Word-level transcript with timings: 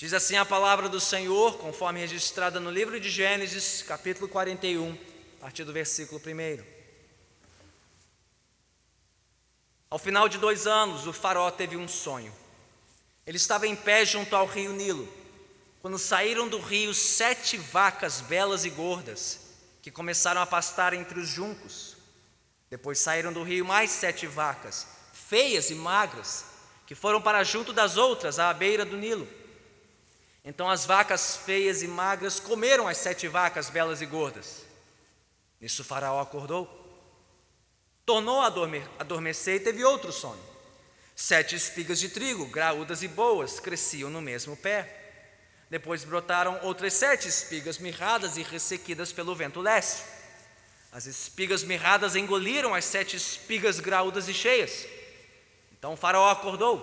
Diz 0.00 0.14
assim 0.14 0.34
a 0.36 0.46
palavra 0.46 0.88
do 0.88 0.98
Senhor, 0.98 1.58
conforme 1.58 2.00
registrada 2.00 2.58
no 2.58 2.70
livro 2.70 2.98
de 2.98 3.10
Gênesis, 3.10 3.82
capítulo 3.82 4.26
41, 4.30 4.96
a 5.36 5.42
partir 5.42 5.62
do 5.62 5.74
versículo 5.74 6.18
1. 6.18 6.64
Ao 9.90 9.98
final 9.98 10.26
de 10.26 10.38
dois 10.38 10.66
anos, 10.66 11.06
o 11.06 11.12
faraó 11.12 11.50
teve 11.50 11.76
um 11.76 11.86
sonho. 11.86 12.32
Ele 13.26 13.36
estava 13.36 13.66
em 13.66 13.76
pé 13.76 14.06
junto 14.06 14.34
ao 14.34 14.46
rio 14.46 14.72
Nilo, 14.72 15.06
quando 15.82 15.98
saíram 15.98 16.48
do 16.48 16.58
rio 16.58 16.94
sete 16.94 17.58
vacas 17.58 18.22
belas 18.22 18.64
e 18.64 18.70
gordas, 18.70 19.50
que 19.82 19.90
começaram 19.90 20.40
a 20.40 20.46
pastar 20.46 20.94
entre 20.94 21.20
os 21.20 21.28
juncos. 21.28 21.94
Depois 22.70 22.98
saíram 22.98 23.34
do 23.34 23.42
rio 23.42 23.66
mais 23.66 23.90
sete 23.90 24.26
vacas, 24.26 24.86
feias 25.12 25.68
e 25.68 25.74
magras, 25.74 26.46
que 26.86 26.94
foram 26.94 27.20
para 27.20 27.44
junto 27.44 27.70
das 27.70 27.98
outras, 27.98 28.38
à 28.38 28.50
beira 28.54 28.86
do 28.86 28.96
Nilo. 28.96 29.39
Então 30.44 30.70
as 30.70 30.86
vacas 30.86 31.36
feias 31.36 31.82
e 31.82 31.88
magras 31.88 32.40
comeram 32.40 32.88
as 32.88 32.96
sete 32.96 33.28
vacas 33.28 33.68
belas 33.68 34.00
e 34.00 34.06
gordas. 34.06 34.64
Nisso 35.60 35.84
Faraó 35.84 36.20
acordou, 36.20 36.68
tornou 38.06 38.40
a 38.40 38.52
adormecer 38.98 39.56
e 39.56 39.60
teve 39.60 39.84
outro 39.84 40.10
sonho. 40.10 40.40
Sete 41.14 41.54
espigas 41.54 42.00
de 42.00 42.08
trigo, 42.08 42.46
graúdas 42.46 43.02
e 43.02 43.08
boas, 43.08 43.60
cresciam 43.60 44.08
no 44.08 44.22
mesmo 44.22 44.56
pé. 44.56 44.96
Depois 45.68 46.02
brotaram 46.02 46.58
outras 46.62 46.94
sete 46.94 47.28
espigas 47.28 47.78
mirradas 47.78 48.38
e 48.38 48.42
ressequidas 48.42 49.12
pelo 49.12 49.34
vento 49.34 49.60
leste. 49.60 50.02
As 50.90 51.06
espigas 51.06 51.62
mirradas 51.62 52.16
engoliram 52.16 52.74
as 52.74 52.86
sete 52.86 53.16
espigas 53.16 53.78
graúdas 53.78 54.28
e 54.28 54.34
cheias. 54.34 54.86
Então 55.72 55.96
Faraó 55.96 56.30
acordou. 56.30 56.82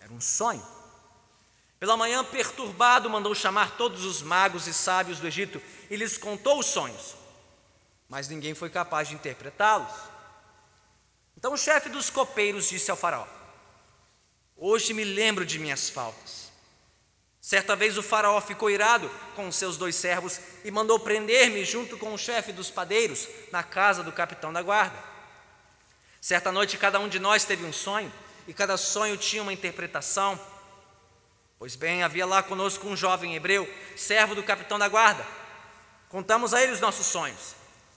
Era 0.00 0.12
um 0.12 0.20
sonho. 0.20 0.75
Pela 1.86 1.96
manhã, 1.96 2.24
perturbado, 2.24 3.08
mandou 3.08 3.32
chamar 3.32 3.76
todos 3.76 4.04
os 4.04 4.20
magos 4.20 4.66
e 4.66 4.74
sábios 4.74 5.20
do 5.20 5.26
Egito 5.28 5.62
e 5.88 5.94
lhes 5.94 6.18
contou 6.18 6.58
os 6.58 6.66
sonhos, 6.66 7.14
mas 8.08 8.26
ninguém 8.26 8.56
foi 8.56 8.68
capaz 8.68 9.06
de 9.06 9.14
interpretá-los. 9.14 9.92
Então 11.38 11.52
o 11.52 11.56
chefe 11.56 11.88
dos 11.88 12.10
copeiros 12.10 12.68
disse 12.68 12.90
ao 12.90 12.96
Faraó: 12.96 13.24
Hoje 14.56 14.92
me 14.92 15.04
lembro 15.04 15.46
de 15.46 15.60
minhas 15.60 15.88
faltas. 15.88 16.50
Certa 17.40 17.76
vez 17.76 17.96
o 17.96 18.02
Faraó 18.02 18.40
ficou 18.40 18.68
irado 18.68 19.08
com 19.36 19.52
seus 19.52 19.76
dois 19.76 19.94
servos 19.94 20.40
e 20.64 20.72
mandou 20.72 20.98
prender-me 20.98 21.64
junto 21.64 21.96
com 21.96 22.12
o 22.12 22.18
chefe 22.18 22.50
dos 22.50 22.68
padeiros 22.68 23.28
na 23.52 23.62
casa 23.62 24.02
do 24.02 24.10
capitão 24.10 24.52
da 24.52 24.60
guarda. 24.60 24.98
Certa 26.20 26.50
noite, 26.50 26.78
cada 26.78 26.98
um 26.98 27.08
de 27.08 27.20
nós 27.20 27.44
teve 27.44 27.64
um 27.64 27.72
sonho 27.72 28.12
e 28.48 28.52
cada 28.52 28.76
sonho 28.76 29.16
tinha 29.16 29.40
uma 29.40 29.52
interpretação. 29.52 30.55
Pois 31.58 31.74
bem, 31.74 32.02
havia 32.02 32.26
lá 32.26 32.42
conosco 32.42 32.86
um 32.86 32.96
jovem 32.96 33.34
hebreu, 33.34 33.66
servo 33.96 34.34
do 34.34 34.42
capitão 34.42 34.78
da 34.78 34.88
guarda. 34.88 35.26
Contamos 36.08 36.52
a 36.52 36.62
ele 36.62 36.72
os 36.72 36.80
nossos 36.80 37.06
sonhos. 37.06 37.54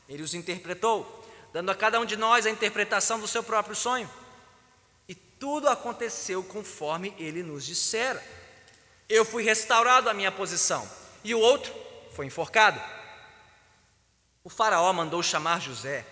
Ele 0.08 0.24
os 0.24 0.34
interpretou, 0.34 1.26
dando 1.52 1.70
a 1.70 1.76
cada 1.76 2.00
um 2.00 2.06
de 2.06 2.16
nós 2.16 2.46
a 2.46 2.50
interpretação 2.50 3.20
do 3.20 3.28
seu 3.28 3.44
próprio 3.44 3.76
sonho. 3.76 4.10
E 5.08 5.14
tudo 5.14 5.68
aconteceu 5.68 6.42
conforme 6.44 7.14
ele 7.20 7.44
nos 7.44 7.66
dissera. 7.66 8.24
Eu 9.10 9.26
fui 9.26 9.44
restaurado 9.44 10.10
à 10.10 10.14
minha 10.14 10.32
posição, 10.32 10.90
e 11.24 11.36
o 11.36 11.40
outro 11.40 11.74
foi 12.16 12.26
enforcado. 12.26 12.82
O 14.44 14.50
faraó 14.50 14.92
mandou 14.94 15.22
chamar 15.22 15.60
José, 15.60 16.06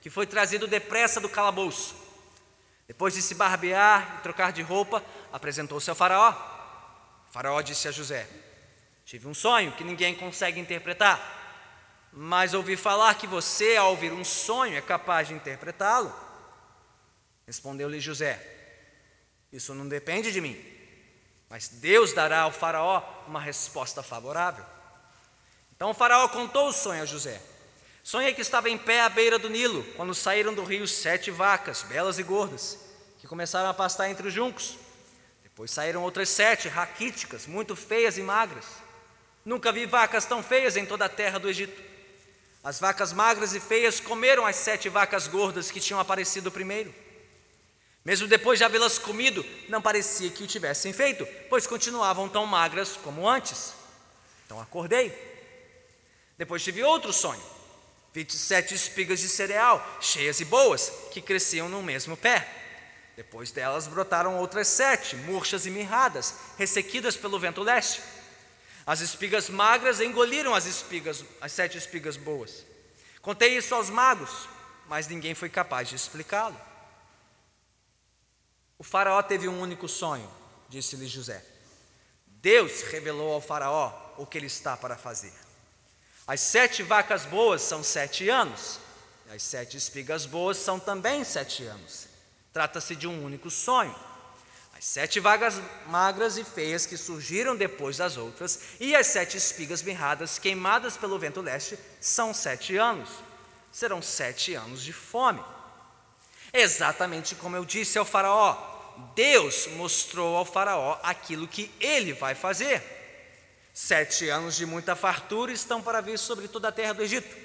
que 0.00 0.08
foi 0.08 0.26
trazido 0.26 0.66
depressa 0.66 1.20
do 1.20 1.28
calabouço. 1.28 1.94
Depois 2.88 3.14
de 3.14 3.20
se 3.20 3.34
barbear 3.34 4.16
e 4.18 4.22
trocar 4.22 4.52
de 4.52 4.62
roupa, 4.62 5.02
apresentou-se 5.32 5.90
ao 5.90 5.96
faraó. 5.96 6.55
Faraó 7.36 7.60
disse 7.60 7.86
a 7.86 7.90
José: 7.92 8.26
Tive 9.04 9.28
um 9.28 9.34
sonho 9.34 9.72
que 9.72 9.84
ninguém 9.84 10.14
consegue 10.14 10.58
interpretar, 10.58 11.20
mas 12.10 12.54
ouvi 12.54 12.78
falar 12.78 13.14
que 13.16 13.26
você, 13.26 13.76
ao 13.76 13.90
ouvir 13.90 14.10
um 14.10 14.24
sonho, 14.24 14.74
é 14.74 14.80
capaz 14.80 15.28
de 15.28 15.34
interpretá-lo. 15.34 16.10
Respondeu-lhe 17.46 18.00
José: 18.00 18.40
Isso 19.52 19.74
não 19.74 19.86
depende 19.86 20.32
de 20.32 20.40
mim, 20.40 20.58
mas 21.50 21.68
Deus 21.68 22.14
dará 22.14 22.40
ao 22.40 22.50
Faraó 22.50 23.02
uma 23.28 23.38
resposta 23.38 24.02
favorável. 24.02 24.64
Então 25.76 25.90
o 25.90 25.94
Faraó 25.94 26.26
contou 26.28 26.68
o 26.68 26.72
sonho 26.72 27.02
a 27.02 27.06
José. 27.06 27.38
Sonhei 28.02 28.32
que 28.32 28.40
estava 28.40 28.70
em 28.70 28.78
pé 28.78 29.02
à 29.02 29.10
beira 29.10 29.38
do 29.38 29.50
Nilo, 29.50 29.84
quando 29.94 30.14
saíram 30.14 30.54
do 30.54 30.64
rio 30.64 30.88
sete 30.88 31.30
vacas, 31.30 31.82
belas 31.82 32.18
e 32.18 32.22
gordas, 32.22 32.78
que 33.18 33.26
começaram 33.26 33.68
a 33.68 33.74
pastar 33.74 34.08
entre 34.08 34.26
os 34.26 34.32
juncos. 34.32 34.85
Pois 35.56 35.70
saíram 35.70 36.02
outras 36.02 36.28
sete, 36.28 36.68
raquíticas, 36.68 37.46
muito 37.46 37.74
feias 37.74 38.18
e 38.18 38.22
magras. 38.22 38.66
Nunca 39.42 39.72
vi 39.72 39.86
vacas 39.86 40.26
tão 40.26 40.42
feias 40.42 40.76
em 40.76 40.84
toda 40.84 41.06
a 41.06 41.08
terra 41.08 41.38
do 41.38 41.48
Egito. 41.48 41.82
As 42.62 42.78
vacas 42.78 43.10
magras 43.12 43.54
e 43.54 43.60
feias 43.60 43.98
comeram 43.98 44.44
as 44.44 44.56
sete 44.56 44.90
vacas 44.90 45.26
gordas 45.26 45.70
que 45.70 45.80
tinham 45.80 45.98
aparecido 45.98 46.52
primeiro. 46.52 46.94
Mesmo 48.04 48.28
depois 48.28 48.58
de 48.58 48.64
havê-las 48.64 48.98
comido, 48.98 49.44
não 49.68 49.80
parecia 49.80 50.30
que 50.30 50.44
o 50.44 50.46
tivessem 50.46 50.92
feito, 50.92 51.26
pois 51.48 51.66
continuavam 51.66 52.28
tão 52.28 52.44
magras 52.44 52.96
como 52.96 53.26
antes. 53.26 53.72
Então 54.44 54.60
acordei. 54.60 55.10
Depois 56.36 56.62
tive 56.62 56.82
outro 56.82 57.14
sonho. 57.14 57.42
Vi 58.12 58.26
sete 58.28 58.74
espigas 58.74 59.20
de 59.20 59.28
cereal, 59.28 59.98
cheias 60.02 60.38
e 60.38 60.44
boas, 60.44 60.92
que 61.12 61.22
cresciam 61.22 61.68
no 61.68 61.82
mesmo 61.82 62.14
pé. 62.14 62.65
Depois 63.16 63.50
delas 63.50 63.86
brotaram 63.86 64.36
outras 64.38 64.68
sete, 64.68 65.16
murchas 65.16 65.64
e 65.64 65.70
mirradas, 65.70 66.34
ressequidas 66.58 67.16
pelo 67.16 67.38
vento 67.38 67.62
leste. 67.62 68.02
As 68.86 69.00
espigas 69.00 69.48
magras 69.48 70.00
engoliram 70.00 70.54
as 70.54 70.66
espigas, 70.66 71.24
as 71.40 71.50
sete 71.50 71.78
espigas 71.78 72.18
boas. 72.18 72.64
Contei 73.22 73.56
isso 73.56 73.74
aos 73.74 73.88
magos, 73.88 74.48
mas 74.86 75.08
ninguém 75.08 75.34
foi 75.34 75.48
capaz 75.48 75.88
de 75.88 75.96
explicá-lo. 75.96 76.60
O 78.78 78.84
faraó 78.84 79.22
teve 79.22 79.48
um 79.48 79.60
único 79.60 79.88
sonho, 79.88 80.30
disse-lhe 80.68 81.08
José. 81.08 81.42
Deus 82.26 82.82
revelou 82.82 83.32
ao 83.32 83.40
faraó 83.40 84.14
o 84.18 84.26
que 84.26 84.36
ele 84.36 84.46
está 84.46 84.76
para 84.76 84.96
fazer. 84.96 85.32
As 86.26 86.40
sete 86.40 86.82
vacas 86.82 87.24
boas 87.24 87.62
são 87.62 87.82
sete 87.82 88.28
anos, 88.28 88.78
as 89.30 89.42
sete 89.42 89.76
espigas 89.76 90.26
boas 90.26 90.58
são 90.58 90.78
também 90.78 91.24
sete 91.24 91.64
anos. 91.64 92.05
Trata-se 92.56 92.96
de 92.96 93.06
um 93.06 93.22
único 93.22 93.50
sonho. 93.50 93.94
As 94.74 94.82
sete 94.82 95.20
vagas 95.20 95.60
magras 95.88 96.38
e 96.38 96.42
feias 96.42 96.86
que 96.86 96.96
surgiram 96.96 97.54
depois 97.54 97.98
das 97.98 98.16
outras, 98.16 98.58
e 98.80 98.96
as 98.96 99.08
sete 99.08 99.36
espigas 99.36 99.82
mirradas 99.82 100.38
queimadas 100.38 100.96
pelo 100.96 101.18
vento 101.18 101.42
leste, 101.42 101.78
são 102.00 102.32
sete 102.32 102.74
anos. 102.78 103.10
Serão 103.70 104.00
sete 104.00 104.54
anos 104.54 104.82
de 104.82 104.90
fome. 104.90 105.44
Exatamente 106.50 107.34
como 107.34 107.56
eu 107.56 107.64
disse 107.66 107.98
ao 107.98 108.06
Faraó, 108.06 108.56
Deus 109.14 109.66
mostrou 109.76 110.34
ao 110.34 110.46
Faraó 110.46 110.98
aquilo 111.02 111.46
que 111.46 111.70
ele 111.78 112.14
vai 112.14 112.34
fazer. 112.34 112.82
Sete 113.74 114.30
anos 114.30 114.56
de 114.56 114.64
muita 114.64 114.96
fartura 114.96 115.52
estão 115.52 115.82
para 115.82 116.00
vir 116.00 116.18
sobre 116.18 116.48
toda 116.48 116.68
a 116.68 116.72
terra 116.72 116.94
do 116.94 117.02
Egito, 117.02 117.36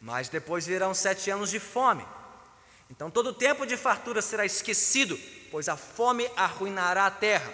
mas 0.00 0.28
depois 0.28 0.66
virão 0.66 0.92
sete 0.92 1.30
anos 1.30 1.50
de 1.50 1.60
fome. 1.60 2.04
Então 2.90 3.08
todo 3.08 3.32
tempo 3.32 3.64
de 3.64 3.76
fartura 3.76 4.20
será 4.20 4.44
esquecido, 4.44 5.16
pois 5.50 5.68
a 5.68 5.76
fome 5.76 6.28
arruinará 6.36 7.06
a 7.06 7.10
terra. 7.10 7.52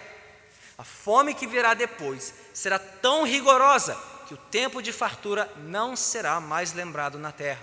A 0.79 0.83
fome 0.83 1.35
que 1.35 1.47
virá 1.47 1.75
depois 1.75 2.33
será 2.55 2.79
tão 2.79 3.25
rigorosa 3.25 3.97
que 4.27 4.35
o 4.35 4.39
tempo 4.39 4.83
de 4.83 4.93
fartura 4.93 5.51
não 5.59 5.95
será 5.95 6.41
mais 6.41 6.73
lembrado 6.73 7.19
na 7.19 7.31
terra. 7.31 7.63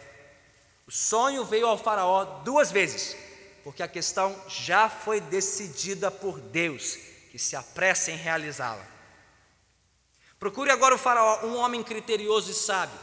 O 0.88 0.92
sonho 0.92 1.44
veio 1.44 1.68
ao 1.68 1.78
Faraó 1.78 2.24
duas 2.44 2.72
vezes, 2.72 3.16
porque 3.64 3.82
a 3.82 3.88
questão 3.88 4.40
já 4.48 4.90
foi 4.90 5.20
decidida 5.20 6.12
por 6.12 6.40
Deus, 6.40 6.98
que 7.32 7.40
se 7.40 7.56
apressa 7.56 8.12
em 8.12 8.16
realizá-la. 8.16 8.86
Procure 10.40 10.70
agora 10.70 10.96
o 10.96 10.98
Faraó, 10.98 11.46
um 11.46 11.56
homem 11.56 11.82
criterioso 11.82 12.52
e 12.52 12.54
sábio, 12.54 13.00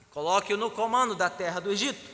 e 0.00 0.04
coloque-o 0.06 0.56
no 0.56 0.70
comando 0.70 1.14
da 1.14 1.30
terra 1.30 1.60
do 1.60 1.72
Egito. 1.72 2.13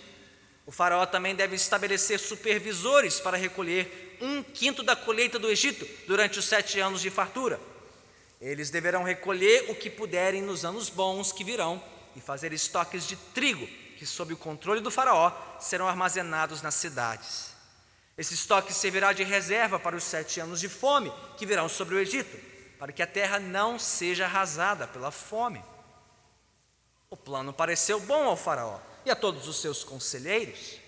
O 0.70 0.72
faraó 0.72 1.05
também 1.05 1.34
deve 1.34 1.56
estabelecer 1.56 2.20
supervisores 2.20 3.19
para 3.19 3.37
recolher 3.37 4.17
um 4.20 4.40
quinto 4.40 4.84
da 4.84 4.94
colheita 4.94 5.37
do 5.37 5.50
Egito 5.50 5.84
durante 6.06 6.38
os 6.38 6.44
sete 6.44 6.78
anos 6.78 7.00
de 7.00 7.11
fartura. 7.11 7.58
Eles 8.40 8.70
deverão 8.70 9.02
recolher 9.02 9.69
o 9.69 9.75
que 9.75 9.90
puderem 9.90 10.40
nos 10.40 10.64
anos 10.64 10.88
bons 10.88 11.32
que 11.32 11.43
virão 11.43 11.82
e 12.14 12.20
fazer 12.20 12.52
estoques 12.52 13.05
de 13.05 13.17
trigo, 13.17 13.67
que, 13.99 14.06
sob 14.06 14.32
o 14.32 14.37
controle 14.37 14.81
do 14.81 14.93
Faraó, 14.93 15.32
serão 15.58 15.88
armazenados 15.88 16.62
nas 16.62 16.76
cidades. 16.76 17.52
Esse 18.16 18.34
estoque 18.34 18.73
servirá 18.73 19.12
de 19.12 19.25
reserva 19.25 19.76
para 19.76 19.96
os 19.96 20.05
sete 20.05 20.38
anos 20.38 20.61
de 20.61 20.69
fome 20.69 21.12
que 21.37 21.46
virão 21.46 21.69
sobre 21.69 21.96
o 21.96 21.99
Egito, 21.99 22.38
para 22.78 22.93
que 22.93 23.02
a 23.02 23.08
terra 23.08 23.40
não 23.40 23.76
seja 23.76 24.25
arrasada 24.26 24.87
pela 24.87 25.11
fome. 25.11 25.64
O 27.11 27.16
plano 27.16 27.52
pareceu 27.52 27.99
bom 27.99 28.28
ao 28.28 28.37
Faraó 28.37 28.78
e 29.05 29.11
a 29.11 29.17
todos 29.17 29.49
os 29.49 29.61
seus 29.61 29.85
conselheiros. 29.85 30.79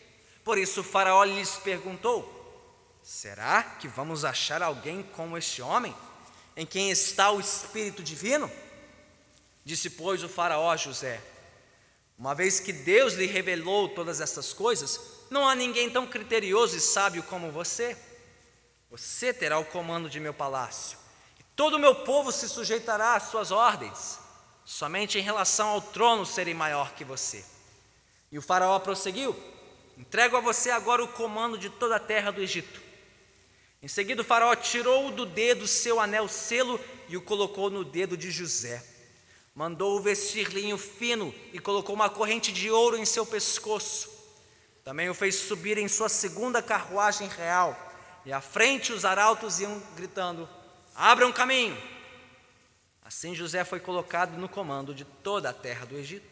Por 0.45 0.59
isso 0.59 0.81
o 0.81 0.85
Faraó 0.85 1.25
lhes 1.25 1.57
perguntou: 1.57 2.41
Será 3.03 3.63
que 3.63 3.89
vamos 3.89 4.25
achar 4.25 4.63
alguém 4.63 5.03
como 5.03 5.37
este 5.37 5.61
homem, 5.61 5.95
em 6.57 6.65
quem 6.65 6.91
está 6.91 7.31
o 7.31 7.41
Espírito 7.41 8.03
Divino? 8.03 8.51
Disse, 9.65 9.91
pois, 9.91 10.23
o 10.23 10.29
Faraó 10.29 10.71
a 10.71 10.77
José: 10.77 11.21
Uma 12.19 12.35
vez 12.35 12.61
que 12.61 12.73
Deus 12.73 13.15
lhe 13.15 13.27
revelou 13.27 13.89
todas 13.89 14.21
essas 14.21 14.53
coisas, 14.53 15.01
não 15.31 15.49
há 15.49 15.55
ninguém 15.55 15.91
tão 15.91 16.07
criterioso 16.07 16.77
e 16.77 16.81
sábio 16.81 17.23
como 17.25 17.51
você. 17.51 17.97
Você 18.91 19.33
terá 19.33 19.59
o 19.59 19.65
comando 19.65 20.11
de 20.11 20.21
meu 20.21 20.35
palácio, 20.35 20.99
e 21.41 21.43
todo 21.57 21.75
o 21.75 21.79
meu 21.79 21.95
povo 21.95 22.31
se 22.31 22.49
sujeitará 22.49 23.15
às 23.15 23.25
suas 23.25 23.51
ordens. 23.51 24.19
Somente 24.65 25.19
em 25.19 25.23
relação 25.23 25.69
ao 25.71 25.81
trono 25.81 26.27
serei 26.27 26.55
maior 26.55 26.93
que 26.93 27.05
você. 27.05 27.45
E 28.33 28.39
o 28.39 28.43
Faraó 28.43 28.79
prosseguiu: 28.79 29.37
Entrego 29.99 30.37
a 30.37 30.41
você 30.41 30.71
agora 30.71 31.05
o 31.05 31.09
comando 31.09 31.59
de 31.59 31.69
toda 31.69 31.97
a 31.97 32.01
terra 32.01 32.31
do 32.31 32.41
Egito. 32.41 32.81
Em 33.83 33.89
seguida, 33.89 34.23
o 34.23 34.25
Faraó 34.25 34.55
tirou 34.57 35.11
do 35.11 35.27
dedo 35.27 35.67
seu 35.69 36.01
anel 36.01 36.27
selo 36.29 36.81
e 37.09 37.17
o 37.17 37.23
colocou 37.23 37.69
no 37.69 37.85
dedo 37.85 38.17
de 38.17 38.31
José. 38.31 38.83
Mandou-o 39.55 40.01
vestir 40.01 40.49
linho 40.49 40.79
fino 40.79 41.35
e 41.53 41.59
colocou 41.59 41.95
uma 41.95 42.09
corrente 42.09 42.51
de 42.51 42.71
ouro 42.71 42.97
em 42.97 43.05
seu 43.05 43.27
pescoço. 43.27 44.11
Também 44.83 45.11
o 45.11 45.15
fez 45.15 45.35
subir 45.35 45.77
em 45.77 45.89
sua 45.89 46.09
segunda 46.09 46.63
carruagem 46.63 47.29
real. 47.29 47.77
E 48.25 48.33
à 48.33 48.41
frente 48.41 48.93
os 48.93 49.05
arautos 49.05 49.61
iam 49.61 49.83
gritando: 49.95 50.49
Abram 50.95 51.31
caminho! 51.33 51.77
Assim 53.05 53.35
José 53.35 53.63
foi 53.63 53.79
colocado 53.79 54.39
no 54.39 54.49
comando 54.49 54.95
de 54.95 55.05
toda 55.05 55.51
a 55.51 55.53
terra 55.53 55.85
do 55.85 55.99
Egito. 55.99 56.32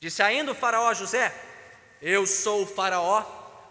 Disse 0.00 0.22
ainda 0.22 0.52
o 0.52 0.54
Faraó 0.54 0.88
a 0.88 0.94
José: 0.94 1.34
Eu 2.00 2.26
sou 2.26 2.62
o 2.62 2.66
Faraó, 2.66 3.24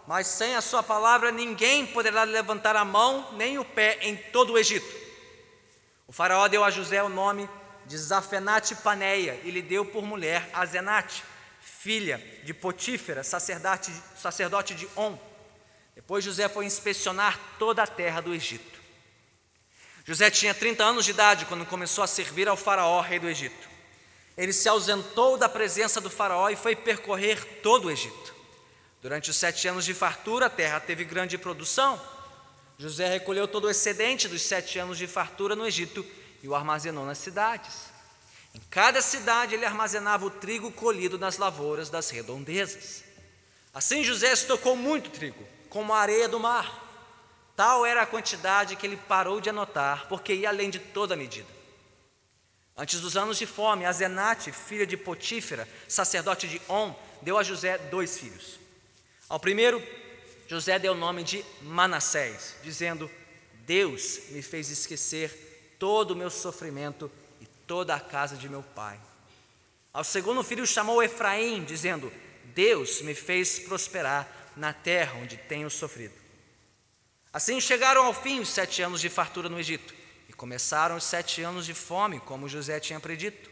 mas 0.06 0.26
sem 0.26 0.54
a 0.54 0.60
sua 0.60 0.82
palavra 0.82 1.32
ninguém 1.32 1.86
poderá 1.86 2.22
levantar 2.22 2.76
a 2.76 2.84
mão 2.84 3.32
nem 3.32 3.58
o 3.58 3.64
pé 3.64 3.98
em 4.02 4.16
todo 4.16 4.52
o 4.52 4.58
Egito. 4.58 5.06
O 6.06 6.12
faraó 6.12 6.46
deu 6.46 6.62
a 6.62 6.70
José 6.70 7.02
o 7.02 7.08
nome 7.08 7.48
de 7.84 7.98
Zafenate 7.98 8.76
Paneia 8.76 9.40
e 9.42 9.50
lhe 9.50 9.60
deu 9.60 9.84
por 9.84 10.04
mulher 10.04 10.48
a 10.52 10.64
Zenate, 10.64 11.24
filha 11.60 12.18
de 12.44 12.54
Potífera, 12.54 13.24
sacerdote, 13.24 13.92
sacerdote 14.16 14.74
de 14.74 14.88
On. 14.96 15.18
Depois 15.94 16.24
José 16.24 16.48
foi 16.48 16.64
inspecionar 16.64 17.38
toda 17.58 17.82
a 17.82 17.86
terra 17.86 18.20
do 18.20 18.32
Egito. 18.32 18.78
José 20.04 20.30
tinha 20.30 20.54
30 20.54 20.84
anos 20.84 21.04
de 21.04 21.10
idade 21.10 21.46
quando 21.46 21.66
começou 21.66 22.04
a 22.04 22.06
servir 22.06 22.46
ao 22.46 22.56
faraó, 22.56 23.00
rei 23.00 23.18
do 23.18 23.28
Egito. 23.28 23.75
Ele 24.36 24.52
se 24.52 24.68
ausentou 24.68 25.38
da 25.38 25.48
presença 25.48 26.00
do 26.00 26.10
faraó 26.10 26.50
e 26.50 26.56
foi 26.56 26.76
percorrer 26.76 27.60
todo 27.62 27.86
o 27.86 27.90
Egito. 27.90 28.34
Durante 29.00 29.30
os 29.30 29.36
sete 29.36 29.66
anos 29.66 29.84
de 29.84 29.94
fartura, 29.94 30.46
a 30.46 30.50
terra 30.50 30.80
teve 30.80 31.04
grande 31.04 31.38
produção. 31.38 32.00
José 32.78 33.08
recolheu 33.08 33.48
todo 33.48 33.64
o 33.64 33.70
excedente 33.70 34.28
dos 34.28 34.42
sete 34.42 34.78
anos 34.78 34.98
de 34.98 35.06
fartura 35.06 35.56
no 35.56 35.66
Egito 35.66 36.04
e 36.42 36.48
o 36.48 36.54
armazenou 36.54 37.06
nas 37.06 37.18
cidades. 37.18 37.72
Em 38.54 38.60
cada 38.70 39.00
cidade 39.00 39.54
ele 39.54 39.64
armazenava 39.64 40.26
o 40.26 40.30
trigo 40.30 40.70
colhido 40.70 41.18
nas 41.18 41.38
lavouras 41.38 41.88
das 41.88 42.10
redondezas. 42.10 43.04
Assim 43.72 44.02
José 44.04 44.32
estocou 44.32 44.76
muito 44.76 45.10
trigo, 45.10 45.46
como 45.70 45.92
a 45.92 46.00
areia 46.00 46.28
do 46.28 46.40
mar. 46.40 46.84
Tal 47.54 47.86
era 47.86 48.02
a 48.02 48.06
quantidade 48.06 48.76
que 48.76 48.86
ele 48.86 48.96
parou 48.96 49.40
de 49.40 49.48
anotar, 49.48 50.06
porque 50.08 50.34
ia 50.34 50.50
além 50.50 50.68
de 50.68 50.78
toda 50.78 51.16
medida. 51.16 51.55
Antes 52.76 53.00
dos 53.00 53.16
anos 53.16 53.38
de 53.38 53.46
fome, 53.46 53.86
Azenate, 53.86 54.52
filha 54.52 54.86
de 54.86 54.96
Potífera, 54.96 55.66
sacerdote 55.88 56.46
de 56.46 56.60
On, 56.68 56.94
deu 57.22 57.38
a 57.38 57.42
José 57.42 57.78
dois 57.78 58.18
filhos. 58.18 58.58
Ao 59.28 59.40
primeiro, 59.40 59.82
José 60.46 60.78
deu 60.78 60.92
o 60.92 60.96
nome 60.96 61.24
de 61.24 61.42
Manassés, 61.62 62.54
dizendo: 62.62 63.10
Deus 63.64 64.20
me 64.28 64.42
fez 64.42 64.70
esquecer 64.70 65.76
todo 65.78 66.10
o 66.10 66.16
meu 66.16 66.28
sofrimento 66.28 67.10
e 67.40 67.46
toda 67.66 67.94
a 67.94 68.00
casa 68.00 68.36
de 68.36 68.48
meu 68.48 68.62
pai. 68.62 69.00
Ao 69.92 70.04
segundo 70.04 70.44
filho 70.44 70.66
chamou 70.66 71.02
Efraim, 71.02 71.64
dizendo: 71.64 72.12
Deus 72.54 73.00
me 73.00 73.14
fez 73.14 73.58
prosperar 73.58 74.52
na 74.54 74.74
terra 74.74 75.18
onde 75.18 75.38
tenho 75.38 75.70
sofrido. 75.70 76.14
Assim 77.32 77.58
chegaram 77.60 78.04
ao 78.04 78.14
fim 78.14 78.40
os 78.40 78.50
sete 78.50 78.82
anos 78.82 79.00
de 79.00 79.08
fartura 79.08 79.48
no 79.48 79.58
Egito, 79.58 79.94
e 80.28 80.32
começaram 80.32 80.96
os 80.96 81.04
sete 81.04 81.42
anos 81.42 81.66
de 81.66 81.74
fome, 81.74 82.20
como 82.20 82.48
José 82.48 82.80
tinha 82.80 83.00
predito. 83.00 83.50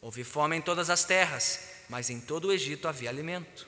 Houve 0.00 0.24
fome 0.24 0.56
em 0.56 0.60
todas 0.60 0.90
as 0.90 1.04
terras, 1.04 1.60
mas 1.88 2.10
em 2.10 2.20
todo 2.20 2.48
o 2.48 2.52
Egito 2.52 2.88
havia 2.88 3.10
alimento. 3.10 3.66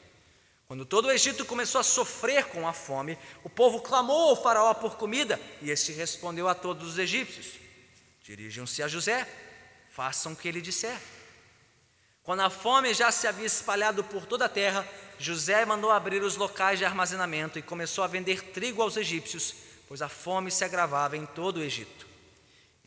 Quando 0.69 0.85
todo 0.85 1.07
o 1.07 1.11
Egito 1.11 1.45
começou 1.45 1.81
a 1.81 1.85
sofrer 1.85 2.45
com 2.45 2.69
a 2.69 2.73
fome, 2.73 3.19
o 3.43 3.51
povo 3.51 3.81
clamou 3.81 4.31
ao 4.31 4.41
Faraó 4.41 4.73
por 4.73 4.97
comida 4.97 5.41
e 5.61 5.71
este 5.71 5.93
respondeu 5.93 6.49
a 6.49 6.55
todos 6.55 6.91
os 6.91 6.99
egípcios: 6.99 7.59
Dirijam-se 8.23 8.81
a 8.81 8.87
José, 8.87 9.27
façam 9.93 10.33
o 10.33 10.37
que 10.37 10.47
ele 10.47 10.61
disser. 10.61 10.97
Quando 12.23 12.41
a 12.41 12.51
fome 12.51 12.95
já 12.95 13.11
se 13.11 13.27
havia 13.27 13.47
espalhado 13.47 14.05
por 14.05 14.27
toda 14.27 14.45
a 14.45 14.49
terra, 14.49 14.87
José 15.19 15.65
mandou 15.65 15.91
abrir 15.91 16.23
os 16.23 16.37
locais 16.37 16.79
de 16.79 16.85
armazenamento 16.85 17.59
e 17.59 17.63
começou 17.63 18.05
a 18.05 18.07
vender 18.07 18.41
trigo 18.53 18.81
aos 18.81 18.97
egípcios, 18.97 19.55
pois 19.89 20.01
a 20.01 20.09
fome 20.09 20.51
se 20.51 20.65
agravava 20.65 21.17
em 21.17 21.27
todo 21.27 21.57
o 21.57 21.63
Egito. 21.63 22.10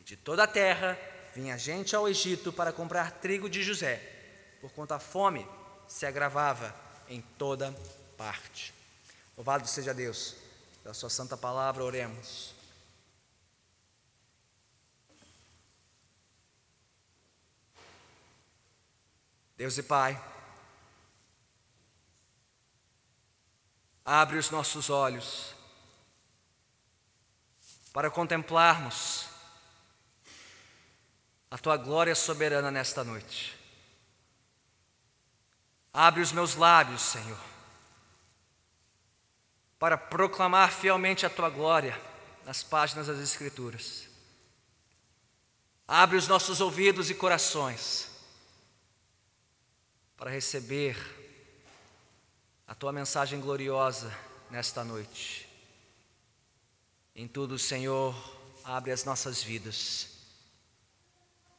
De 0.04 0.16
toda 0.16 0.44
a 0.44 0.46
terra 0.46 0.98
vinha 1.34 1.56
gente 1.56 1.96
ao 1.96 2.08
Egito 2.08 2.52
para 2.52 2.72
comprar 2.72 3.10
trigo 3.10 3.48
de 3.48 3.62
José, 3.62 3.96
porquanto 4.60 4.92
a 4.92 4.98
fome 4.98 5.48
se 5.88 6.04
agravava 6.04 6.74
em 7.08 7.22
toda 7.38 7.72
parte. 8.16 8.74
Louvado 9.36 9.66
seja 9.66 9.94
Deus, 9.94 10.36
pela 10.82 10.94
Sua 10.94 11.10
santa 11.10 11.36
palavra, 11.36 11.82
oremos. 11.82 12.54
Deus 19.56 19.78
e 19.78 19.82
Pai, 19.82 20.22
abre 24.04 24.36
os 24.36 24.50
nossos 24.50 24.90
olhos 24.90 25.54
para 27.92 28.10
contemplarmos 28.10 29.33
a 31.54 31.58
Tua 31.58 31.76
glória 31.76 32.16
soberana 32.16 32.68
nesta 32.68 33.04
noite. 33.04 33.56
Abre 35.92 36.20
os 36.20 36.32
meus 36.32 36.56
lábios, 36.56 37.00
Senhor, 37.00 37.38
para 39.78 39.96
proclamar 39.96 40.72
fielmente 40.72 41.24
a 41.24 41.30
tua 41.30 41.48
glória 41.48 41.96
nas 42.44 42.64
páginas 42.64 43.06
das 43.06 43.20
Escrituras. 43.20 44.08
Abre 45.86 46.16
os 46.16 46.26
nossos 46.26 46.60
ouvidos 46.60 47.08
e 47.08 47.14
corações 47.14 48.10
para 50.16 50.32
receber 50.32 50.96
a 52.66 52.74
tua 52.74 52.90
mensagem 52.90 53.40
gloriosa 53.40 54.12
nesta 54.50 54.82
noite. 54.82 55.48
Em 57.14 57.28
tudo, 57.28 57.56
Senhor, 57.60 58.12
abre 58.64 58.90
as 58.90 59.04
nossas 59.04 59.40
vidas 59.40 60.13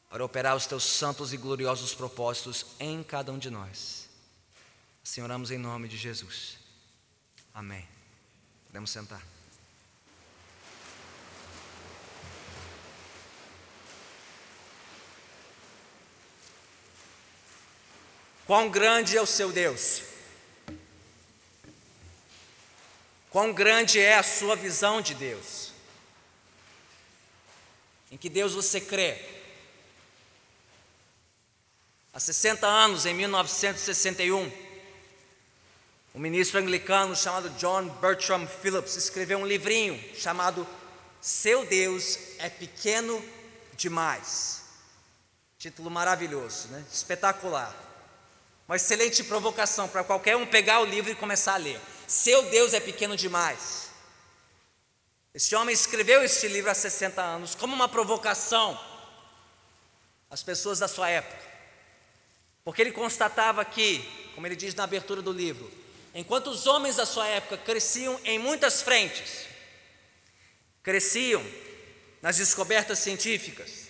para 0.08 0.24
operar 0.24 0.56
os 0.56 0.66
teus 0.66 0.84
santos 0.84 1.32
e 1.32 1.36
gloriosos 1.36 1.94
propósitos 1.94 2.66
em 2.78 3.02
cada 3.02 3.32
um 3.32 3.38
de 3.38 3.50
nós. 3.50 4.08
Assim 5.04 5.22
oramos 5.22 5.50
em 5.50 5.58
nome 5.58 5.88
de 5.88 5.96
Jesus. 5.96 6.58
Amém. 7.52 7.86
Podemos 8.66 8.90
sentar. 8.90 9.22
Quão 18.46 18.70
grande 18.70 19.16
é 19.16 19.20
o 19.20 19.26
seu 19.26 19.50
Deus? 19.50 20.02
Quão 23.30 23.52
grande 23.52 23.98
é 24.00 24.14
a 24.14 24.22
sua 24.22 24.54
visão 24.54 25.02
de 25.02 25.14
Deus? 25.14 25.72
Em 28.10 28.16
que 28.16 28.28
Deus 28.28 28.54
você 28.54 28.80
crê? 28.80 29.35
Há 32.16 32.18
60 32.18 32.66
anos, 32.66 33.04
em 33.04 33.12
1961, 33.12 34.50
um 36.14 36.18
ministro 36.18 36.58
anglicano 36.58 37.14
chamado 37.14 37.50
John 37.58 37.90
Bertram 38.00 38.48
Phillips 38.48 38.96
escreveu 38.96 39.38
um 39.38 39.46
livrinho 39.46 40.02
chamado 40.16 40.66
Seu 41.20 41.66
Deus 41.66 42.18
é 42.38 42.48
Pequeno 42.48 43.22
Demais. 43.76 44.62
Título 45.58 45.90
maravilhoso, 45.90 46.68
né? 46.68 46.82
espetacular. 46.90 47.76
Uma 48.66 48.76
excelente 48.76 49.22
provocação 49.22 49.86
para 49.86 50.02
qualquer 50.02 50.38
um 50.38 50.46
pegar 50.46 50.80
o 50.80 50.86
livro 50.86 51.12
e 51.12 51.14
começar 51.14 51.52
a 51.52 51.58
ler. 51.58 51.78
Seu 52.08 52.48
Deus 52.48 52.72
é 52.72 52.80
pequeno 52.80 53.14
demais. 53.14 53.90
Este 55.34 55.54
homem 55.54 55.74
escreveu 55.74 56.24
este 56.24 56.48
livro 56.48 56.70
há 56.70 56.74
60 56.74 57.20
anos 57.20 57.54
como 57.54 57.74
uma 57.74 57.90
provocação 57.90 58.80
às 60.30 60.42
pessoas 60.42 60.78
da 60.78 60.88
sua 60.88 61.10
época. 61.10 61.55
Porque 62.66 62.82
ele 62.82 62.92
constatava 62.92 63.64
que, 63.64 64.04
como 64.34 64.46
ele 64.46 64.54
diz 64.54 64.74
na 64.74 64.84
abertura 64.84 65.22
do 65.22 65.32
livro, 65.32 65.72
Enquanto 66.18 66.46
os 66.46 66.66
homens 66.66 66.96
da 66.96 67.04
sua 67.04 67.28
época 67.28 67.58
cresciam 67.58 68.18
em 68.24 68.38
muitas 68.38 68.80
frentes, 68.80 69.46
cresciam 70.82 71.44
nas 72.22 72.38
descobertas 72.38 73.00
científicas, 73.00 73.88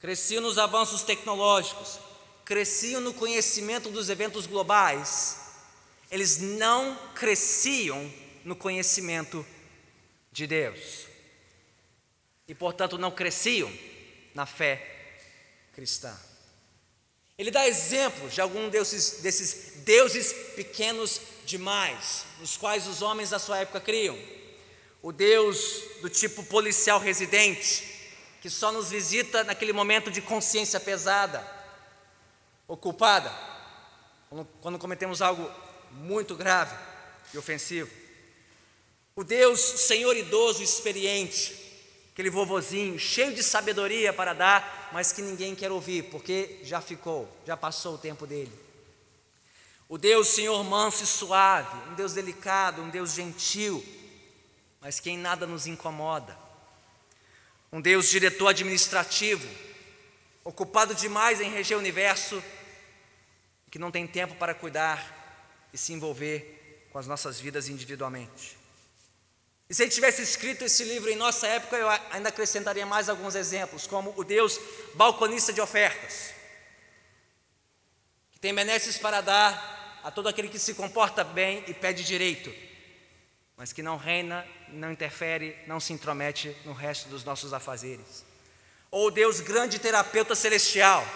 cresciam 0.00 0.42
nos 0.42 0.58
avanços 0.58 1.04
tecnológicos, 1.04 2.00
cresciam 2.44 3.00
no 3.00 3.14
conhecimento 3.14 3.88
dos 3.90 4.08
eventos 4.10 4.44
globais, 4.44 5.38
eles 6.10 6.38
não 6.38 6.98
cresciam 7.14 8.12
no 8.44 8.56
conhecimento 8.56 9.46
de 10.32 10.48
Deus. 10.48 11.06
E, 12.48 12.56
portanto, 12.56 12.98
não 12.98 13.12
cresciam 13.12 13.72
na 14.34 14.46
fé 14.46 15.14
cristã. 15.72 16.18
Ele 17.40 17.50
dá 17.50 17.66
exemplos 17.66 18.34
de 18.34 18.40
algum 18.42 18.68
desses, 18.68 19.22
deuses 19.76 20.30
pequenos 20.54 21.22
demais, 21.46 22.26
nos 22.38 22.58
quais 22.58 22.86
os 22.86 23.00
homens 23.00 23.30
da 23.30 23.38
sua 23.38 23.60
época 23.60 23.80
criam. 23.80 24.18
O 25.00 25.10
Deus 25.10 25.82
do 26.02 26.10
tipo 26.10 26.42
policial 26.44 27.00
residente, 27.00 28.10
que 28.42 28.50
só 28.50 28.70
nos 28.70 28.90
visita 28.90 29.42
naquele 29.42 29.72
momento 29.72 30.10
de 30.10 30.20
consciência 30.20 30.78
pesada 30.78 31.42
quando, 34.28 34.44
quando 34.60 34.78
cometemos 34.78 35.22
algo 35.22 35.50
muito 35.92 36.34
grave 36.34 36.76
e 37.32 37.38
ofensivo. 37.38 37.90
O 39.16 39.24
Deus 39.24 39.58
Senhor 39.60 40.14
idoso, 40.14 40.62
experiente, 40.62 41.56
aquele 42.20 42.28
vovozinho, 42.28 42.98
cheio 42.98 43.34
de 43.34 43.42
sabedoria 43.42 44.12
para 44.12 44.34
dar, 44.34 44.90
mas 44.92 45.10
que 45.10 45.22
ninguém 45.22 45.54
quer 45.54 45.72
ouvir, 45.72 46.02
porque 46.10 46.60
já 46.62 46.78
ficou, 46.78 47.26
já 47.46 47.56
passou 47.56 47.94
o 47.94 47.98
tempo 47.98 48.26
dele. 48.26 48.52
O 49.88 49.96
Deus 49.96 50.28
Senhor 50.28 50.62
manso 50.62 51.02
e 51.02 51.06
suave, 51.06 51.90
um 51.90 51.94
Deus 51.94 52.12
delicado, 52.12 52.82
um 52.82 52.90
Deus 52.90 53.14
gentil, 53.14 53.82
mas 54.82 55.00
que 55.00 55.08
em 55.08 55.16
nada 55.16 55.46
nos 55.46 55.66
incomoda. 55.66 56.36
Um 57.72 57.80
Deus 57.80 58.10
diretor 58.10 58.48
administrativo, 58.48 59.48
ocupado 60.44 60.94
demais 60.94 61.40
em 61.40 61.50
reger 61.50 61.78
o 61.78 61.80
universo, 61.80 62.42
que 63.70 63.78
não 63.78 63.90
tem 63.90 64.06
tempo 64.06 64.34
para 64.34 64.52
cuidar 64.52 65.66
e 65.72 65.78
se 65.78 65.94
envolver 65.94 66.86
com 66.92 66.98
as 66.98 67.06
nossas 67.06 67.40
vidas 67.40 67.66
individualmente. 67.70 68.59
E 69.70 69.74
se 69.74 69.84
ele 69.84 69.90
tivesse 69.92 70.20
escrito 70.20 70.64
esse 70.64 70.82
livro 70.82 71.08
em 71.08 71.14
nossa 71.14 71.46
época, 71.46 71.76
eu 71.76 71.88
ainda 72.10 72.28
acrescentaria 72.28 72.84
mais 72.84 73.08
alguns 73.08 73.36
exemplos, 73.36 73.86
como 73.86 74.12
o 74.16 74.24
Deus 74.24 74.58
balconista 74.94 75.52
de 75.52 75.60
ofertas, 75.60 76.34
que 78.32 78.40
tem 78.40 78.52
benesses 78.52 78.98
para 78.98 79.20
dar 79.20 80.00
a 80.02 80.10
todo 80.10 80.28
aquele 80.28 80.48
que 80.48 80.58
se 80.58 80.74
comporta 80.74 81.22
bem 81.22 81.62
e 81.68 81.72
pede 81.72 82.02
direito, 82.02 82.52
mas 83.56 83.72
que 83.72 83.80
não 83.80 83.96
reina, 83.96 84.44
não 84.70 84.90
interfere, 84.90 85.56
não 85.68 85.78
se 85.78 85.92
intromete 85.92 86.56
no 86.64 86.72
resto 86.72 87.08
dos 87.08 87.22
nossos 87.22 87.52
afazeres. 87.52 88.24
Ou 88.90 89.06
o 89.06 89.10
Deus 89.12 89.38
grande 89.38 89.78
terapeuta 89.78 90.34
celestial, 90.34 91.06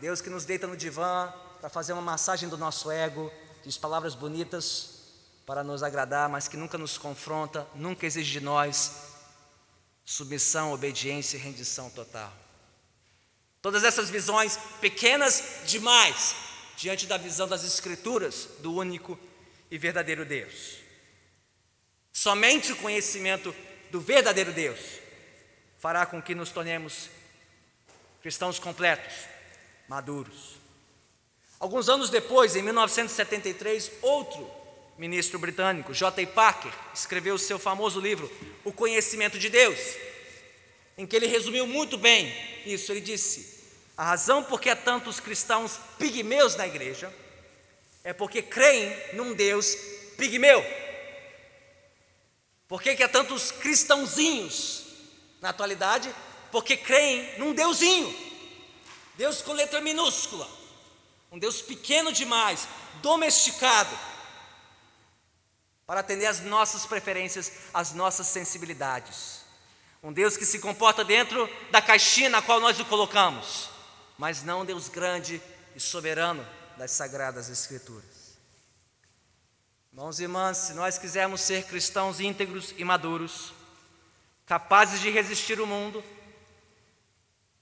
Deus 0.00 0.20
que 0.20 0.28
nos 0.28 0.44
deita 0.44 0.66
no 0.66 0.76
divã 0.76 1.32
para 1.60 1.70
fazer 1.70 1.92
uma 1.92 2.02
massagem 2.02 2.48
do 2.48 2.58
nosso 2.58 2.90
ego, 2.90 3.32
diz 3.62 3.78
palavras 3.78 4.16
bonitas 4.16 4.95
para 5.46 5.62
nos 5.62 5.84
agradar, 5.84 6.28
mas 6.28 6.48
que 6.48 6.56
nunca 6.56 6.76
nos 6.76 6.98
confronta, 6.98 7.64
nunca 7.76 8.04
exige 8.04 8.32
de 8.32 8.40
nós 8.40 8.92
submissão, 10.04 10.72
obediência 10.72 11.36
e 11.36 11.40
rendição 11.40 11.88
total. 11.88 12.32
Todas 13.62 13.84
essas 13.84 14.10
visões 14.10 14.58
pequenas 14.80 15.60
demais 15.64 16.34
diante 16.76 17.06
da 17.06 17.16
visão 17.16 17.46
das 17.46 17.64
Escrituras 17.64 18.48
do 18.58 18.74
único 18.74 19.18
e 19.70 19.78
verdadeiro 19.78 20.24
Deus. 20.24 20.78
Somente 22.12 22.72
o 22.72 22.76
conhecimento 22.76 23.54
do 23.90 24.00
verdadeiro 24.00 24.52
Deus 24.52 24.80
fará 25.78 26.04
com 26.04 26.20
que 26.20 26.34
nos 26.34 26.50
tornemos 26.50 27.08
cristãos 28.20 28.58
completos, 28.58 29.14
maduros. 29.88 30.56
Alguns 31.58 31.88
anos 31.88 32.10
depois, 32.10 32.56
em 32.56 32.62
1973, 32.62 33.92
outro 34.02 34.55
ministro 34.98 35.38
britânico, 35.38 35.92
J. 35.92 36.26
Parker, 36.26 36.72
escreveu 36.94 37.34
o 37.34 37.38
seu 37.38 37.58
famoso 37.58 38.00
livro, 38.00 38.30
O 38.64 38.72
Conhecimento 38.72 39.38
de 39.38 39.48
Deus, 39.48 39.78
em 40.96 41.06
que 41.06 41.14
ele 41.14 41.26
resumiu 41.26 41.66
muito 41.66 41.98
bem 41.98 42.32
isso. 42.64 42.90
Ele 42.92 43.00
disse: 43.00 43.62
a 43.96 44.04
razão 44.04 44.42
por 44.42 44.60
que 44.60 44.70
há 44.70 44.76
tantos 44.76 45.20
cristãos 45.20 45.78
pigmeus 45.98 46.56
na 46.56 46.66
igreja 46.66 47.12
é 48.02 48.12
porque 48.12 48.42
creem 48.42 48.96
num 49.14 49.34
Deus 49.34 49.76
pigmeu. 50.16 50.64
Por 52.68 52.82
que, 52.82 52.96
que 52.96 53.02
há 53.02 53.08
tantos 53.08 53.50
cristãozinhos 53.50 54.84
na 55.40 55.50
atualidade? 55.50 56.12
Porque 56.50 56.76
creem 56.76 57.38
num 57.38 57.52
Deusinho, 57.52 58.12
Deus 59.16 59.42
com 59.42 59.52
letra 59.52 59.80
minúscula 59.80 60.48
um 61.36 61.38
Deus 61.38 61.60
pequeno 61.60 62.12
demais, 62.12 62.66
domesticado, 63.02 63.90
para 65.86 66.00
atender 66.00 66.26
às 66.26 66.40
nossas 66.40 66.84
preferências, 66.84 67.52
às 67.72 67.92
nossas 67.92 68.26
sensibilidades. 68.26 69.42
Um 70.02 70.12
Deus 70.12 70.36
que 70.36 70.44
se 70.44 70.58
comporta 70.58 71.04
dentro 71.04 71.48
da 71.70 71.80
caixinha 71.80 72.28
na 72.28 72.42
qual 72.42 72.60
nós 72.60 72.78
o 72.80 72.84
colocamos, 72.84 73.70
mas 74.18 74.42
não 74.42 74.62
um 74.62 74.64
Deus 74.64 74.88
grande 74.88 75.40
e 75.74 75.80
soberano 75.80 76.46
das 76.76 76.90
sagradas 76.90 77.48
Escrituras. 77.48 78.36
Irmãos 79.92 80.20
e 80.20 80.24
irmãs, 80.24 80.58
se 80.58 80.74
nós 80.74 80.98
quisermos 80.98 81.40
ser 81.40 81.64
cristãos 81.64 82.20
íntegros 82.20 82.74
e 82.76 82.84
maduros, 82.84 83.54
capazes 84.44 85.00
de 85.00 85.08
resistir 85.08 85.58
o 85.58 85.66
mundo, 85.66 86.04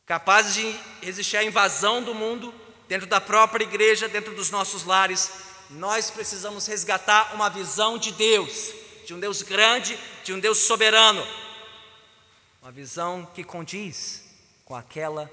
capazes 0.04 0.54
de 0.54 0.80
resistir 1.00 1.36
à 1.36 1.44
invasão 1.44 2.02
do 2.02 2.12
mundo, 2.12 2.52
dentro 2.88 3.06
da 3.06 3.20
própria 3.20 3.64
igreja, 3.64 4.08
dentro 4.08 4.34
dos 4.34 4.50
nossos 4.50 4.84
lares, 4.84 5.30
nós 5.70 6.10
precisamos 6.10 6.66
resgatar 6.66 7.34
uma 7.34 7.48
visão 7.48 7.98
de 7.98 8.12
Deus, 8.12 8.72
de 9.06 9.14
um 9.14 9.20
Deus 9.20 9.42
grande, 9.42 9.98
de 10.22 10.32
um 10.32 10.40
Deus 10.40 10.58
soberano, 10.58 11.26
uma 12.62 12.72
visão 12.72 13.26
que 13.26 13.44
condiz 13.44 14.22
com 14.64 14.74
aquela 14.74 15.30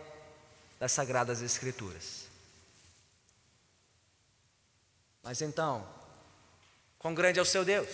das 0.80 0.92
Sagradas 0.92 1.42
Escrituras. 1.42 2.28
Mas 5.24 5.42
então, 5.42 5.88
quão 6.98 7.14
grande 7.14 7.40
é 7.40 7.42
o 7.42 7.46
seu 7.46 7.64
Deus? 7.64 7.88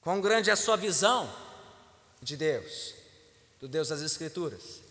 Quão 0.00 0.20
grande 0.20 0.50
é 0.50 0.52
a 0.52 0.56
sua 0.56 0.76
visão 0.76 1.34
de 2.20 2.36
Deus, 2.36 2.94
do 3.58 3.66
Deus 3.66 3.88
das 3.88 4.00
Escrituras? 4.00 4.82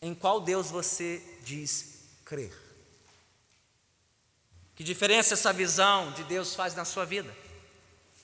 Em 0.00 0.14
qual 0.14 0.40
Deus 0.40 0.70
você 0.70 1.22
diz 1.42 2.04
crer? 2.24 2.67
Que 4.78 4.84
diferença 4.84 5.34
essa 5.34 5.52
visão 5.52 6.12
de 6.12 6.22
Deus 6.22 6.54
faz 6.54 6.72
na 6.72 6.84
sua 6.84 7.04
vida? 7.04 7.36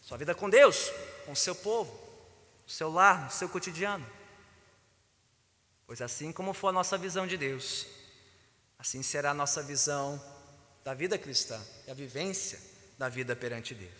Sua 0.00 0.16
vida 0.16 0.36
com 0.36 0.48
Deus, 0.48 0.88
com 1.26 1.32
o 1.32 1.36
seu 1.36 1.52
povo, 1.52 1.92
o 2.64 2.70
seu 2.70 2.92
lar, 2.92 3.24
no 3.24 3.30
seu 3.32 3.48
cotidiano. 3.48 4.06
Pois 5.84 6.00
assim 6.00 6.30
como 6.30 6.54
for 6.54 6.68
a 6.68 6.72
nossa 6.72 6.96
visão 6.96 7.26
de 7.26 7.36
Deus, 7.36 7.88
assim 8.78 9.02
será 9.02 9.32
a 9.32 9.34
nossa 9.34 9.64
visão 9.64 10.24
da 10.84 10.94
vida 10.94 11.18
cristã 11.18 11.60
e 11.88 11.90
a 11.90 11.94
vivência 11.94 12.60
da 12.96 13.08
vida 13.08 13.34
perante 13.34 13.74
Deus. 13.74 13.90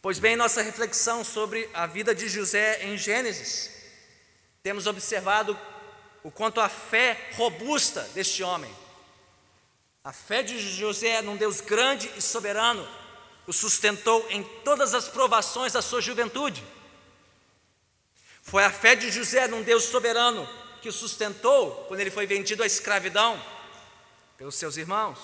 Pois 0.00 0.20
bem, 0.20 0.36
nossa 0.36 0.62
reflexão 0.62 1.24
sobre 1.24 1.68
a 1.74 1.88
vida 1.88 2.14
de 2.14 2.28
José 2.28 2.84
em 2.84 2.96
Gênesis, 2.96 3.68
temos 4.62 4.86
observado 4.86 5.58
o 6.22 6.30
quanto 6.30 6.60
a 6.60 6.68
fé 6.68 7.32
robusta 7.34 8.02
deste 8.14 8.44
homem, 8.44 8.72
a 10.04 10.12
fé 10.12 10.42
de 10.42 10.58
José 10.58 11.22
num 11.22 11.34
Deus 11.34 11.62
grande 11.62 12.10
e 12.14 12.20
soberano, 12.20 12.86
o 13.46 13.52
sustentou 13.54 14.26
em 14.28 14.42
todas 14.62 14.92
as 14.92 15.08
provações 15.08 15.72
da 15.72 15.80
sua 15.80 16.02
juventude. 16.02 16.62
Foi 18.42 18.62
a 18.62 18.70
fé 18.70 18.94
de 18.94 19.10
José 19.10 19.48
num 19.48 19.62
Deus 19.62 19.84
soberano 19.84 20.46
que 20.82 20.90
o 20.90 20.92
sustentou 20.92 21.86
quando 21.88 22.00
ele 22.00 22.10
foi 22.10 22.26
vendido 22.26 22.62
à 22.62 22.66
escravidão 22.66 23.42
pelos 24.36 24.56
seus 24.56 24.76
irmãos, 24.76 25.18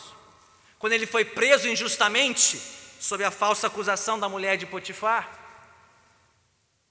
quando 0.79 0.95
ele 0.95 1.07
foi 1.07 1.27
preso 1.27 1.69
injustamente 1.69 2.59
sob 2.99 3.23
a 3.23 3.31
falsa 3.31 3.67
acusação 3.67 4.19
da 4.19 4.31
mulher 4.31 4.57
de 4.57 4.65
Potifar, 4.65 5.39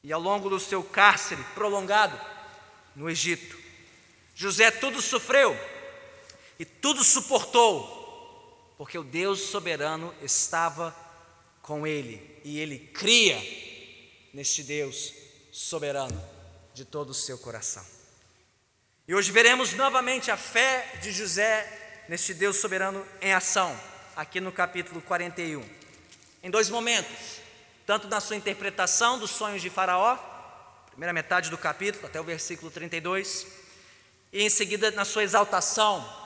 e 0.04 0.14
ao 0.14 0.22
longo 0.22 0.48
do 0.48 0.60
seu 0.60 0.84
cárcere 0.84 1.44
prolongado 1.56 2.20
no 2.96 3.10
Egito. 3.10 3.58
José 4.36 4.70
tudo 4.70 5.02
sofreu 5.02 5.58
e 6.60 6.66
tudo 6.66 7.06
suportou, 7.06 8.76
porque 8.78 8.98
o 8.98 9.04
Deus 9.04 9.40
soberano 9.40 10.14
estava 10.22 10.94
com 11.62 11.88
ele 11.88 12.42
e 12.44 12.60
ele 12.60 12.78
cria 12.78 13.38
neste 14.34 14.62
Deus 14.62 15.14
soberano 15.54 16.22
de 16.74 16.84
todo 16.84 17.12
o 17.12 17.14
seu 17.14 17.38
coração. 17.38 17.86
E 19.08 19.16
hoje 19.16 19.32
veremos 19.32 19.74
novamente 19.74 20.30
a 20.30 20.38
fé 20.38 21.00
de 21.02 21.12
José 21.14 22.06
neste 22.10 22.34
Deus 22.34 22.58
soberano 22.58 23.06
em 23.22 23.34
ação, 23.34 23.80
aqui 24.16 24.42
no 24.42 24.52
capítulo 24.52 25.02
41, 25.02 25.64
em 26.44 26.50
dois 26.50 26.70
momentos. 26.70 27.40
tanto 27.86 28.08
na 28.08 28.20
sua 28.20 28.36
interpretação 28.36 29.18
dos 29.18 29.32
sonhos 29.32 29.64
de 29.64 29.70
Faraó, 29.70 30.16
primeira 30.92 31.12
metade 31.12 31.50
do 31.50 31.58
capítulo, 31.58 32.06
até 32.06 32.22
o 32.22 32.24
versículo 32.24 32.70
32, 32.70 33.48
e 34.32 34.44
em 34.44 34.50
seguida 34.50 34.92
na 34.92 35.04
sua 35.04 35.24
exaltação 35.24 36.19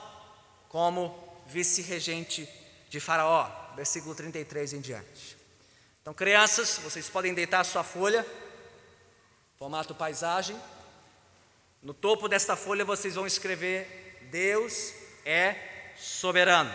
como 0.74 1.16
vice-regente 1.46 2.48
de 2.90 2.98
Faraó, 2.98 3.48
versículo 3.76 4.12
33 4.12 4.72
em 4.72 4.80
diante. 4.80 5.36
Então, 6.02 6.12
crianças, 6.12 6.78
vocês 6.78 7.08
podem 7.08 7.32
deitar 7.32 7.60
a 7.60 7.64
sua 7.64 7.84
folha, 7.84 8.26
formato 9.56 9.94
paisagem. 9.94 10.60
No 11.80 11.94
topo 11.94 12.26
desta 12.26 12.56
folha 12.56 12.84
vocês 12.84 13.14
vão 13.14 13.24
escrever: 13.24 14.26
Deus 14.32 14.92
é 15.24 15.92
soberano. 15.96 16.74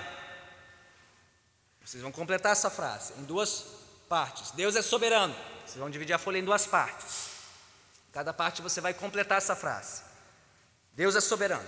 Vocês 1.84 2.02
vão 2.02 2.10
completar 2.14 2.54
essa 2.54 2.70
frase 2.70 3.12
em 3.20 3.26
duas 3.26 3.66
partes. 4.08 4.52
Deus 4.52 4.78
é 4.78 4.82
soberano. 4.82 5.36
Vocês 5.66 5.76
vão 5.76 5.90
dividir 5.90 6.14
a 6.14 6.18
folha 6.18 6.38
em 6.38 6.46
duas 6.46 6.66
partes. 6.66 7.32
Cada 8.14 8.32
parte 8.32 8.62
você 8.62 8.80
vai 8.80 8.94
completar 8.94 9.40
essa 9.40 9.58
frase. 9.58 10.04
Deus 10.94 11.18
é 11.18 11.20
soberano. 11.20 11.68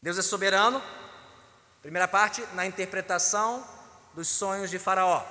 Deus 0.00 0.18
é 0.18 0.22
soberano. 0.22 0.82
Primeira 1.82 2.06
parte, 2.06 2.42
na 2.54 2.66
interpretação 2.66 3.66
dos 4.14 4.28
sonhos 4.28 4.70
de 4.70 4.78
Faraó. 4.78 5.24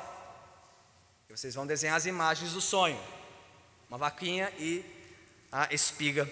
Vocês 1.29 1.55
vão 1.55 1.67
desenhar 1.67 1.95
as 1.95 2.05
imagens 2.05 2.53
do 2.53 2.61
sonho: 2.61 2.99
uma 3.89 3.97
vaquinha 3.97 4.51
e 4.57 4.83
a 5.51 5.73
espiga 5.73 6.29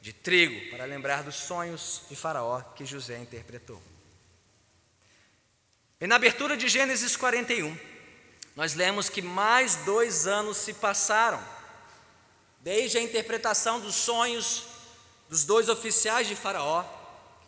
de 0.00 0.12
trigo, 0.12 0.70
para 0.70 0.84
lembrar 0.84 1.22
dos 1.22 1.34
sonhos 1.34 2.02
de 2.08 2.16
Faraó 2.16 2.60
que 2.74 2.86
José 2.86 3.18
interpretou. 3.18 3.82
E 6.00 6.06
na 6.06 6.16
abertura 6.16 6.56
de 6.56 6.68
Gênesis 6.68 7.16
41, 7.16 7.76
nós 8.56 8.74
lemos 8.74 9.08
que 9.10 9.20
mais 9.20 9.76
dois 9.76 10.26
anos 10.26 10.56
se 10.56 10.72
passaram, 10.74 11.42
desde 12.60 12.96
a 12.96 13.02
interpretação 13.02 13.80
dos 13.80 13.96
sonhos 13.96 14.64
dos 15.28 15.44
dois 15.44 15.68
oficiais 15.68 16.26
de 16.26 16.34
Faraó, 16.34 16.99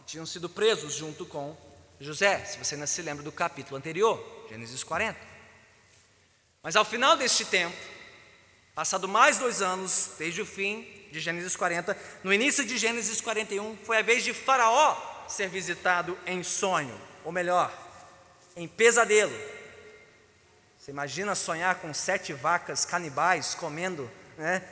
tinham 0.07 0.27
sido 0.27 0.49
presos 0.49 0.95
junto 0.95 1.25
com 1.27 1.57
José, 2.01 2.45
se 2.45 2.59
você 2.59 2.77
não 2.77 2.87
se 2.87 3.01
lembra 3.03 3.23
do 3.23 3.31
capítulo 3.31 3.77
anterior, 3.77 4.47
Gênesis 4.49 4.83
40. 4.83 5.19
Mas 6.63 6.77
ao 6.77 6.85
final 6.85 7.17
deste 7.17 7.45
tempo, 7.45 7.77
passado 8.75 9.07
mais 9.09 9.39
dois 9.39 9.63
anos, 9.63 10.13
desde 10.19 10.43
o 10.43 10.47
fim 10.47 10.83
de 11.13 11.21
Gênesis 11.21 11.55
40, 11.55 11.97
no 12.25 12.33
início 12.33 12.65
de 12.65 12.77
Gênesis 12.79 13.21
41, 13.21 13.77
foi 13.85 13.99
a 13.99 14.03
vez 14.03 14.25
de 14.25 14.33
Faraó 14.33 15.27
ser 15.29 15.49
visitado 15.49 16.19
em 16.27 16.43
sonho, 16.43 16.99
ou 17.25 17.31
melhor, 17.31 17.73
em 18.57 18.67
pesadelo. 18.67 19.33
Você 20.79 20.91
imagina 20.91 21.35
sonhar 21.35 21.77
com 21.77 21.95
sete 21.95 22.33
vacas 22.33 22.85
canibais 22.85 23.55
comendo 23.55 24.11
né, 24.37 24.63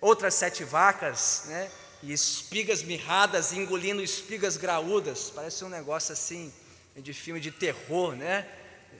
outras 0.00 0.34
sete 0.34 0.64
vacas, 0.64 1.44
né, 1.46 1.70
e 2.02 2.12
espigas 2.12 2.82
mirradas 2.82 3.52
engolindo 3.52 4.02
espigas 4.02 4.56
graúdas. 4.56 5.30
Parece 5.34 5.64
um 5.64 5.68
negócio 5.68 6.12
assim 6.12 6.52
de 6.96 7.14
filme 7.14 7.40
de 7.40 7.50
terror, 7.50 8.14
né? 8.14 8.46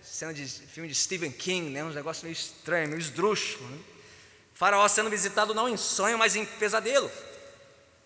Cena 0.03 0.33
de 0.33 0.47
filme 0.47 0.89
de 0.89 0.95
Stephen 0.95 1.31
King, 1.31 1.71
né? 1.71 1.85
Um 1.85 1.91
negócio 1.91 2.25
meio 2.25 2.33
estranho, 2.33 2.89
meio 2.89 3.01
esdrúxulo. 3.01 3.69
Né? 3.69 3.79
Faraó 4.55 4.87
sendo 4.89 5.11
visitado 5.11 5.55
não 5.55 5.69
em 5.69 5.77
sonho, 5.77 6.19
mas 6.19 6.37
em 6.37 6.45
pesadelo. 6.45 7.11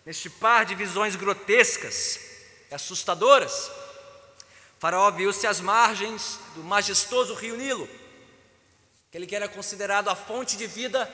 Neste 0.05 0.29
par 0.29 0.65
de 0.65 0.75
visões 0.75 1.15
grotescas 1.15 2.19
e 2.69 2.75
assustadoras. 2.75 3.71
Faraó 4.79 5.09
viu-se 5.11 5.47
às 5.47 5.59
margens 5.59 6.39
do 6.55 6.63
majestoso 6.63 7.33
rio 7.33 7.57
Nilo, 7.57 7.89
aquele 9.09 9.25
que 9.25 9.35
era 9.35 9.47
considerado 9.47 10.09
a 10.09 10.15
fonte 10.15 10.55
de 10.55 10.67
vida 10.67 11.11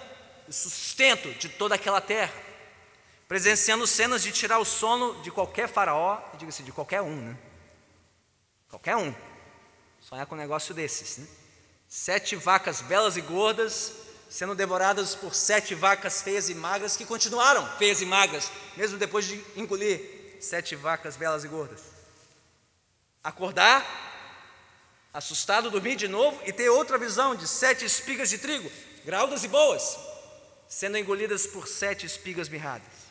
e 0.48 0.54
sustento 0.54 1.32
de 1.36 1.48
toda 1.48 1.76
aquela 1.76 2.02
terra, 2.02 2.34
presenciando 3.28 3.88
cenas 3.88 4.22
de 4.22 4.32
tirar 4.32 4.60
o 4.60 4.66
sono 4.66 5.22
de 5.22 5.32
qualquer 5.32 5.68
faraó, 5.68 6.22
diga-se 6.38 6.64
de 6.64 6.72
qualquer 6.72 7.02
um, 7.02 7.16
né? 7.16 7.38
Qualquer 8.70 8.96
um. 8.96 9.14
Sonhar 10.02 10.26
com 10.26 10.36
um 10.36 10.38
negócio 10.38 10.74
desses, 10.74 11.18
né? 11.18 11.28
Sete 11.88 12.36
vacas 12.36 12.82
belas 12.82 13.18
e 13.18 13.22
gordas 13.22 13.94
sendo 14.30 14.56
devoradas 14.56 15.14
por 15.14 15.36
sete 15.36 15.76
vacas 15.76 16.24
feias 16.24 16.50
e 16.50 16.56
magras 16.56 16.98
que 16.98 17.06
continuaram 17.06 17.68
feias 17.78 18.02
e 18.02 18.06
magras, 18.06 18.52
mesmo 18.76 18.98
depois 18.98 19.26
de 19.26 19.40
engolir 19.56 20.38
sete 20.42 20.76
vacas 20.76 21.16
belas 21.16 21.44
e 21.44 21.48
gordas 21.48 21.94
acordar, 23.24 23.86
assustado, 25.14 25.72
dormir 25.72 25.96
de 25.96 26.08
novo 26.08 26.40
e 26.46 26.52
ter 26.52 26.70
outra 26.70 26.98
visão 26.98 27.36
de 27.36 27.48
sete 27.48 27.86
espigas 27.86 28.30
de 28.30 28.38
trigo, 28.38 28.70
graúdas 29.06 29.44
e 29.44 29.48
boas, 29.48 29.98
sendo 30.68 30.98
engolidas 30.98 31.48
por 31.48 31.68
sete 31.68 32.06
espigas 32.06 32.50
mirradas. 32.50 33.03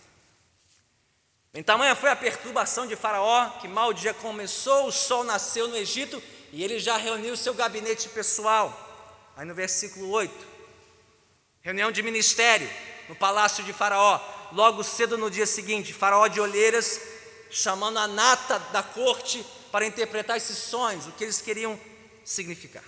Em 1.55 1.63
tamanha 1.63 1.95
foi 1.95 2.09
a 2.09 2.17
perturbação 2.17 2.87
de 2.87 2.97
Faraó, 2.97 3.51
que 3.61 3.69
mal 3.69 3.91
o 3.91 3.95
dia 3.95 4.15
começou, 4.15 4.87
o 4.87 4.93
sol 4.93 5.23
nasceu 5.23 5.69
no 5.69 5.77
Egito 5.77 6.23
e 6.51 6.65
ele 6.65 6.79
já 6.79 6.97
reuniu 6.97 7.37
seu 7.37 7.53
gabinete 7.53 8.09
pessoal. 8.09 8.75
Aí 9.37 9.45
no 9.45 9.55
versículo 9.55 10.09
8, 10.11 10.47
reunião 11.61 11.93
de 11.93 12.03
ministério 12.03 12.71
no 13.07 13.15
palácio 13.15 13.63
de 13.65 13.73
Faraó. 13.73 14.19
Logo 14.53 14.83
cedo 14.83 15.19
no 15.19 15.31
dia 15.31 15.47
seguinte, 15.47 15.93
Faraó 15.93 16.27
de 16.27 16.41
olheiras, 16.41 17.01
chamando 17.51 17.99
a 17.99 18.09
nata 18.09 18.59
da 18.73 18.83
corte 18.83 19.45
para 19.71 19.85
interpretar 19.87 20.39
esses 20.39 20.57
sonhos, 20.57 21.07
o 21.07 21.13
que 21.13 21.25
eles 21.25 21.43
queriam 21.43 21.79
significar. 22.25 22.85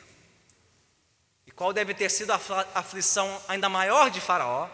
E 1.46 1.50
qual 1.50 1.72
deve 1.72 1.92
ter 1.92 2.10
sido 2.10 2.30
a 2.30 2.40
aflição 2.74 3.42
ainda 3.46 3.68
maior 3.68 4.10
de 4.10 4.22
Faraó, 4.22 4.68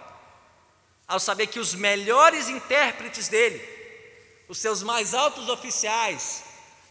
ao 1.08 1.18
saber 1.18 1.48
que 1.48 1.58
os 1.58 1.74
melhores 1.74 2.48
intérpretes 2.48 3.28
dele, 3.28 3.79
os 4.50 4.58
seus 4.58 4.82
mais 4.82 5.14
altos 5.14 5.48
oficiais, 5.48 6.42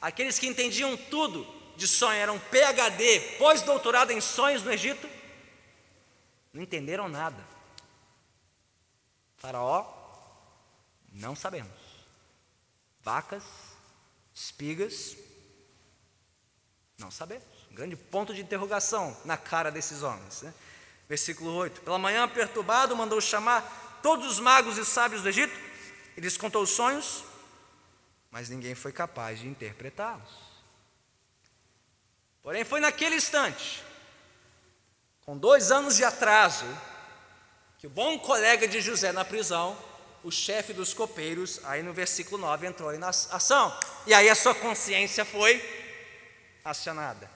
aqueles 0.02 0.39
que 0.39 0.48
entendiam 0.48 0.95
tudo 0.95 1.45
de 1.76 1.89
sonho, 1.89 2.17
eram 2.17 2.39
PhD, 2.39 3.19
pós-doutorado 3.38 4.13
em 4.13 4.22
sonhos 4.22 4.63
no 4.63 4.72
Egito, 4.72 5.10
não 6.54 6.63
entenderam 6.63 7.10
nada. 7.10 7.45
Faraó, 9.36 9.86
não 11.12 11.36
sabemos. 11.36 11.72
Vacas 13.02 13.43
Espigas? 14.34 15.17
Não 16.98 17.12
sabemos. 17.12 17.45
Um 17.69 17.76
grande 17.76 17.98
ponto 17.98 18.34
de 18.34 18.41
interrogação 18.41 19.15
na 19.26 19.36
cara 19.36 19.69
desses 19.69 20.02
homens. 20.02 20.43
Né? 20.43 20.54
Versículo 21.10 21.52
8: 21.56 21.82
Pela 21.82 22.00
manhã, 22.00 22.26
perturbado, 22.26 22.95
mandou 22.95 23.19
chamar 23.19 24.00
todos 24.02 24.26
os 24.26 24.39
magos 24.39 24.78
e 24.78 24.86
sábios 24.86 25.24
do 25.24 25.28
Egito. 25.28 25.54
Ele 26.15 26.26
lhes 26.26 26.38
contou 26.38 26.63
os 26.63 26.69
sonhos, 26.69 27.26
mas 28.32 28.50
ninguém 28.50 28.76
foi 28.76 28.92
capaz 28.92 29.39
de 29.39 29.48
interpretá-los. 29.48 30.50
Porém, 32.42 32.63
foi 32.63 32.80
naquele 32.80 33.15
instante, 33.15 33.84
com 35.22 35.38
dois 35.38 35.72
anos 35.72 35.96
de 35.96 36.04
atraso, 36.04 36.65
que 37.78 37.88
o 37.88 37.89
bom 37.89 38.18
colega 38.20 38.68
de 38.68 38.82
José 38.82 39.12
na 39.12 39.26
prisão 39.26 39.78
o 40.24 40.32
chefe 40.32 40.74
dos 40.74 40.94
copeiros, 40.94 41.60
aí 41.63 41.82
no 41.82 41.94
versículo 41.94 42.38
9 42.42 42.68
entrou 42.68 42.94
em 42.94 43.02
ação. 43.04 43.78
E 44.06 44.13
aí 44.13 44.30
a 44.30 44.36
sua 44.36 44.54
consciência 44.54 45.24
foi 45.24 45.62
acionada. 46.63 47.30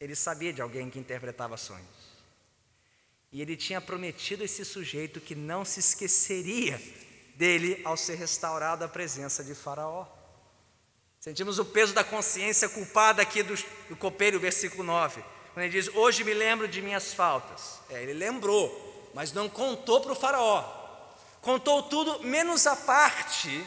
Ele 0.00 0.16
sabia 0.16 0.52
de 0.52 0.60
alguém 0.62 0.90
que 0.90 0.98
interpretava 0.98 1.56
sonhos. 1.56 2.12
E 3.30 3.40
ele 3.40 3.56
tinha 3.56 3.80
prometido 3.80 4.42
a 4.42 4.46
esse 4.46 4.64
sujeito 4.64 5.20
que 5.20 5.34
não 5.34 5.64
se 5.64 5.80
esqueceria 5.80 6.80
dele 7.34 7.80
ao 7.84 7.96
ser 7.96 8.16
restaurado 8.16 8.84
à 8.84 8.88
presença 8.88 9.42
de 9.42 9.54
Faraó. 9.54 10.06
Sentimos 11.20 11.58
o 11.58 11.64
peso 11.64 11.92
da 11.94 12.02
consciência 12.02 12.68
culpada 12.68 13.22
aqui 13.22 13.42
do, 13.42 13.54
do 13.88 13.96
copeiro, 13.96 14.40
versículo 14.40 14.82
9, 14.82 15.22
quando 15.54 15.64
ele 15.64 15.80
diz: 15.80 15.88
Hoje 15.94 16.24
me 16.24 16.34
lembro 16.34 16.66
de 16.66 16.82
minhas 16.82 17.14
faltas. 17.14 17.80
É, 17.90 18.02
ele 18.02 18.12
lembrou, 18.12 19.10
mas 19.14 19.32
não 19.32 19.48
contou 19.48 20.00
para 20.00 20.12
o 20.12 20.16
Faraó. 20.16 20.62
Contou 21.40 21.82
tudo 21.84 22.24
menos 22.24 22.66
a 22.66 22.76
parte 22.76 23.64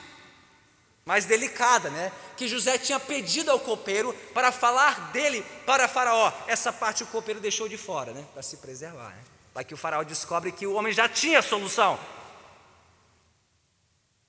mais 1.06 1.26
delicada, 1.26 1.90
né? 1.90 2.12
Que 2.36 2.48
José 2.48 2.78
tinha 2.78 3.00
pedido 3.00 3.52
ao 3.52 3.60
copeiro 3.60 4.14
para 4.34 4.52
falar 4.52 5.12
dele 5.12 5.46
para 5.66 5.88
Faraó. 5.88 6.34
Essa 6.48 6.74
parte 6.74 7.04
o 7.04 7.08
copeiro 7.08 7.40
deixou 7.40 7.70
de 7.70 7.78
fora, 7.78 8.12
né? 8.12 8.26
Para 8.34 8.42
se 8.42 8.58
preservar, 8.58 9.10
né? 9.10 9.24
Vai 9.54 9.64
que 9.64 9.74
o 9.74 9.78
Faraó 9.78 10.04
descobre 10.04 10.52
que 10.52 10.66
o 10.66 10.74
homem 10.74 10.92
já 10.92 11.08
tinha 11.08 11.42
solução. 11.42 11.98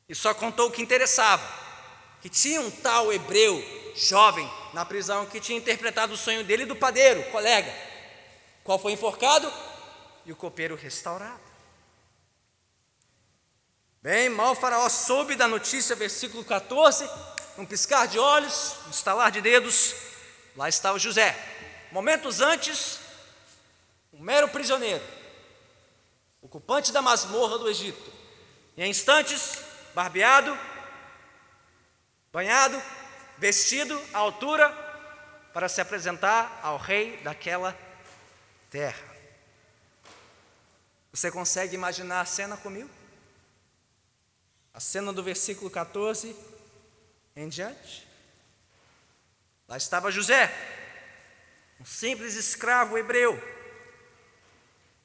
E 0.09 0.14
só 0.14 0.33
contou 0.35 0.69
o 0.69 0.71
que 0.71 0.83
interessava: 0.83 1.47
que 2.21 2.29
tinha 2.29 2.61
um 2.61 2.71
tal 2.71 3.12
hebreu 3.12 3.62
jovem 3.95 4.49
na 4.73 4.85
prisão 4.85 5.27
que 5.27 5.40
tinha 5.40 5.59
interpretado 5.59 6.14
o 6.14 6.16
sonho 6.16 6.45
dele 6.45 6.64
do 6.66 6.77
padeiro, 6.77 7.23
colega. 7.31 7.73
Qual 8.62 8.79
foi 8.79 8.92
enforcado? 8.92 9.51
e 10.27 10.33
o 10.33 10.37
copeiro 10.37 10.75
restaurado. 10.75 11.40
Bem, 14.03 14.29
mal 14.29 14.55
faraó 14.55 14.88
soube 14.88 15.37
da 15.37 15.47
notícia, 15.47 15.95
versículo 15.95 16.45
14, 16.45 17.09
um 17.57 17.64
piscar 17.64 18.07
de 18.07 18.19
olhos, 18.19 18.75
um 18.87 18.90
estalar 18.90 19.31
de 19.31 19.40
dedos, 19.40 19.95
lá 20.57 20.69
estava 20.69 20.99
José. 20.99 21.35
Momentos 21.92 22.40
antes, 22.40 22.99
um 24.12 24.21
mero 24.21 24.49
prisioneiro, 24.49 25.03
ocupante 26.42 26.92
da 26.92 27.01
masmorra 27.01 27.59
do 27.59 27.69
Egito. 27.69 28.12
E 28.77 28.83
em 28.83 28.90
instantes, 28.90 29.61
barbeado, 29.96 30.54
banhado, 32.30 32.78
vestido 33.38 33.98
à 34.12 34.18
altura 34.18 34.68
para 35.54 35.70
se 35.70 35.80
apresentar 35.80 36.61
ao 36.62 36.76
rei 36.76 37.16
daquela 37.22 37.74
terra. 38.70 39.16
Você 41.11 41.30
consegue 41.30 41.74
imaginar 41.74 42.20
a 42.20 42.26
cena 42.26 42.59
comigo? 42.59 42.90
A 44.74 44.80
cena 44.80 45.14
do 45.14 45.22
versículo 45.22 45.70
14 45.70 46.37
em 47.35 47.48
diante. 47.48 48.06
Lá 49.66 49.78
estava 49.78 50.11
José, 50.11 50.52
um 51.80 51.87
simples 51.87 52.35
escravo 52.35 52.98
hebreu, 52.98 53.42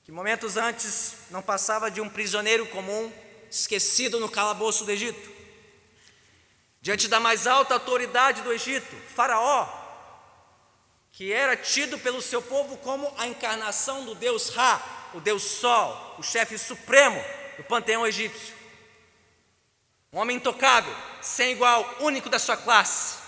que 0.04 0.12
momentos 0.12 0.58
antes 0.58 1.16
não 1.30 1.42
passava 1.42 1.90
de 1.90 2.02
um 2.02 2.10
prisioneiro 2.10 2.68
comum, 2.68 3.31
esquecido 3.52 4.20
no 4.20 4.30
calabouço 4.30 4.86
do 4.86 4.92
Egito. 4.92 5.30
Diante 6.82 7.08
da 7.08 7.20
mais 7.20 7.46
alta 7.46 7.76
autoridade 7.76 8.42
do 8.42 8.52
Egito, 8.52 8.96
Faraó, 9.14 9.68
que 11.12 11.32
era 11.32 11.56
tido 11.56 12.00
pelo 12.00 12.22
seu 12.22 12.42
povo 12.42 12.78
como 12.78 13.14
a 13.18 13.28
encarnação 13.28 14.06
do 14.06 14.16
Deus 14.16 14.50
Ra, 14.50 14.82
o 15.14 15.20
Deus 15.20 15.44
Sol, 15.44 16.16
o 16.18 16.24
chefe 16.24 16.58
supremo 16.58 17.22
do 17.58 17.64
panteão 17.66 18.08
egípcio. 18.08 18.56
Um 20.14 20.20
homem 20.20 20.38
intocável, 20.38 20.96
sem 21.22 21.52
igual, 21.52 21.98
único 22.00 22.30
da 22.30 22.40
sua 22.40 22.58
classe. 22.58 23.20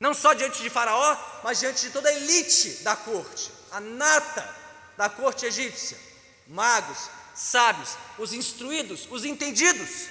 Não 0.00 0.14
só 0.14 0.32
diante 0.32 0.62
de 0.62 0.70
Faraó, 0.70 1.16
mas 1.42 1.58
diante 1.58 1.82
de 1.82 1.90
toda 1.90 2.08
a 2.08 2.14
elite 2.14 2.84
da 2.84 2.94
corte, 2.94 3.50
a 3.72 3.80
nata 3.80 4.56
da 4.96 5.08
corte 5.08 5.44
egípcia, 5.44 5.98
magos, 6.46 7.10
sábios, 7.38 7.96
os 8.18 8.32
instruídos, 8.32 9.06
os 9.10 9.24
entendidos, 9.24 10.08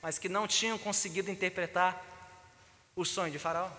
mas 0.00 0.18
que 0.18 0.28
não 0.28 0.48
tinham 0.48 0.78
conseguido 0.78 1.30
interpretar 1.30 2.02
o 2.96 3.04
sonho 3.04 3.30
de 3.30 3.38
Faraó. 3.38 3.70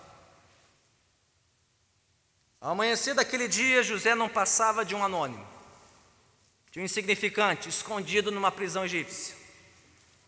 Ao 2.60 2.70
amanhecer 2.70 3.14
daquele 3.14 3.48
dia, 3.48 3.82
José 3.82 4.14
não 4.14 4.28
passava 4.28 4.84
de 4.84 4.94
um 4.94 5.02
anônimo, 5.02 5.46
de 6.70 6.78
um 6.78 6.84
insignificante, 6.84 7.68
escondido 7.68 8.30
numa 8.30 8.52
prisão 8.52 8.84
egípcia. 8.84 9.34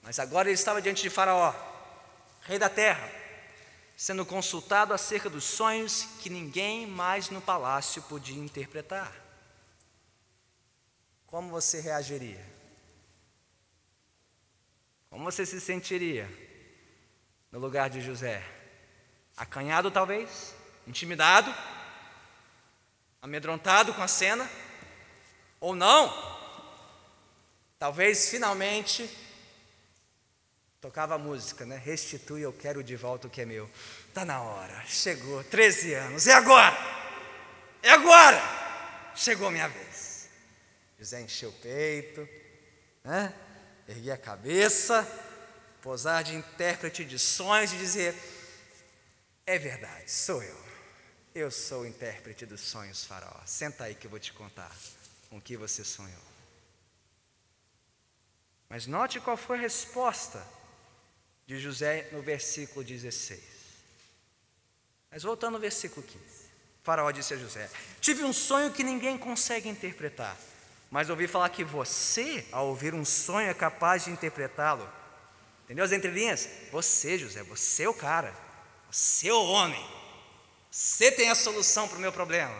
Mas 0.02 0.18
agora 0.18 0.48
ele 0.48 0.54
estava 0.54 0.82
diante 0.82 1.02
de 1.02 1.10
Faraó, 1.10 1.54
rei 2.40 2.58
da 2.58 2.68
terra, 2.68 3.08
sendo 3.96 4.26
consultado 4.26 4.92
acerca 4.92 5.30
dos 5.30 5.44
sonhos 5.44 6.08
que 6.20 6.28
ninguém 6.28 6.88
mais 6.88 7.30
no 7.30 7.40
palácio 7.40 8.02
podia 8.02 8.42
interpretar. 8.42 9.21
Como 11.32 11.48
você 11.48 11.80
reagiria? 11.80 12.44
Como 15.08 15.24
você 15.24 15.46
se 15.46 15.62
sentiria 15.62 16.28
no 17.50 17.58
lugar 17.58 17.88
de 17.88 18.02
José? 18.02 18.44
Acanhado, 19.34 19.90
talvez? 19.90 20.54
Intimidado? 20.86 21.50
Amedrontado 23.22 23.94
com 23.94 24.02
a 24.02 24.08
cena? 24.08 24.46
Ou 25.58 25.74
não? 25.74 26.12
Talvez 27.78 28.28
finalmente 28.28 29.08
tocava 30.82 31.14
a 31.14 31.18
música, 31.18 31.64
né? 31.64 31.78
Restitui, 31.82 32.42
eu 32.42 32.52
quero 32.52 32.84
de 32.84 32.94
volta 32.94 33.26
o 33.26 33.30
que 33.30 33.40
é 33.40 33.46
meu. 33.46 33.70
Tá 34.12 34.22
na 34.22 34.42
hora, 34.42 34.84
chegou, 34.84 35.42
13 35.44 35.94
anos, 35.94 36.26
é 36.26 36.34
agora! 36.34 36.76
É 37.82 37.88
agora! 37.88 38.38
Chegou 39.16 39.50
minha 39.50 39.68
vez. 39.68 40.11
José 41.02 41.20
encheu 41.20 41.48
o 41.48 41.52
peito, 41.54 42.28
né? 43.02 43.34
a 44.14 44.16
cabeça, 44.16 45.02
posar 45.82 46.22
de 46.22 46.32
intérprete 46.32 47.04
de 47.04 47.18
sonhos 47.18 47.72
e 47.72 47.76
dizer: 47.76 48.14
É 49.44 49.58
verdade, 49.58 50.08
sou 50.08 50.40
eu. 50.40 50.56
Eu 51.34 51.50
sou 51.50 51.82
o 51.82 51.86
intérprete 51.86 52.46
dos 52.46 52.60
sonhos, 52.60 53.04
Faraó. 53.04 53.40
Senta 53.44 53.82
aí 53.82 53.96
que 53.96 54.06
eu 54.06 54.10
vou 54.12 54.20
te 54.20 54.32
contar 54.32 54.70
com 55.28 55.38
o 55.38 55.40
que 55.40 55.56
você 55.56 55.82
sonhou. 55.82 56.22
Mas 58.68 58.86
note 58.86 59.18
qual 59.18 59.36
foi 59.36 59.58
a 59.58 59.60
resposta 59.60 60.46
de 61.48 61.58
José 61.58 62.10
no 62.12 62.22
versículo 62.22 62.84
16. 62.84 63.42
Mas 65.10 65.24
voltando 65.24 65.56
ao 65.56 65.60
versículo 65.60 66.06
15. 66.06 66.22
Faraó 66.80 67.10
disse 67.10 67.34
a 67.34 67.36
José: 67.36 67.68
Tive 68.00 68.22
um 68.22 68.32
sonho 68.32 68.72
que 68.72 68.84
ninguém 68.84 69.18
consegue 69.18 69.68
interpretar. 69.68 70.38
Mas 70.92 71.08
ouvi 71.08 71.26
falar 71.26 71.48
que 71.48 71.64
você, 71.64 72.46
ao 72.52 72.66
ouvir 72.66 72.92
um 72.92 73.02
sonho, 73.02 73.48
é 73.48 73.54
capaz 73.54 74.04
de 74.04 74.10
interpretá-lo. 74.10 74.86
Entendeu 75.64 75.86
as 75.86 75.90
entrelinhas? 75.90 76.46
Você, 76.70 77.16
José, 77.16 77.42
você 77.42 77.84
é 77.84 77.88
o 77.88 77.94
cara. 77.94 78.36
Você 78.90 79.28
é 79.28 79.32
o 79.32 79.42
homem. 79.42 79.82
Você 80.70 81.10
tem 81.10 81.30
a 81.30 81.34
solução 81.34 81.88
para 81.88 81.96
o 81.96 82.00
meu 82.00 82.12
problema. 82.12 82.54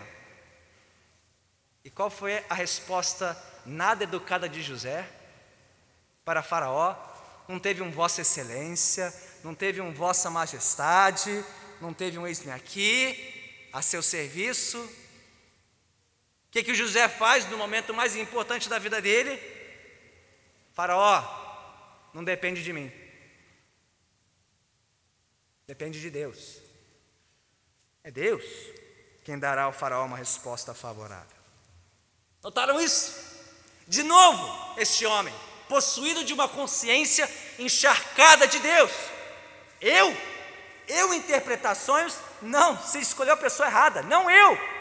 E 1.85 1.91
qual 1.91 2.09
foi 2.09 2.43
a 2.49 2.55
resposta 2.55 3.37
nada 3.67 4.05
educada 4.05 4.49
de 4.49 4.63
José 4.63 5.07
para 6.25 6.43
Faraó? 6.43 6.97
Não 7.47 7.59
teve 7.59 7.83
um 7.83 7.91
Vossa 7.91 8.23
Excelência, 8.23 9.13
não 9.45 9.55
teve 9.55 9.83
um 9.83 9.93
Vossa 9.93 10.31
Majestade, 10.31 11.45
não 11.83 11.93
teve 11.93 12.17
um 12.17 12.27
Eis-me 12.27 12.51
aqui, 12.51 13.69
a 13.75 13.83
seu 13.83 14.03
serviço, 14.03 14.91
o 16.53 16.55
que, 16.55 16.63
que 16.63 16.75
José 16.75 17.09
faz 17.09 17.49
no 17.49 17.57
momento 17.57 17.95
mais 17.95 18.15
importante 18.15 18.69
da 18.69 18.79
vida 18.79 19.01
dele? 19.01 19.41
Faraó, 20.75 21.25
não 22.13 22.23
depende 22.23 22.63
de 22.63 22.75
mim. 22.75 22.93
Depende 25.67 25.99
de 25.99 26.11
Deus. 26.11 26.59
É 28.05 28.11
Deus 28.11 28.45
quem 29.25 29.39
dará 29.39 29.63
ao 29.63 29.73
Faraó 29.73 30.05
uma 30.05 30.19
resposta 30.19 30.75
favorável. 30.75 31.39
Notaram 32.43 32.79
isso? 32.79 33.15
De 33.89 34.03
novo, 34.03 34.79
este 34.79 35.07
homem, 35.07 35.33
possuído 35.71 36.23
de 36.23 36.35
uma 36.35 36.51
consciência 36.51 37.27
encharcada 37.59 38.47
de 38.47 38.59
Deus. 38.59 38.93
Eu? 39.81 40.15
Eu 40.87 41.15
interpretar 41.15 41.75
sonhos? 41.77 42.19
Não, 42.43 42.77
você 42.77 42.99
escolheu 42.99 43.33
a 43.33 43.39
pessoa 43.39 43.67
errada, 43.67 44.03
não 44.03 44.31
eu. 44.31 44.72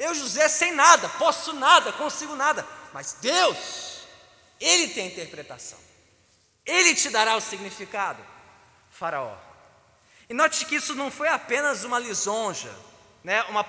Eu, 0.00 0.14
José, 0.14 0.48
sem 0.48 0.72
nada, 0.72 1.10
posso 1.10 1.52
nada, 1.52 1.92
consigo 1.92 2.34
nada, 2.34 2.66
mas 2.90 3.18
Deus, 3.20 3.98
Ele 4.58 4.88
tem 4.88 5.04
a 5.04 5.08
interpretação, 5.08 5.78
Ele 6.64 6.94
te 6.94 7.10
dará 7.10 7.36
o 7.36 7.40
significado, 7.40 8.24
Faraó. 8.90 9.36
E 10.26 10.32
note 10.32 10.64
que 10.64 10.76
isso 10.76 10.94
não 10.94 11.10
foi 11.10 11.28
apenas 11.28 11.84
uma 11.84 11.98
lisonja, 11.98 12.74
né, 13.22 13.42
uma, 13.50 13.66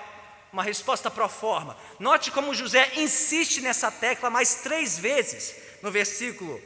uma 0.50 0.62
resposta 0.62 1.10
pro 1.10 1.28
forma. 1.28 1.76
Note 1.98 2.30
como 2.30 2.54
José 2.54 2.92
insiste 2.96 3.60
nessa 3.60 3.90
tecla 3.90 4.30
mais 4.30 4.54
três 4.62 4.98
vezes, 4.98 5.54
no 5.82 5.90
versículo 5.90 6.58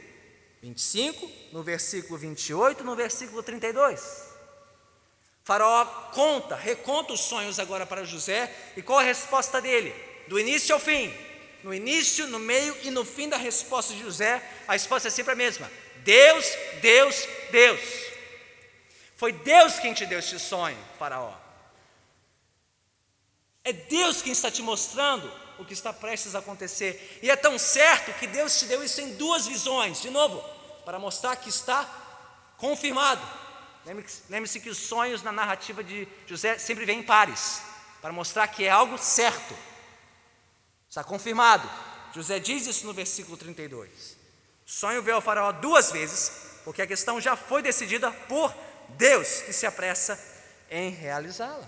25, 0.61 1.29
no 1.51 1.61
versículo 1.61 2.17
28, 2.17 2.85
no 2.85 2.95
versículo 2.95 3.43
32. 3.43 4.26
Faraó 5.47 5.85
conta, 6.11 6.57
reconta 6.57 7.13
os 7.13 7.21
sonhos 7.21 7.57
agora 7.57 7.85
para 7.85 8.03
José, 8.03 8.53
e 8.75 8.81
qual 8.81 8.99
a 8.99 9.01
resposta 9.01 9.61
dele? 9.61 9.95
Do 10.27 10.37
início 10.37 10.75
ao 10.75 10.79
fim. 10.81 11.09
No 11.63 11.73
início, 11.73 12.27
no 12.27 12.37
meio 12.37 12.75
e 12.83 12.91
no 12.91 13.05
fim 13.05 13.29
da 13.29 13.37
resposta 13.37 13.93
de 13.93 14.01
José, 14.01 14.43
a 14.67 14.73
resposta 14.73 15.07
é 15.07 15.11
sempre 15.11 15.31
a 15.31 15.37
mesma: 15.37 15.71
Deus, 16.03 16.45
Deus, 16.81 17.25
Deus. 17.49 17.79
Foi 19.15 19.31
Deus 19.31 19.79
quem 19.79 19.93
te 19.93 20.05
deu 20.05 20.19
este 20.19 20.37
sonho, 20.37 20.77
Faraó. 20.99 21.33
É 23.63 23.71
Deus 23.71 24.21
quem 24.21 24.33
está 24.33 24.51
te 24.51 24.61
mostrando 24.61 25.31
o 25.57 25.63
que 25.63 25.73
está 25.73 25.93
prestes 25.93 26.35
a 26.35 26.39
acontecer. 26.39 27.21
E 27.23 27.31
é 27.31 27.37
tão 27.37 27.57
certo 27.57 28.11
que 28.19 28.27
Deus 28.27 28.59
te 28.59 28.65
deu 28.65 28.83
isso 28.83 28.99
em 28.99 29.15
duas 29.15 29.47
visões, 29.47 30.01
de 30.01 30.09
novo, 30.09 30.43
para 30.83 30.99
mostrar 30.99 31.37
que 31.37 31.47
está 31.47 31.89
confirmado. 32.57 33.46
Lembre-se 34.29 34.59
que 34.59 34.69
os 34.69 34.77
sonhos 34.77 35.23
na 35.23 35.31
narrativa 35.31 35.81
de 35.81 36.05
José 36.25 36.57
sempre 36.57 36.83
vêm 36.83 36.99
em 36.99 37.03
pares, 37.03 37.61
para 38.01 38.11
mostrar 38.11 38.45
que 38.49 38.65
é 38.65 38.69
algo 38.69 38.97
certo. 38.97 39.55
Está 40.89 41.03
confirmado. 41.03 41.69
José 42.13 42.37
diz 42.37 42.67
isso 42.67 42.85
no 42.85 42.93
versículo 42.93 43.37
32. 43.37 44.17
sonho 44.65 45.01
veio 45.01 45.15
ao 45.15 45.21
faraó 45.21 45.53
duas 45.53 45.91
vezes, 45.91 46.59
porque 46.65 46.81
a 46.81 46.87
questão 46.87 47.21
já 47.21 47.37
foi 47.37 47.61
decidida 47.61 48.11
por 48.11 48.53
Deus, 48.89 49.41
que 49.41 49.53
se 49.53 49.65
apressa 49.65 50.19
em 50.69 50.89
realizá-la. 50.89 51.67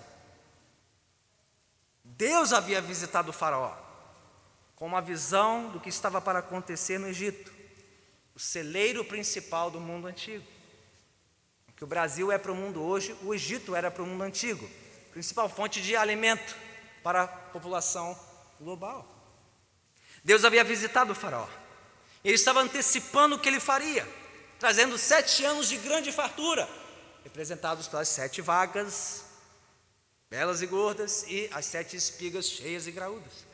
Deus 2.04 2.52
havia 2.52 2.82
visitado 2.82 3.30
o 3.30 3.34
faraó 3.34 3.74
com 4.76 4.86
uma 4.86 5.02
visão 5.02 5.70
do 5.70 5.80
que 5.80 5.90
estava 5.90 6.20
para 6.20 6.40
acontecer 6.40 6.98
no 6.98 7.08
Egito, 7.08 7.54
o 8.36 8.40
celeiro 8.40 9.06
principal 9.06 9.70
do 9.72 9.80
mundo 9.80 10.08
antigo 10.08 10.59
que 11.80 11.86
o 11.86 11.88
Brasil 11.88 12.30
é 12.30 12.38
para 12.38 12.52
o 12.52 12.56
mundo 12.56 12.84
hoje, 12.84 13.16
o 13.24 13.34
Egito 13.34 13.74
era 13.74 13.90
para 13.90 14.04
o 14.04 14.06
mundo 14.06 14.22
antigo. 14.22 14.70
Principal 15.14 15.48
fonte 15.48 15.82
de 15.82 15.96
alimento 15.96 16.54
para 17.02 17.24
a 17.24 17.28
população 17.28 18.20
global. 18.60 19.08
Deus 20.22 20.44
havia 20.44 20.62
visitado 20.62 21.14
o 21.14 21.16
faraó. 21.16 21.48
Ele 22.22 22.36
estava 22.36 22.60
antecipando 22.60 23.38
o 23.38 23.40
que 23.40 23.48
ele 23.48 23.62
faria, 23.62 24.06
trazendo 24.60 24.98
sete 24.98 25.46
anos 25.46 25.70
de 25.70 25.78
grande 25.78 26.12
fartura, 26.12 26.68
representados 27.24 27.88
pelas 27.88 28.10
sete 28.10 28.42
vagas, 28.42 29.24
belas 30.30 30.62
e 30.62 30.68
gordas, 30.68 31.24
e 31.30 31.50
as 31.54 31.66
sete 31.66 31.96
espigas 31.96 32.46
cheias 32.46 32.88
e 32.88 32.92
graúdas, 32.92 33.46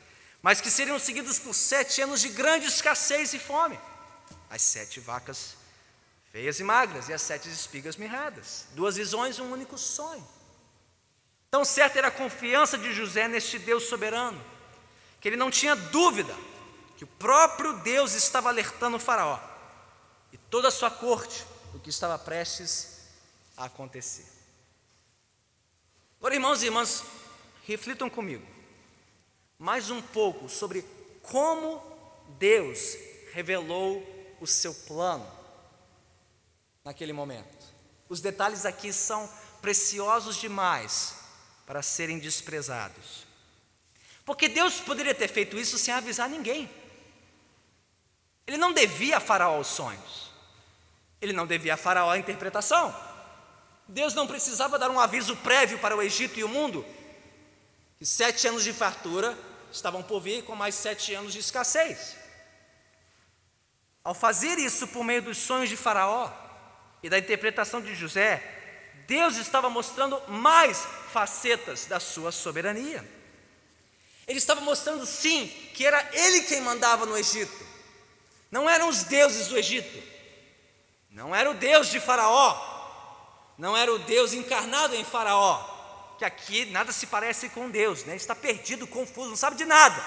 mas 0.42 0.60
que 0.60 0.68
seriam 0.68 0.98
seguidos 0.98 1.38
por 1.38 1.54
sete 1.54 2.02
anos 2.02 2.22
de 2.22 2.30
grande 2.30 2.66
escassez 2.66 3.32
e 3.34 3.38
fome. 3.38 3.78
As 4.50 4.62
sete 4.62 4.98
vacas 4.98 5.54
feias 6.36 6.60
e 6.60 6.64
magras, 6.64 7.08
e 7.08 7.14
as 7.14 7.22
sete 7.22 7.48
espigas 7.48 7.96
mirradas. 7.96 8.66
Duas 8.72 8.96
visões, 8.96 9.38
um 9.38 9.50
único 9.50 9.78
sonho. 9.78 10.22
Tão 11.50 11.64
certa 11.64 11.96
era 11.96 12.08
a 12.08 12.10
confiança 12.10 12.76
de 12.76 12.92
José 12.92 13.26
neste 13.26 13.58
Deus 13.58 13.84
soberano, 13.84 14.38
que 15.18 15.28
ele 15.30 15.36
não 15.38 15.50
tinha 15.50 15.74
dúvida 15.74 16.36
que 16.98 17.04
o 17.04 17.06
próprio 17.06 17.78
Deus 17.78 18.12
estava 18.12 18.50
alertando 18.50 18.98
o 18.98 19.00
Faraó 19.00 19.40
e 20.30 20.36
toda 20.36 20.68
a 20.68 20.70
sua 20.70 20.90
corte 20.90 21.42
do 21.72 21.80
que 21.80 21.88
estava 21.88 22.18
prestes 22.18 23.00
a 23.56 23.64
acontecer. 23.64 24.26
Agora, 26.18 26.34
irmãos 26.34 26.62
e 26.62 26.66
irmãs, 26.66 27.02
reflitam 27.66 28.10
comigo 28.10 28.46
mais 29.58 29.88
um 29.88 30.02
pouco 30.02 30.50
sobre 30.50 30.84
como 31.22 31.82
Deus 32.38 32.94
revelou 33.32 34.04
o 34.38 34.46
seu 34.46 34.74
plano 34.74 35.35
naquele 36.86 37.12
momento. 37.12 37.66
Os 38.08 38.20
detalhes 38.20 38.64
aqui 38.64 38.92
são 38.92 39.28
preciosos 39.60 40.36
demais 40.36 41.16
para 41.66 41.82
serem 41.82 42.20
desprezados. 42.20 43.26
Porque 44.24 44.48
Deus 44.48 44.78
poderia 44.78 45.12
ter 45.12 45.26
feito 45.26 45.58
isso 45.58 45.76
sem 45.78 45.92
avisar 45.92 46.28
ninguém. 46.28 46.70
Ele 48.46 48.56
não 48.56 48.72
devia 48.72 49.16
a 49.16 49.20
Faraó 49.20 49.58
os 49.58 49.66
sonhos. 49.66 50.30
Ele 51.20 51.32
não 51.32 51.44
devia 51.44 51.74
a 51.74 51.76
Faraó 51.76 52.12
a 52.12 52.18
interpretação. 52.18 52.94
Deus 53.88 54.14
não 54.14 54.28
precisava 54.28 54.78
dar 54.78 54.88
um 54.88 55.00
aviso 55.00 55.36
prévio 55.38 55.80
para 55.80 55.96
o 55.96 56.02
Egito 56.02 56.38
e 56.38 56.44
o 56.44 56.48
mundo 56.48 56.86
que 57.98 58.06
sete 58.06 58.46
anos 58.46 58.62
de 58.62 58.72
fartura 58.72 59.36
estavam 59.72 60.04
por 60.04 60.20
vir 60.20 60.44
com 60.44 60.54
mais 60.54 60.76
sete 60.76 61.14
anos 61.14 61.32
de 61.32 61.40
escassez. 61.40 62.16
Ao 64.04 64.14
fazer 64.14 64.56
isso 64.60 64.86
por 64.86 65.02
meio 65.02 65.22
dos 65.22 65.38
sonhos 65.38 65.68
de 65.68 65.76
Faraó 65.76 66.45
e 67.06 67.08
da 67.08 67.20
interpretação 67.20 67.80
de 67.80 67.94
José, 67.94 68.42
Deus 69.06 69.36
estava 69.36 69.70
mostrando 69.70 70.20
mais 70.26 70.84
facetas 71.12 71.86
da 71.86 72.00
sua 72.00 72.32
soberania. 72.32 73.08
Ele 74.26 74.38
estava 74.38 74.60
mostrando, 74.60 75.06
sim, 75.06 75.46
que 75.72 75.86
era 75.86 76.04
ele 76.12 76.40
quem 76.42 76.60
mandava 76.60 77.06
no 77.06 77.16
Egito, 77.16 77.64
não 78.50 78.68
eram 78.68 78.88
os 78.88 79.04
deuses 79.04 79.46
do 79.46 79.56
Egito, 79.56 80.02
não 81.08 81.32
era 81.32 81.48
o 81.48 81.54
Deus 81.54 81.92
de 81.92 82.00
Faraó, 82.00 82.60
não 83.56 83.76
era 83.76 83.92
o 83.92 84.00
Deus 84.00 84.32
encarnado 84.32 84.96
em 84.96 85.04
Faraó, 85.04 86.14
que 86.18 86.24
aqui 86.24 86.64
nada 86.64 86.90
se 86.90 87.06
parece 87.06 87.50
com 87.50 87.70
Deus, 87.70 88.02
né? 88.02 88.16
está 88.16 88.34
perdido, 88.34 88.84
confuso, 88.84 89.28
não 89.28 89.36
sabe 89.36 89.54
de 89.54 89.64
nada. 89.64 90.02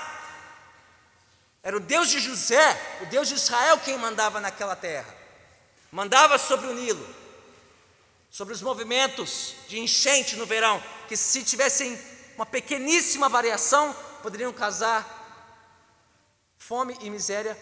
Era 1.63 1.77
o 1.77 1.79
Deus 1.79 2.09
de 2.09 2.19
José, 2.19 2.99
o 3.03 3.05
Deus 3.05 3.29
de 3.29 3.35
Israel 3.35 3.77
quem 3.77 3.97
mandava 3.97 4.41
naquela 4.41 4.75
terra, 4.75 5.18
mandava 5.91 6.37
sobre 6.37 6.67
o 6.67 6.73
Nilo, 6.73 7.07
sobre 8.29 8.53
os 8.53 8.61
movimentos 8.61 9.55
de 9.67 9.79
enchente 9.79 10.35
no 10.35 10.45
verão, 10.45 10.81
que 11.07 11.17
se 11.17 11.43
tivessem 11.43 11.99
uma 12.35 12.45
pequeníssima 12.45 13.27
variação, 13.27 13.93
poderiam 14.21 14.53
causar 14.53 15.17
fome 16.57 16.95
e 17.01 17.09
miséria 17.09 17.57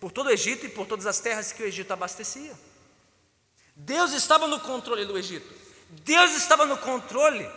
por 0.00 0.10
todo 0.10 0.26
o 0.26 0.30
Egito 0.30 0.66
e 0.66 0.68
por 0.68 0.86
todas 0.86 1.06
as 1.06 1.20
terras 1.20 1.52
que 1.52 1.62
o 1.62 1.66
Egito 1.66 1.92
abastecia. 1.92 2.58
Deus 3.76 4.12
estava 4.12 4.46
no 4.46 4.60
controle 4.60 5.04
do 5.04 5.16
Egito. 5.16 5.54
Deus 6.04 6.32
estava 6.32 6.66
no 6.66 6.76
controle 6.78 7.48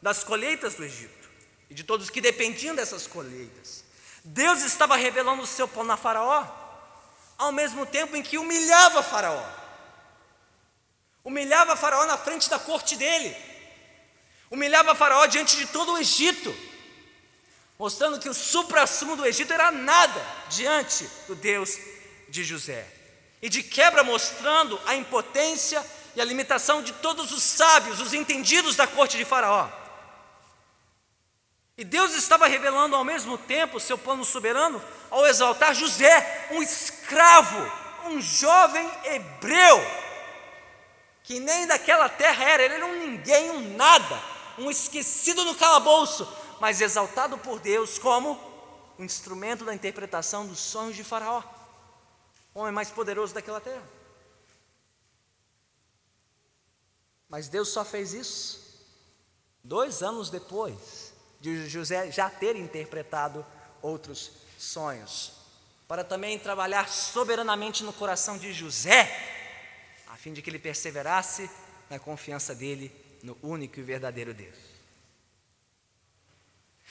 das 0.00 0.24
colheitas 0.24 0.74
do 0.74 0.84
Egito 0.84 1.30
e 1.68 1.74
de 1.74 1.84
todos 1.84 2.10
que 2.10 2.20
dependiam 2.20 2.74
dessas 2.74 3.06
colheitas. 3.06 3.84
Deus 4.24 4.62
estava 4.62 4.96
revelando 4.96 5.42
o 5.42 5.46
seu 5.46 5.68
plano 5.68 5.92
a 5.92 5.96
Faraó, 5.96 6.63
ao 7.44 7.52
mesmo 7.52 7.86
tempo 7.86 8.16
em 8.16 8.22
que 8.22 8.38
humilhava 8.38 9.02
Faraó. 9.02 9.44
Humilhava 11.22 11.76
Faraó 11.76 12.04
na 12.04 12.18
frente 12.18 12.50
da 12.50 12.58
corte 12.58 12.96
dele, 12.96 13.34
humilhava 14.50 14.94
Faraó 14.94 15.26
diante 15.26 15.56
de 15.56 15.66
todo 15.66 15.92
o 15.92 15.98
Egito, 15.98 16.54
mostrando 17.78 18.18
que 18.18 18.28
o 18.28 18.34
supra-sumo 18.34 19.16
do 19.16 19.24
Egito 19.24 19.52
era 19.52 19.70
nada 19.70 20.20
diante 20.50 21.08
do 21.26 21.34
Deus 21.34 21.78
de 22.28 22.44
José, 22.44 22.86
e 23.40 23.48
de 23.48 23.62
quebra 23.62 24.04
mostrando 24.04 24.78
a 24.86 24.94
impotência 24.94 25.84
e 26.14 26.20
a 26.20 26.24
limitação 26.24 26.82
de 26.82 26.92
todos 26.92 27.32
os 27.32 27.42
sábios, 27.42 28.00
os 28.00 28.12
entendidos 28.12 28.76
da 28.76 28.86
corte 28.86 29.16
de 29.16 29.24
Faraó. 29.24 29.68
E 31.76 31.84
Deus 31.84 32.14
estava 32.14 32.46
revelando 32.46 32.94
ao 32.94 33.04
mesmo 33.04 33.36
tempo 33.36 33.78
o 33.78 33.80
seu 33.80 33.98
plano 33.98 34.24
soberano 34.24 34.82
ao 35.10 35.26
exaltar 35.26 35.74
José, 35.74 36.33
um 36.52 36.62
escravo, 36.62 37.58
um 38.06 38.20
jovem 38.20 38.90
hebreu, 39.04 39.80
que 41.22 41.40
nem 41.40 41.66
daquela 41.66 42.08
terra 42.08 42.44
era, 42.44 42.62
ele 42.62 42.74
era 42.74 42.86
um 42.86 42.98
ninguém, 42.98 43.50
um 43.50 43.76
nada, 43.76 44.20
um 44.58 44.70
esquecido 44.70 45.44
no 45.44 45.54
calabouço, 45.54 46.26
mas 46.60 46.80
exaltado 46.80 47.38
por 47.38 47.58
Deus 47.60 47.98
como 47.98 48.38
um 48.98 49.04
instrumento 49.04 49.64
da 49.64 49.74
interpretação 49.74 50.46
dos 50.46 50.58
sonhos 50.58 50.96
de 50.96 51.02
Faraó, 51.02 51.42
homem 52.54 52.72
mais 52.72 52.90
poderoso 52.90 53.34
daquela 53.34 53.60
terra. 53.60 53.82
Mas 57.28 57.48
Deus 57.48 57.70
só 57.70 57.84
fez 57.84 58.12
isso 58.12 58.64
dois 59.64 60.02
anos 60.02 60.30
depois 60.30 61.12
de 61.40 61.68
José 61.68 62.10
já 62.10 62.30
ter 62.30 62.54
interpretado 62.54 63.44
outros 63.82 64.30
sonhos, 64.58 65.32
para 65.94 66.02
também 66.02 66.36
trabalhar 66.40 66.88
soberanamente 66.88 67.84
no 67.84 67.92
coração 67.92 68.36
de 68.36 68.52
José 68.52 69.08
a 70.08 70.16
fim 70.16 70.32
de 70.32 70.42
que 70.42 70.50
ele 70.50 70.58
perseverasse 70.58 71.48
na 71.88 72.00
confiança 72.00 72.52
dele 72.52 72.90
no 73.22 73.38
único 73.40 73.78
e 73.78 73.82
verdadeiro 73.84 74.34
Deus. 74.34 74.56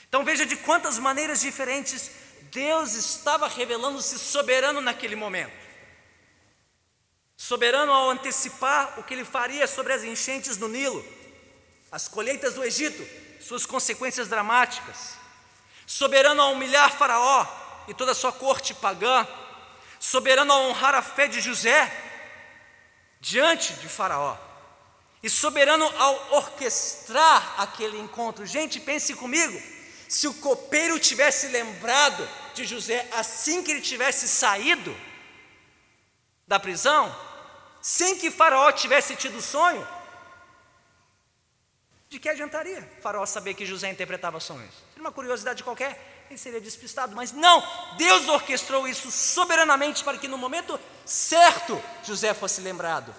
Então 0.08 0.24
veja 0.24 0.46
de 0.46 0.56
quantas 0.56 0.98
maneiras 0.98 1.42
diferentes 1.42 2.12
Deus 2.50 2.94
estava 2.94 3.46
revelando-se 3.46 4.18
soberano 4.18 4.80
naquele 4.80 5.16
momento. 5.16 5.52
Soberano 7.36 7.92
ao 7.92 8.08
antecipar 8.08 8.98
o 8.98 9.02
que 9.02 9.12
ele 9.12 9.26
faria 9.26 9.66
sobre 9.66 9.92
as 9.92 10.02
enchentes 10.02 10.56
do 10.56 10.66
Nilo, 10.66 11.04
as 11.92 12.08
colheitas 12.08 12.54
do 12.54 12.64
Egito, 12.64 13.06
suas 13.38 13.66
consequências 13.66 14.28
dramáticas. 14.28 15.18
Soberano 15.86 16.40
ao 16.40 16.54
humilhar 16.54 16.90
Faraó 16.90 17.63
e 17.88 17.94
toda 17.94 18.12
a 18.12 18.14
sua 18.14 18.32
corte 18.32 18.74
pagã. 18.74 19.26
Soberano 19.98 20.52
a 20.52 20.58
honrar 20.58 20.94
a 20.94 21.02
fé 21.02 21.26
de 21.26 21.40
José 21.40 21.90
diante 23.20 23.72
de 23.74 23.88
Faraó. 23.88 24.36
E 25.22 25.30
soberano 25.30 25.84
ao 25.98 26.34
orquestrar 26.34 27.54
aquele 27.58 27.98
encontro. 27.98 28.44
Gente, 28.44 28.78
pense 28.78 29.14
comigo. 29.14 29.58
Se 30.08 30.28
o 30.28 30.34
copeiro 30.34 30.98
tivesse 30.98 31.48
lembrado 31.48 32.28
de 32.54 32.66
José 32.66 33.08
assim 33.12 33.62
que 33.62 33.70
ele 33.70 33.80
tivesse 33.80 34.28
saído 34.28 34.94
da 36.46 36.60
prisão, 36.60 37.14
sem 37.80 38.18
que 38.18 38.30
Faraó 38.30 38.70
tivesse 38.70 39.16
tido 39.16 39.40
sonho, 39.40 39.86
de 42.10 42.20
que 42.20 42.28
adiantaria 42.28 42.86
Faraó 43.02 43.24
saber 43.26 43.54
que 43.54 43.66
José 43.66 43.90
interpretava 43.90 44.38
sonhos? 44.38 44.74
Uma 44.96 45.10
curiosidade 45.10 45.64
qualquer 45.64 46.13
seria 46.36 46.60
despistado. 46.60 47.14
Mas 47.14 47.32
não, 47.32 47.62
Deus 47.96 48.28
orquestrou 48.28 48.86
isso 48.86 49.10
soberanamente 49.10 50.02
para 50.02 50.18
que 50.18 50.28
no 50.28 50.38
momento 50.38 50.78
certo 51.04 51.82
José 52.02 52.34
fosse 52.34 52.60
lembrado 52.60 53.14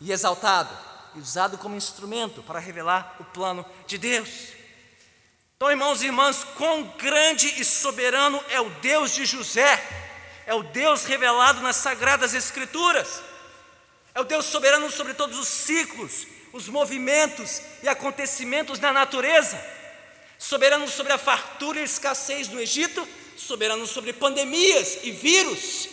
e 0.00 0.12
exaltado 0.12 0.76
e 1.14 1.20
usado 1.20 1.58
como 1.58 1.76
instrumento 1.76 2.42
para 2.42 2.58
revelar 2.58 3.16
o 3.20 3.24
plano 3.24 3.64
de 3.86 3.98
Deus. 3.98 4.28
Então, 5.56 5.70
irmãos 5.70 6.02
e 6.02 6.06
irmãs, 6.06 6.44
quão 6.56 6.82
grande 6.98 7.48
e 7.60 7.64
soberano 7.64 8.42
é 8.50 8.60
o 8.60 8.68
Deus 8.68 9.12
de 9.12 9.24
José, 9.24 9.82
é 10.46 10.54
o 10.54 10.62
Deus 10.62 11.04
revelado 11.04 11.62
nas 11.62 11.76
Sagradas 11.76 12.34
Escrituras, 12.34 13.22
é 14.14 14.20
o 14.20 14.24
Deus 14.24 14.44
soberano 14.44 14.90
sobre 14.90 15.14
todos 15.14 15.38
os 15.38 15.48
ciclos, 15.48 16.26
os 16.52 16.68
movimentos 16.68 17.62
e 17.82 17.88
acontecimentos 17.88 18.78
da 18.78 18.92
natureza 18.92 19.76
soberano 20.38 20.88
sobre 20.88 21.12
a 21.12 21.18
fartura 21.18 21.80
e 21.80 21.84
escassez 21.84 22.48
no 22.48 22.60
Egito, 22.60 23.06
soberano 23.36 23.86
sobre 23.86 24.12
pandemias 24.12 24.98
e 25.02 25.10
vírus 25.10 25.88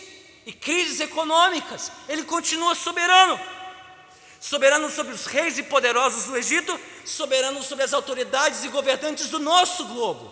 e 0.46 0.52
crises 0.52 1.00
econômicas. 1.00 1.90
Ele 2.08 2.24
continua 2.24 2.74
soberano. 2.74 3.38
soberano 4.40 4.90
sobre 4.90 5.14
os 5.14 5.24
reis 5.24 5.56
e 5.56 5.62
poderosos 5.62 6.24
do 6.24 6.36
Egito, 6.36 6.78
soberano 7.02 7.62
sobre 7.62 7.82
as 7.82 7.94
autoridades 7.94 8.62
e 8.62 8.68
governantes 8.68 9.28
do 9.28 9.38
nosso 9.38 9.86
globo, 9.86 10.30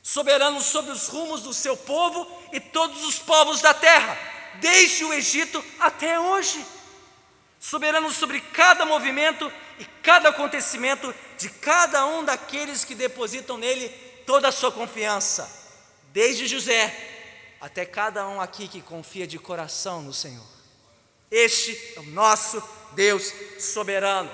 soberano 0.00 0.60
sobre 0.60 0.92
os 0.92 1.08
rumos 1.08 1.42
do 1.42 1.52
seu 1.52 1.76
povo 1.76 2.30
e 2.52 2.60
todos 2.60 3.02
os 3.04 3.18
povos 3.18 3.60
da 3.60 3.74
terra, 3.74 4.16
desde 4.60 5.04
o 5.04 5.12
Egito 5.12 5.64
até 5.80 6.20
hoje, 6.20 6.64
soberano 7.58 8.12
sobre 8.12 8.40
cada 8.40 8.84
movimento 8.84 9.50
e 9.80 9.84
cada 10.00 10.28
acontecimento 10.28 11.12
de 11.42 11.50
cada 11.50 12.06
um 12.06 12.24
daqueles 12.24 12.84
que 12.84 12.94
depositam 12.94 13.58
nele 13.58 13.88
toda 14.24 14.46
a 14.46 14.52
sua 14.52 14.70
confiança, 14.70 15.50
desde 16.12 16.46
José 16.46 17.10
até 17.60 17.84
cada 17.84 18.28
um 18.28 18.40
aqui 18.40 18.68
que 18.68 18.80
confia 18.80 19.26
de 19.26 19.40
coração 19.40 20.02
no 20.02 20.12
Senhor. 20.12 20.46
Este 21.28 21.94
é 21.96 22.00
o 22.00 22.04
nosso 22.04 22.62
Deus 22.92 23.32
soberano. 23.58 24.30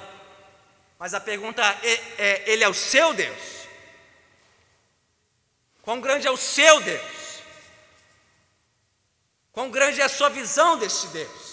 Mas 0.98 1.14
a 1.14 1.20
pergunta 1.20 1.62
é, 1.82 1.92
é: 2.18 2.52
Ele 2.52 2.62
é 2.62 2.68
o 2.68 2.74
seu 2.74 3.14
Deus? 3.14 3.38
Quão 5.80 6.02
grande 6.02 6.26
é 6.26 6.30
o 6.30 6.36
seu 6.36 6.80
Deus? 6.82 7.42
Quão 9.50 9.70
grande 9.70 10.02
é 10.02 10.04
a 10.04 10.10
sua 10.10 10.28
visão 10.28 10.76
deste 10.76 11.06
Deus? 11.06 11.47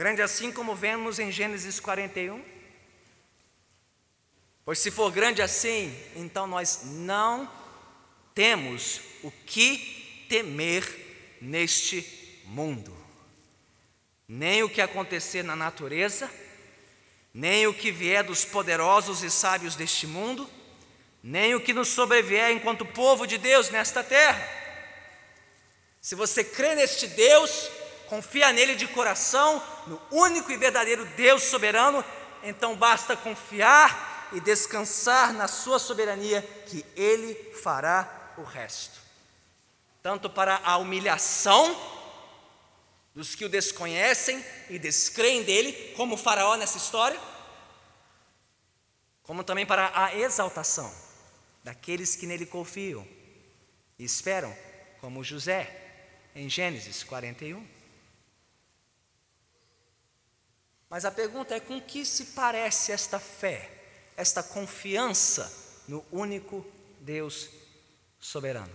Grande 0.00 0.22
assim 0.22 0.50
como 0.50 0.74
vemos 0.74 1.18
em 1.18 1.30
Gênesis 1.30 1.78
41? 1.78 2.42
Pois 4.64 4.78
se 4.78 4.90
for 4.90 5.12
grande 5.12 5.42
assim, 5.42 5.94
então 6.16 6.46
nós 6.46 6.80
não 6.84 7.46
temos 8.34 9.02
o 9.22 9.30
que 9.30 10.24
temer 10.26 11.36
neste 11.38 12.40
mundo. 12.46 12.96
Nem 14.26 14.62
o 14.62 14.70
que 14.70 14.80
acontecer 14.80 15.42
na 15.42 15.54
natureza, 15.54 16.30
nem 17.34 17.66
o 17.66 17.74
que 17.74 17.92
vier 17.92 18.24
dos 18.24 18.42
poderosos 18.42 19.22
e 19.22 19.30
sábios 19.30 19.76
deste 19.76 20.06
mundo, 20.06 20.48
nem 21.22 21.54
o 21.54 21.60
que 21.60 21.74
nos 21.74 21.88
sobrevier 21.88 22.52
enquanto 22.52 22.86
povo 22.86 23.26
de 23.26 23.36
Deus 23.36 23.68
nesta 23.68 24.02
terra. 24.02 24.48
Se 26.00 26.14
você 26.14 26.42
crê 26.42 26.74
neste 26.74 27.06
Deus, 27.06 27.68
confia 28.10 28.52
nele 28.52 28.74
de 28.74 28.88
coração, 28.88 29.62
no 29.86 30.02
único 30.10 30.50
e 30.50 30.56
verdadeiro 30.56 31.06
Deus 31.16 31.44
soberano, 31.44 32.04
então 32.42 32.74
basta 32.74 33.16
confiar 33.16 34.28
e 34.32 34.40
descansar 34.40 35.32
na 35.32 35.46
sua 35.46 35.78
soberania, 35.78 36.42
que 36.66 36.84
ele 36.96 37.34
fará 37.62 38.34
o 38.36 38.42
resto. 38.42 38.98
Tanto 40.02 40.28
para 40.28 40.60
a 40.64 40.76
humilhação 40.76 41.80
dos 43.14 43.36
que 43.36 43.44
o 43.44 43.48
desconhecem 43.48 44.44
e 44.68 44.76
descreem 44.76 45.44
dele, 45.44 45.94
como 45.96 46.16
o 46.16 46.18
Faraó 46.18 46.56
nessa 46.56 46.78
história, 46.78 47.18
como 49.22 49.44
também 49.44 49.64
para 49.64 49.92
a 49.94 50.16
exaltação 50.16 50.92
daqueles 51.62 52.16
que 52.16 52.26
nele 52.26 52.46
confiam 52.46 53.06
e 53.96 54.04
esperam, 54.04 54.56
como 55.00 55.22
José, 55.22 55.76
em 56.34 56.48
Gênesis 56.48 57.04
41. 57.04 57.79
Mas 60.90 61.04
a 61.04 61.10
pergunta 61.10 61.54
é: 61.54 61.60
com 61.60 61.80
que 61.80 62.04
se 62.04 62.26
parece 62.26 62.90
esta 62.90 63.20
fé, 63.20 63.70
esta 64.16 64.42
confiança 64.42 65.50
no 65.86 66.04
único 66.10 66.66
Deus 67.00 67.48
soberano. 68.18 68.74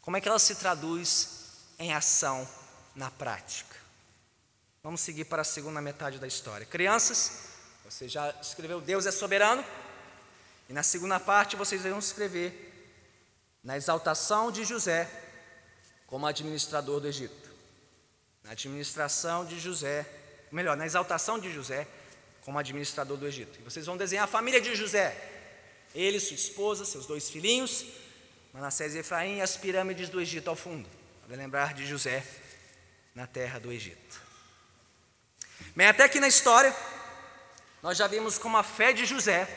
Como 0.00 0.16
é 0.16 0.20
que 0.20 0.28
ela 0.28 0.38
se 0.38 0.54
traduz 0.56 1.52
em 1.78 1.92
ação 1.94 2.48
na 2.94 3.10
prática? 3.10 3.76
Vamos 4.82 5.00
seguir 5.00 5.24
para 5.24 5.42
a 5.42 5.44
segunda 5.44 5.80
metade 5.80 6.18
da 6.18 6.26
história. 6.26 6.66
Crianças, 6.66 7.48
você 7.84 8.08
já 8.08 8.30
escreveu 8.40 8.80
Deus 8.80 9.06
é 9.06 9.12
soberano? 9.12 9.64
E 10.68 10.72
na 10.72 10.82
segunda 10.82 11.20
parte 11.20 11.56
vocês 11.56 11.82
vão 11.82 11.98
escrever 11.98 12.72
na 13.62 13.76
exaltação 13.76 14.50
de 14.50 14.64
José 14.64 15.10
como 16.06 16.26
administrador 16.26 17.00
do 17.00 17.08
Egito. 17.08 17.43
Na 18.44 18.52
administração 18.52 19.44
de 19.44 19.58
José, 19.58 20.06
melhor, 20.52 20.76
na 20.76 20.86
exaltação 20.86 21.38
de 21.38 21.52
José 21.52 21.86
como 22.42 22.58
administrador 22.58 23.16
do 23.16 23.26
Egito. 23.26 23.58
E 23.58 23.62
vocês 23.62 23.86
vão 23.86 23.96
desenhar 23.96 24.24
a 24.24 24.28
família 24.28 24.60
de 24.60 24.74
José, 24.74 25.16
ele, 25.94 26.20
sua 26.20 26.34
esposa, 26.34 26.84
seus 26.84 27.06
dois 27.06 27.30
filhinhos, 27.30 27.86
Manassés 28.52 28.94
e 28.94 28.98
Efraim, 28.98 29.38
e 29.38 29.40
as 29.40 29.56
pirâmides 29.56 30.10
do 30.10 30.20
Egito 30.20 30.48
ao 30.48 30.56
fundo, 30.56 30.88
para 31.26 31.36
lembrar 31.36 31.72
de 31.72 31.86
José 31.86 32.24
na 33.14 33.26
terra 33.26 33.58
do 33.58 33.72
Egito. 33.72 34.22
Bem, 35.74 35.86
até 35.86 36.04
aqui 36.04 36.20
na 36.20 36.28
história, 36.28 36.74
nós 37.82 37.96
já 37.96 38.06
vimos 38.06 38.38
como 38.38 38.56
a 38.56 38.62
fé 38.62 38.92
de 38.92 39.06
José, 39.06 39.48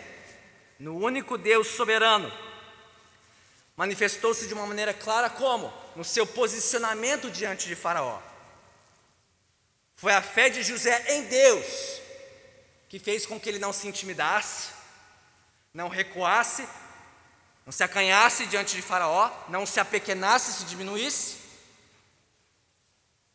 no 0.79 0.97
único 0.97 1.37
Deus 1.37 1.67
soberano, 1.67 2.31
manifestou-se 3.75 4.47
de 4.47 4.53
uma 4.53 4.65
maneira 4.65 4.93
clara 4.93 5.29
como? 5.29 5.73
No 5.95 6.03
seu 6.03 6.25
posicionamento 6.25 7.29
diante 7.29 7.67
de 7.67 7.75
Faraó. 7.75 8.21
Foi 9.97 10.13
a 10.13 10.21
fé 10.21 10.47
de 10.47 10.63
José 10.63 11.15
em 11.15 11.23
Deus 11.23 11.65
que 12.87 12.99
fez 12.99 13.25
com 13.25 13.39
que 13.39 13.49
ele 13.49 13.59
não 13.59 13.73
se 13.73 13.87
intimidasse, 13.87 14.69
não 15.73 15.89
recuasse, 15.89 16.65
não 17.65 17.71
se 17.73 17.83
acanhasse 17.83 18.45
diante 18.45 18.75
de 18.75 18.81
Faraó, 18.81 19.29
não 19.49 19.65
se 19.65 19.79
apequenasse, 19.79 20.53
se 20.53 20.65
diminuísse, 20.65 21.37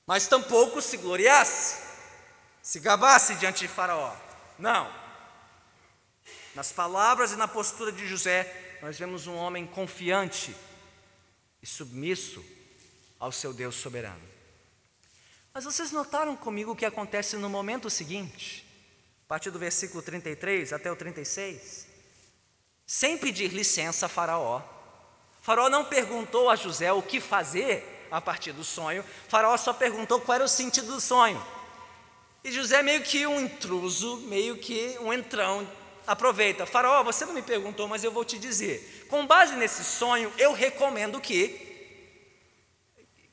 mas 0.06 0.26
tampouco 0.26 0.80
se 0.80 0.96
gloriasse, 0.96 1.82
se 2.62 2.80
gabasse 2.80 3.34
diante 3.34 3.66
de 3.66 3.68
Faraó. 3.68 4.16
Não. 4.58 4.90
Nas 6.54 6.72
palavras 6.72 7.32
e 7.32 7.36
na 7.36 7.48
postura 7.48 7.92
de 7.92 8.06
José, 8.06 8.78
nós 8.80 8.98
vemos 8.98 9.26
um 9.26 9.34
homem 9.34 9.66
confiante 9.66 10.56
e 11.60 11.66
submisso 11.66 12.42
ao 13.18 13.32
seu 13.32 13.52
Deus 13.52 13.74
soberano. 13.74 14.31
Mas 15.54 15.64
vocês 15.64 15.92
notaram 15.92 16.36
comigo 16.36 16.72
o 16.72 16.76
que 16.76 16.86
acontece 16.86 17.36
no 17.36 17.48
momento 17.48 17.90
seguinte, 17.90 18.66
a 19.26 19.28
partir 19.28 19.50
do 19.50 19.58
versículo 19.58 20.02
33 20.02 20.72
até 20.72 20.90
o 20.90 20.96
36? 20.96 21.92
sem 22.92 23.16
pedir 23.16 23.48
licença 23.48 24.04
a 24.04 24.08
Faraó. 24.08 24.60
Faraó 25.40 25.70
não 25.70 25.82
perguntou 25.82 26.50
a 26.50 26.56
José 26.56 26.92
o 26.92 27.00
que 27.00 27.20
fazer 27.20 28.06
a 28.10 28.20
partir 28.20 28.52
do 28.52 28.62
sonho, 28.62 29.02
Faraó 29.28 29.56
só 29.56 29.72
perguntou 29.72 30.20
qual 30.20 30.36
era 30.36 30.44
o 30.44 30.48
sentido 30.48 30.88
do 30.92 31.00
sonho. 31.00 31.42
E 32.44 32.52
José, 32.52 32.82
meio 32.82 33.02
que 33.02 33.26
um 33.26 33.40
intruso, 33.40 34.18
meio 34.26 34.58
que 34.58 34.98
um 35.00 35.10
entrão, 35.10 35.66
aproveita: 36.06 36.66
Faraó, 36.66 37.02
você 37.02 37.24
não 37.24 37.32
me 37.32 37.40
perguntou, 37.40 37.88
mas 37.88 38.04
eu 38.04 38.12
vou 38.12 38.26
te 38.26 38.38
dizer. 38.38 39.06
Com 39.08 39.26
base 39.26 39.56
nesse 39.56 39.82
sonho, 39.82 40.30
eu 40.36 40.52
recomendo 40.52 41.18
que. 41.18 41.71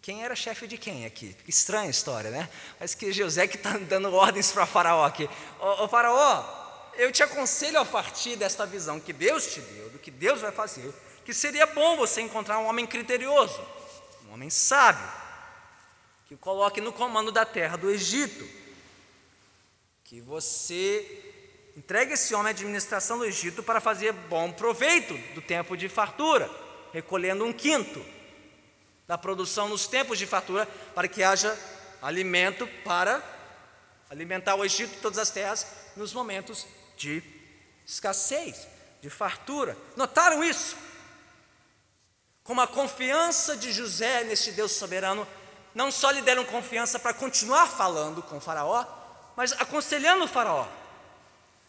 Quem 0.10 0.24
era 0.24 0.36
chefe 0.36 0.65
de 0.65 0.76
quem 0.76 1.06
aqui? 1.06 1.36
Estranha 1.48 1.88
história, 1.88 2.32
né? 2.32 2.50
Mas 2.80 2.95
que 2.95 3.13
José 3.13 3.48
que 3.48 3.58
está 3.58 3.78
dando 3.78 4.12
ordens 4.12 4.52
para 4.52 4.65
Faraó 4.65 5.06
aqui. 5.06 5.30
Ô, 5.60 5.84
ô 5.84 5.88
Faraó, 5.88 6.43
eu 6.95 7.12
te 7.12 7.22
aconselho 7.22 7.78
a 7.78 7.86
partir 7.86 8.36
desta 8.36 8.65
visão 8.65 9.00
que 9.00 9.13
Deus 9.13 9.54
te 9.54 9.62
deu, 9.62 9.91
do 9.91 10.00
que 10.00 10.10
Deus 10.10 10.41
vai 10.41 10.52
fazer, 10.52 10.91
que 11.24 11.32
seria 11.32 11.67
bom 11.67 11.95
você 11.95 12.22
encontrar 12.22 12.58
um 12.58 12.65
homem 12.65 12.88
criterioso, 12.88 13.62
um 14.28 14.34
homem 14.34 14.50
sábio, 14.50 15.08
que 16.28 16.36
coloque 16.36 16.82
no 16.82 16.91
comando 16.91 17.32
da 17.32 17.45
terra 17.45 17.78
do 17.78 17.91
Egito, 17.91 18.50
que 20.06 20.19
você 20.22 21.69
entregue 21.78 22.13
esse 22.13 22.34
homem 22.34 22.48
à 22.48 22.50
administração 22.50 23.19
do 23.19 23.26
Egito 23.26 23.62
para 23.62 23.80
fazer 23.80 24.12
bom 24.12 24.52
proveito 24.52 25.13
do 25.36 25.41
tempo 25.43 25.78
de 25.78 25.88
fartura, 25.88 26.50
recolhendo 26.91 27.45
um 27.45 27.54
quinto 27.54 28.04
da 29.10 29.17
produção 29.17 29.67
nos 29.67 29.88
tempos 29.88 30.19
de 30.19 30.28
fartura, 30.28 30.67
para 30.93 31.08
que 31.08 31.24
haja 31.24 31.58
alimento 32.00 32.67
para 32.86 33.20
alimentar 34.07 34.53
o 34.53 34.64
Egito 34.64 34.93
e 34.93 35.01
todas 35.01 35.18
as 35.18 35.32
terras 35.32 35.66
nos 35.95 36.14
momentos 36.14 36.68
de 36.95 37.24
escassez, 37.88 38.68
de 39.01 39.10
fartura. 39.10 39.76
Notaram 39.95 40.43
isso? 40.43 40.78
Como 42.43 42.62
a 42.62 42.68
confiança 42.68 43.57
de 43.57 43.72
José 43.72 44.26
neste 44.26 44.51
Deus 44.51 44.74
soberano, 44.74 45.28
não 45.74 45.91
só 45.91 46.12
lhe 46.12 46.22
deram 46.22 46.45
confiança 46.45 46.99
para 46.99 47.12
continuar 47.12 47.66
falando 47.66 48.22
com 48.22 48.38
o 48.38 48.41
Faraó, 48.41 48.86
mas 49.36 49.53
aconselhando 49.53 50.26
o 50.26 50.28
Faraó, 50.28 50.68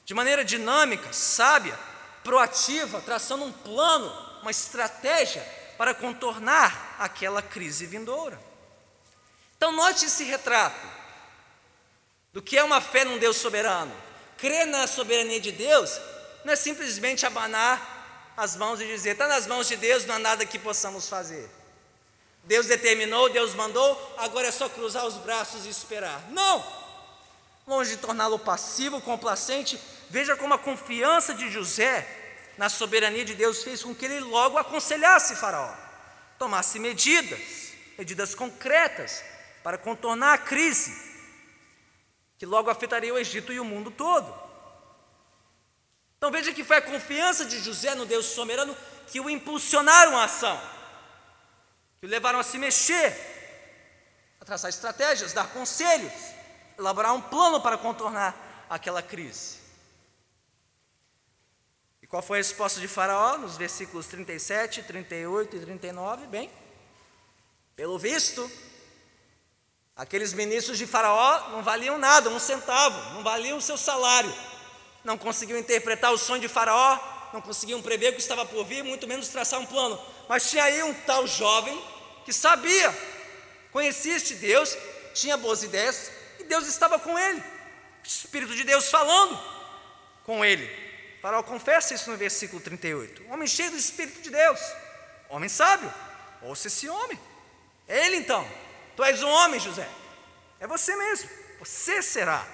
de 0.04 0.12
maneira 0.12 0.44
dinâmica, 0.44 1.10
sábia, 1.10 1.78
proativa, 2.22 3.00
traçando 3.00 3.44
um 3.44 3.52
plano, 3.52 4.12
uma 4.42 4.50
estratégia 4.50 5.59
para 5.80 5.94
contornar 5.94 6.96
aquela 6.98 7.40
crise 7.40 7.86
vindoura. 7.86 8.38
Então, 9.56 9.72
note 9.72 10.04
esse 10.04 10.24
retrato 10.24 10.86
do 12.34 12.42
que 12.42 12.58
é 12.58 12.62
uma 12.62 12.82
fé 12.82 13.02
num 13.02 13.16
Deus 13.16 13.38
soberano 13.38 13.90
crer 14.36 14.66
na 14.66 14.86
soberania 14.86 15.40
de 15.40 15.50
Deus 15.50 15.98
não 16.44 16.52
é 16.52 16.56
simplesmente 16.56 17.24
abanar 17.24 18.34
as 18.36 18.56
mãos 18.56 18.78
e 18.78 18.86
dizer, 18.86 19.12
está 19.12 19.26
nas 19.26 19.46
mãos 19.46 19.68
de 19.68 19.76
Deus, 19.76 20.04
não 20.04 20.16
há 20.16 20.18
nada 20.18 20.44
que 20.44 20.58
possamos 20.58 21.08
fazer. 21.08 21.48
Deus 22.44 22.66
determinou, 22.66 23.30
Deus 23.30 23.54
mandou, 23.54 24.14
agora 24.18 24.48
é 24.48 24.52
só 24.52 24.68
cruzar 24.68 25.06
os 25.06 25.14
braços 25.14 25.64
e 25.64 25.70
esperar. 25.70 26.22
Não! 26.28 26.62
Longe 27.66 27.92
de 27.92 28.02
torná-lo 28.02 28.38
passivo, 28.38 29.00
complacente, 29.00 29.80
veja 30.10 30.36
como 30.36 30.52
a 30.52 30.58
confiança 30.58 31.32
de 31.32 31.50
José 31.50 32.19
na 32.60 32.68
soberania 32.68 33.24
de 33.24 33.34
Deus 33.34 33.62
fez 33.62 33.82
com 33.82 33.94
que 33.94 34.04
ele 34.04 34.20
logo 34.20 34.58
aconselhasse 34.58 35.34
Faraó, 35.34 35.74
tomasse 36.38 36.78
medidas, 36.78 37.40
medidas 37.96 38.34
concretas 38.34 39.24
para 39.62 39.78
contornar 39.78 40.34
a 40.34 40.38
crise 40.38 40.94
que 42.36 42.44
logo 42.44 42.68
afetaria 42.68 43.14
o 43.14 43.18
Egito 43.18 43.50
e 43.50 43.58
o 43.58 43.64
mundo 43.64 43.90
todo. 43.90 44.30
Então 46.18 46.30
veja 46.30 46.52
que 46.52 46.62
foi 46.62 46.76
a 46.76 46.82
confiança 46.82 47.46
de 47.46 47.58
José 47.60 47.94
no 47.94 48.04
Deus 48.04 48.26
soberano 48.26 48.76
que 49.06 49.20
o 49.20 49.30
impulsionaram 49.30 50.18
à 50.18 50.24
ação, 50.24 50.60
que 51.98 52.06
o 52.06 52.10
levaram 52.10 52.40
a 52.40 52.42
se 52.42 52.58
mexer, 52.58 53.16
a 54.38 54.44
traçar 54.44 54.68
estratégias, 54.68 55.32
dar 55.32 55.48
conselhos, 55.48 56.12
elaborar 56.78 57.14
um 57.14 57.22
plano 57.22 57.62
para 57.62 57.78
contornar 57.78 58.66
aquela 58.68 59.02
crise. 59.02 59.59
Qual 62.10 62.20
foi 62.20 62.38
a 62.38 62.42
resposta 62.42 62.80
de 62.80 62.88
Faraó 62.88 63.38
nos 63.38 63.56
versículos 63.56 64.08
37, 64.08 64.82
38 64.82 65.56
e 65.56 65.60
39? 65.60 66.26
Bem, 66.26 66.50
pelo 67.76 67.96
visto, 68.00 68.50
aqueles 69.94 70.32
ministros 70.32 70.76
de 70.76 70.88
Faraó 70.88 71.50
não 71.50 71.62
valiam 71.62 71.96
nada, 71.98 72.28
um 72.28 72.40
centavo, 72.40 73.14
não 73.14 73.22
valiam 73.22 73.58
o 73.58 73.62
seu 73.62 73.78
salário, 73.78 74.34
não 75.04 75.16
conseguiam 75.16 75.56
interpretar 75.56 76.12
o 76.12 76.18
sonho 76.18 76.40
de 76.40 76.48
Faraó, 76.48 76.98
não 77.32 77.40
conseguiam 77.40 77.80
prever 77.80 78.08
o 78.08 78.14
que 78.14 78.20
estava 78.20 78.44
por 78.44 78.64
vir, 78.64 78.82
muito 78.82 79.06
menos 79.06 79.28
traçar 79.28 79.60
um 79.60 79.66
plano. 79.66 79.96
Mas 80.28 80.50
tinha 80.50 80.64
aí 80.64 80.82
um 80.82 80.92
tal 80.92 81.28
jovem 81.28 81.80
que 82.24 82.32
sabia, 82.32 82.92
conhecia 83.70 84.16
este 84.16 84.34
Deus, 84.34 84.76
tinha 85.14 85.36
boas 85.36 85.62
ideias 85.62 86.10
e 86.40 86.42
Deus 86.42 86.66
estava 86.66 86.98
com 86.98 87.16
ele, 87.16 87.38
o 87.38 88.04
Espírito 88.04 88.56
de 88.56 88.64
Deus 88.64 88.90
falando 88.90 89.40
com 90.24 90.44
ele. 90.44 90.89
Faraó 91.20 91.42
confessa 91.42 91.94
isso 91.94 92.10
no 92.10 92.16
versículo 92.16 92.60
38. 92.60 93.30
Homem 93.30 93.46
cheio 93.46 93.70
do 93.70 93.76
Espírito 93.76 94.22
de 94.22 94.30
Deus, 94.30 94.60
homem 95.28 95.48
sábio, 95.48 95.92
ouça 96.42 96.68
esse 96.68 96.88
homem. 96.88 97.18
É 97.86 98.06
ele 98.06 98.16
então. 98.16 98.46
Tu 98.96 99.04
és 99.04 99.22
um 99.22 99.28
homem, 99.28 99.60
José. 99.60 99.88
É 100.58 100.66
você 100.66 100.94
mesmo. 100.96 101.28
Você 101.58 102.02
será 102.02 102.46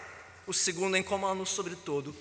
o 0.46 0.52
segundo 0.52 0.96
em 0.96 1.02
comando 1.02 1.44
sobre 1.44 1.76
todo 1.76 2.16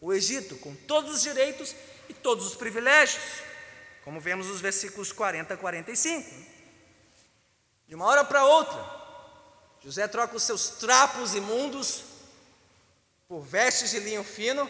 o 0.00 0.12
Egito, 0.12 0.56
com 0.56 0.74
todos 0.74 1.14
os 1.14 1.22
direitos 1.22 1.74
e 2.08 2.14
todos 2.14 2.44
os 2.44 2.56
privilégios, 2.56 3.22
como 4.04 4.20
vemos 4.20 4.48
nos 4.48 4.60
versículos 4.60 5.12
40 5.12 5.54
a 5.54 5.56
45. 5.56 6.28
De 7.86 7.94
uma 7.94 8.06
hora 8.06 8.24
para 8.24 8.44
outra, 8.44 8.84
José 9.80 10.08
troca 10.08 10.36
os 10.36 10.42
seus 10.42 10.70
trapos 10.70 11.34
imundos 11.34 12.04
por 13.28 13.42
vestes 13.42 13.92
de 13.92 14.00
linho 14.00 14.24
fino. 14.24 14.68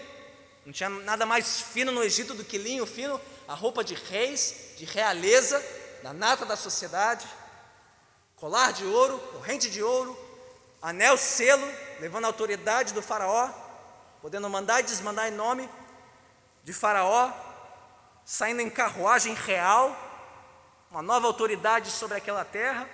Não 0.65 0.73
tinha 0.73 0.89
nada 0.89 1.27
mais 1.27 1.61
fino 1.61 1.91
no 1.91 2.03
Egito 2.03 2.35
do 2.35 2.45
que 2.45 2.57
linho 2.57 2.87
fino, 2.87 3.21
a 3.49 3.55
roupa 3.55 3.83
de 3.83 3.95
reis, 3.95 4.75
de 4.77 4.85
realeza, 4.85 5.63
da 6.03 6.13
nata 6.13 6.45
da 6.47 6.57
sociedade. 6.57 7.27
Colar 8.37 8.73
de 8.73 8.85
ouro, 8.85 9.19
corrente 9.33 9.71
de 9.71 9.83
ouro, 9.83 10.17
anel 10.81 11.17
selo, 11.19 11.67
levando 12.01 12.25
a 12.25 12.29
autoridade 12.29 12.93
do 12.95 13.03
faraó, 13.03 13.51
podendo 14.21 14.49
mandar 14.49 14.81
e 14.81 14.85
desmandar 14.85 15.29
em 15.29 15.33
nome 15.33 15.69
de 16.65 16.73
Faraó, 16.73 17.33
saindo 18.25 18.63
em 18.63 18.71
carruagem 18.71 19.35
real, 19.35 19.97
uma 20.91 21.03
nova 21.03 21.27
autoridade 21.27 21.91
sobre 21.91 22.17
aquela 22.17 22.45
terra, 22.45 22.89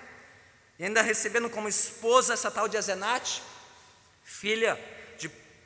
e 0.78 0.84
ainda 0.84 1.02
recebendo 1.02 1.50
como 1.50 1.68
esposa 1.68 2.32
essa 2.32 2.50
tal 2.50 2.66
de 2.66 2.78
Azenate, 2.78 3.42
filha 4.22 4.78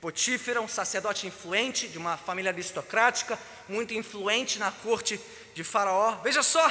Potífera, 0.02 0.60
um 0.60 0.66
sacerdote 0.66 1.28
influente, 1.28 1.86
de 1.86 1.96
uma 1.96 2.16
família 2.16 2.50
aristocrática, 2.50 3.38
muito 3.68 3.94
influente 3.94 4.58
na 4.58 4.72
corte 4.72 5.20
de 5.54 5.62
Faraó. 5.62 6.16
Veja 6.24 6.42
só, 6.42 6.68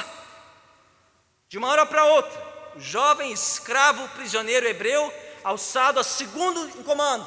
de 1.48 1.56
uma 1.56 1.68
hora 1.68 1.86
para 1.86 2.04
outra, 2.04 2.72
o 2.76 2.80
jovem 2.80 3.32
escravo 3.32 4.06
prisioneiro 4.10 4.66
hebreu, 4.66 5.10
alçado 5.42 5.98
a 5.98 6.04
segundo 6.04 6.78
em 6.78 6.82
comando, 6.82 7.26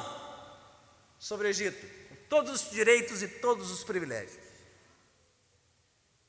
sobre 1.18 1.48
o 1.48 1.50
Egito, 1.50 1.84
com 2.08 2.14
todos 2.28 2.62
os 2.62 2.70
direitos 2.70 3.20
e 3.20 3.26
todos 3.26 3.72
os 3.72 3.82
privilégios. 3.82 4.38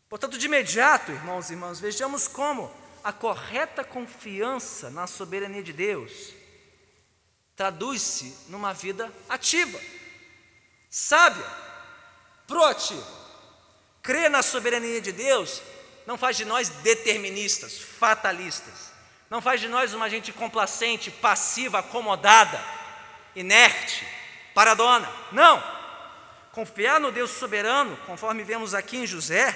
Portanto, 0.09 0.39
de 0.39 0.47
imediato, 0.47 1.11
irmãos 1.11 1.51
e 1.51 1.53
irmãs, 1.53 1.79
vejamos 1.79 2.27
como 2.27 2.73
a 3.03 3.13
correta 3.13 3.83
confiança 3.83 4.89
na 4.89 5.05
soberania 5.05 5.61
de 5.61 5.71
Deus 5.71 6.33
traduz-se 7.57 8.37
numa 8.49 8.71
vida 8.71 9.11
ativa, 9.27 9.81
sábia, 10.91 11.43
proativa. 12.45 13.17
Crer 14.03 14.29
na 14.29 14.43
soberania 14.43 15.01
de 15.01 15.11
Deus 15.11 15.63
não 16.05 16.17
faz 16.19 16.37
de 16.37 16.45
nós 16.45 16.69
deterministas, 16.69 17.79
fatalistas, 17.79 18.93
não 19.27 19.41
faz 19.41 19.59
de 19.59 19.67
nós 19.67 19.93
uma 19.93 20.07
gente 20.07 20.31
complacente, 20.31 21.09
passiva, 21.09 21.79
acomodada, 21.79 22.63
inerte, 23.35 24.07
paradona. 24.53 25.11
Não! 25.31 25.61
Confiar 26.51 26.99
no 26.99 27.11
Deus 27.11 27.31
soberano, 27.31 27.97
conforme 28.05 28.43
vemos 28.43 28.75
aqui 28.75 28.97
em 28.97 29.07
José, 29.07 29.55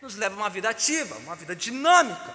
nos 0.00 0.16
leva 0.16 0.34
a 0.34 0.38
uma 0.38 0.50
vida 0.50 0.70
ativa, 0.70 1.14
uma 1.18 1.36
vida 1.36 1.54
dinâmica, 1.54 2.34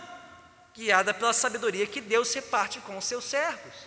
guiada 0.73 1.13
pela 1.15 1.34
sabedoria 1.34 1.88
que 1.88 1.99
Deus 1.99 2.32
reparte 2.34 2.80
com 2.80 2.95
os 2.95 3.05
seus 3.05 3.25
servos. 3.25 3.86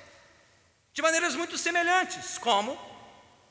De 0.93 1.03
maneiras 1.03 1.35
muito 1.35 1.57
semelhantes, 1.57 2.39
como 2.39 2.79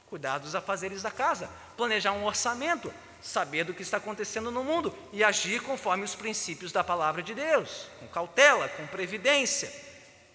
cuidar 0.07 0.39
dos 0.39 0.55
afazeres 0.55 1.03
da 1.03 1.11
casa, 1.11 1.49
planejar 1.77 2.11
um 2.11 2.25
orçamento, 2.25 2.91
saber 3.21 3.63
do 3.63 3.73
que 3.73 3.81
está 3.81 3.97
acontecendo 3.97 4.49
no 4.49 4.63
mundo 4.63 4.95
e 5.13 5.23
agir 5.23 5.61
conforme 5.61 6.03
os 6.03 6.15
princípios 6.15 6.71
da 6.71 6.83
palavra 6.83 7.21
de 7.21 7.33
Deus, 7.33 7.87
com 7.99 8.07
cautela, 8.07 8.67
com 8.69 8.87
previdência, 8.87 9.71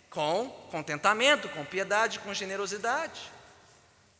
com 0.08 0.48
contentamento, 0.70 1.48
com 1.48 1.64
piedade, 1.64 2.20
com 2.20 2.32
generosidade. 2.32 3.32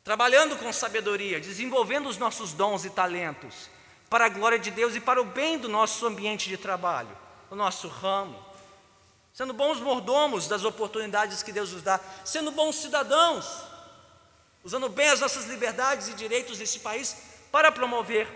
Trabalhando 0.03 0.57
com 0.57 0.72
sabedoria, 0.72 1.41
desenvolvendo 1.41 2.09
os 2.09 2.18
nossos 2.18 2.53
dons 2.53 2.85
e 2.85 2.91
talentos 2.91 3.70
para 4.11 4.26
a 4.26 4.28
glória 4.28 4.59
de 4.59 4.70
Deus 4.70 4.95
e 4.95 5.01
para 5.01 5.20
o 5.20 5.24
bem 5.24 5.57
do 5.57 5.68
nosso 5.68 6.07
ambiente 6.07 6.49
de 6.49 6.57
trabalho, 6.59 7.16
do 7.49 7.57
nosso 7.57 7.89
ramo, 7.89 8.39
sendo 9.35 9.53
bons 9.53 9.80
mordomos 9.80 10.47
das 10.47 10.64
oportunidades 10.64 11.43
que 11.43 11.51
Deus 11.51 11.72
nos 11.72 11.82
dá, 11.82 11.99
sendo 12.24 12.53
bons 12.53 12.76
cidadãos, 12.76 13.64
usando 14.62 14.89
bem 14.89 15.11
as 15.11 15.18
nossas 15.18 15.47
liberdades 15.47 16.07
e 16.07 16.14
direitos 16.14 16.59
desse 16.59 16.78
país 16.78 17.16
para 17.51 17.72
promover 17.72 18.28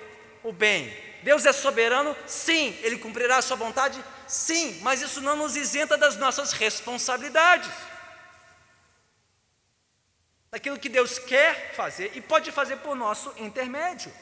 o 0.43 0.53
bem. 0.53 0.93
Deus 1.23 1.47
é 1.47 1.53
soberano? 1.53 2.17
Sim. 2.27 2.77
Ele 2.83 2.99
cumprirá 2.99 3.39
a 3.39 3.43
sua 3.43 3.57
vontade? 3.57 4.05
Sim. 4.27 4.81
Mas 4.83 5.01
isso 5.01 5.21
não 5.21 5.37
nos 5.37 5.57
isenta 5.57 5.97
das 5.97 6.17
nossas 6.17 6.53
responsabilidades 6.53 7.71
daquilo 10.51 10.79
que 10.79 10.89
Deus 10.89 11.19
quer 11.19 11.75
fazer 11.75 12.13
e 12.15 12.21
pode 12.21 12.51
fazer 12.51 12.77
por 12.79 12.97
nosso 12.97 13.33
intermédio. 13.37 14.13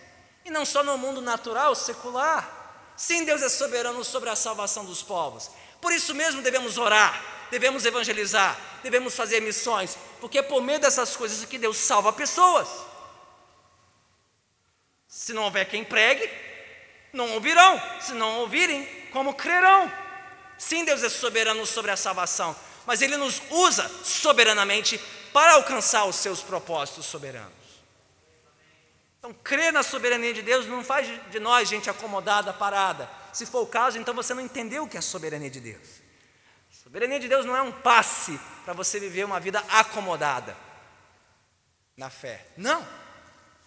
E 0.44 0.50
não 0.50 0.64
só 0.64 0.82
no 0.82 0.98
mundo 0.98 1.20
natural, 1.20 1.74
secular. 1.74 2.92
Sim, 2.96 3.24
Deus 3.24 3.42
é 3.42 3.48
soberano 3.48 4.02
sobre 4.04 4.28
a 4.30 4.36
salvação 4.36 4.84
dos 4.84 5.02
povos. 5.02 5.50
Por 5.86 5.92
isso 5.92 6.12
mesmo 6.16 6.42
devemos 6.42 6.78
orar, 6.78 7.22
devemos 7.48 7.84
evangelizar, 7.84 8.58
devemos 8.82 9.14
fazer 9.14 9.38
missões, 9.38 9.96
porque 10.20 10.38
é 10.38 10.42
por 10.42 10.60
meio 10.60 10.80
dessas 10.80 11.14
coisas 11.14 11.44
que 11.44 11.58
Deus 11.58 11.76
salva 11.76 12.12
pessoas. 12.12 12.66
Se 15.06 15.32
não 15.32 15.44
houver 15.44 15.64
quem 15.66 15.84
pregue, 15.84 16.28
não 17.12 17.30
ouvirão. 17.34 17.80
Se 18.00 18.14
não 18.14 18.40
ouvirem, 18.40 18.84
como 19.12 19.32
crerão? 19.34 19.92
Sim, 20.58 20.84
Deus 20.84 21.04
é 21.04 21.08
soberano 21.08 21.64
sobre 21.64 21.92
a 21.92 21.96
salvação, 21.96 22.56
mas 22.84 23.00
Ele 23.00 23.16
nos 23.16 23.40
usa 23.48 23.88
soberanamente 24.02 24.98
para 25.32 25.52
alcançar 25.52 26.04
os 26.06 26.16
seus 26.16 26.42
propósitos 26.42 27.06
soberanos. 27.06 27.52
Então, 29.20 29.32
crer 29.32 29.72
na 29.72 29.84
soberania 29.84 30.34
de 30.34 30.42
Deus 30.42 30.66
não 30.66 30.82
faz 30.82 31.08
de 31.30 31.38
nós 31.38 31.68
gente 31.68 31.88
acomodada, 31.88 32.52
parada. 32.52 33.08
Se 33.36 33.44
for 33.44 33.60
o 33.60 33.66
caso, 33.66 33.98
então 33.98 34.14
você 34.14 34.32
não 34.32 34.40
entendeu 34.40 34.84
o 34.84 34.88
que 34.88 34.96
é 34.96 34.98
a 34.98 35.02
soberania 35.02 35.50
de 35.50 35.60
Deus. 35.60 36.00
A 36.70 36.84
soberania 36.84 37.20
de 37.20 37.28
Deus 37.28 37.44
não 37.44 37.54
é 37.54 37.60
um 37.60 37.70
passe 37.70 38.40
para 38.64 38.72
você 38.72 38.98
viver 38.98 39.26
uma 39.26 39.38
vida 39.38 39.62
acomodada 39.68 40.56
na 41.94 42.08
fé. 42.08 42.46
Não. 42.56 42.82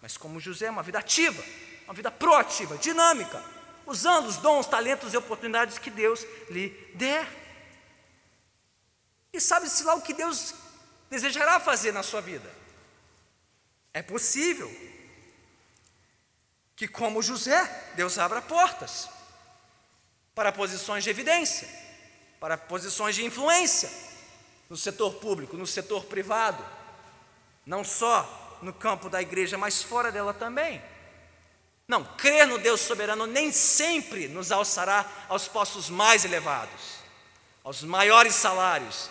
Mas 0.01 0.17
como 0.17 0.39
José, 0.39 0.71
uma 0.71 0.81
vida 0.81 0.97
ativa, 0.97 1.43
uma 1.85 1.93
vida 1.93 2.09
proativa, 2.09 2.79
dinâmica, 2.79 3.43
usando 3.85 4.25
os 4.25 4.37
dons, 4.37 4.65
talentos 4.65 5.13
e 5.13 5.17
oportunidades 5.17 5.77
que 5.77 5.91
Deus 5.91 6.25
lhe 6.49 6.69
der. 6.95 7.27
E 9.31 9.39
sabe-se 9.39 9.83
lá 9.83 9.93
o 9.93 10.01
que 10.01 10.15
Deus 10.15 10.55
desejará 11.11 11.59
fazer 11.59 11.91
na 11.91 12.01
sua 12.01 12.21
vida. 12.21 12.51
É 13.93 14.01
possível 14.01 14.67
que, 16.75 16.87
como 16.87 17.21
José, 17.21 17.91
Deus 17.95 18.17
abra 18.17 18.41
portas 18.41 19.18
para 20.39 20.53
posições 20.53 21.03
de 21.03 21.09
evidência, 21.09 21.67
para 22.39 22.57
posições 22.57 23.13
de 23.13 23.25
influência 23.25 23.91
no 24.69 24.77
setor 24.77 25.15
público, 25.15 25.57
no 25.57 25.67
setor 25.67 26.05
privado, 26.05 26.65
não 27.65 27.83
só 27.83 28.57
no 28.61 28.71
campo 28.71 29.09
da 29.09 29.21
igreja, 29.21 29.57
mas 29.57 29.83
fora 29.83 30.13
dela 30.13 30.33
também. 30.33 30.81
Não, 31.85 32.05
crer 32.05 32.47
no 32.47 32.57
Deus 32.57 32.79
soberano 32.79 33.27
nem 33.27 33.51
sempre 33.51 34.29
nos 34.29 34.49
alçará 34.49 35.05
aos 35.27 35.45
postos 35.49 35.89
mais 35.89 36.23
elevados, 36.23 36.99
aos 37.61 37.83
maiores 37.83 38.33
salários, 38.33 39.09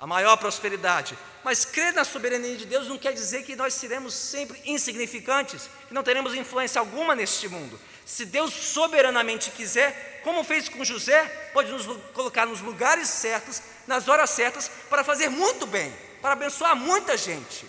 a 0.00 0.06
maior 0.06 0.38
prosperidade. 0.38 1.14
Mas 1.44 1.66
crer 1.66 1.92
na 1.92 2.04
soberania 2.04 2.56
de 2.56 2.64
Deus 2.64 2.88
não 2.88 2.96
quer 2.96 3.12
dizer 3.12 3.42
que 3.42 3.54
nós 3.54 3.74
seremos 3.74 4.14
sempre 4.14 4.62
insignificantes, 4.64 5.68
que 5.86 5.92
não 5.92 6.02
teremos 6.02 6.34
influência 6.34 6.80
alguma 6.80 7.14
neste 7.14 7.50
mundo. 7.50 7.78
Se 8.06 8.24
Deus 8.24 8.54
soberanamente 8.54 9.50
quiser, 9.50 10.13
como 10.24 10.42
fez 10.42 10.68
com 10.70 10.82
José, 10.82 11.22
pode 11.52 11.70
nos 11.70 11.86
colocar 12.12 12.46
nos 12.46 12.62
lugares 12.62 13.08
certos, 13.08 13.62
nas 13.86 14.08
horas 14.08 14.30
certas, 14.30 14.68
para 14.88 15.04
fazer 15.04 15.28
muito 15.28 15.66
bem, 15.66 15.94
para 16.22 16.32
abençoar 16.32 16.74
muita 16.74 17.16
gente. 17.16 17.68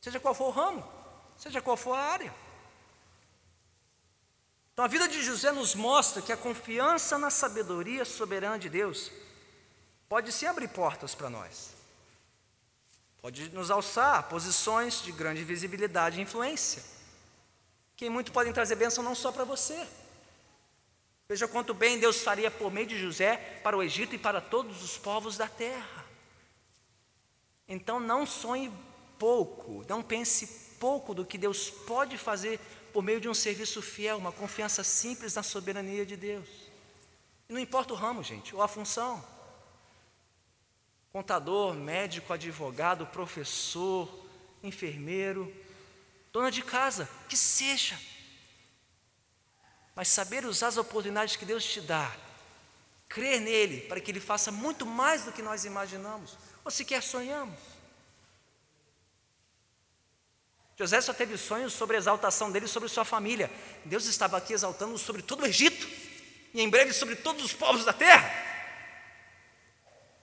Seja 0.00 0.18
qual 0.18 0.34
for 0.34 0.46
o 0.46 0.50
ramo, 0.50 0.82
seja 1.36 1.60
qual 1.60 1.76
for 1.76 1.92
a 1.92 2.00
área. 2.00 2.34
Então 4.72 4.84
a 4.84 4.88
vida 4.88 5.06
de 5.06 5.22
José 5.22 5.52
nos 5.52 5.74
mostra 5.74 6.22
que 6.22 6.32
a 6.32 6.36
confiança 6.36 7.18
na 7.18 7.30
sabedoria 7.30 8.04
soberana 8.04 8.58
de 8.58 8.70
Deus 8.70 9.12
pode 10.08 10.32
sim 10.32 10.46
abrir 10.46 10.68
portas 10.68 11.14
para 11.14 11.28
nós. 11.28 11.74
Pode 13.20 13.50
nos 13.50 13.70
alçar 13.70 14.18
a 14.18 14.22
posições 14.22 15.02
de 15.02 15.12
grande 15.12 15.44
visibilidade 15.44 16.18
e 16.18 16.22
influência 16.22 16.95
que 17.96 18.10
muito 18.10 18.30
podem 18.30 18.52
trazer 18.52 18.76
bênção 18.76 19.02
não 19.02 19.14
só 19.14 19.32
para 19.32 19.44
você. 19.44 19.86
Veja 21.28 21.48
quanto 21.48 21.74
bem 21.74 21.98
Deus 21.98 22.22
faria 22.22 22.50
por 22.50 22.70
meio 22.70 22.86
de 22.86 22.98
José 22.98 23.36
para 23.62 23.76
o 23.76 23.82
Egito 23.82 24.14
e 24.14 24.18
para 24.18 24.40
todos 24.40 24.82
os 24.82 24.96
povos 24.98 25.36
da 25.36 25.48
terra. 25.48 26.04
Então 27.66 27.98
não 27.98 28.24
sonhe 28.26 28.70
pouco, 29.18 29.84
não 29.88 30.02
pense 30.02 30.46
pouco 30.78 31.14
do 31.14 31.24
que 31.24 31.38
Deus 31.38 31.70
pode 31.70 32.16
fazer 32.16 32.60
por 32.92 33.02
meio 33.02 33.20
de 33.20 33.28
um 33.28 33.34
serviço 33.34 33.82
fiel, 33.82 34.18
uma 34.18 34.30
confiança 34.30 34.84
simples 34.84 35.34
na 35.34 35.42
soberania 35.42 36.06
de 36.06 36.16
Deus. 36.16 36.48
E 37.48 37.52
não 37.52 37.60
importa 37.60 37.92
o 37.92 37.96
ramo, 37.96 38.22
gente, 38.22 38.54
ou 38.54 38.62
a 38.62 38.68
função. 38.68 39.24
Contador, 41.12 41.74
médico, 41.74 42.32
advogado, 42.32 43.06
professor, 43.06 44.08
enfermeiro, 44.62 45.52
dona 46.36 46.50
de 46.50 46.62
casa, 46.62 47.08
que 47.30 47.36
seja. 47.36 47.98
Mas 49.94 50.08
saber 50.08 50.44
usar 50.44 50.66
as 50.66 50.76
oportunidades 50.76 51.34
que 51.34 51.46
Deus 51.46 51.64
te 51.64 51.80
dá, 51.80 52.14
crer 53.08 53.40
nele 53.40 53.80
para 53.82 54.00
que 54.00 54.10
ele 54.10 54.20
faça 54.20 54.52
muito 54.52 54.84
mais 54.84 55.24
do 55.24 55.32
que 55.32 55.40
nós 55.40 55.64
imaginamos, 55.64 56.36
ou 56.62 56.70
sequer 56.70 57.02
sonhamos. 57.02 57.58
José 60.78 61.00
só 61.00 61.14
teve 61.14 61.38
sonhos 61.38 61.72
sobre 61.72 61.96
a 61.96 61.98
exaltação 61.98 62.52
dele 62.52 62.68
sobre 62.68 62.90
sua 62.90 63.06
família. 63.06 63.50
Deus 63.86 64.04
estava 64.04 64.36
aqui 64.36 64.52
exaltando 64.52 64.98
sobre 64.98 65.22
todo 65.22 65.40
o 65.40 65.46
Egito 65.46 65.88
e 66.52 66.60
em 66.60 66.68
breve 66.68 66.92
sobre 66.92 67.16
todos 67.16 67.42
os 67.42 67.54
povos 67.54 67.82
da 67.82 67.94
terra. 67.94 68.30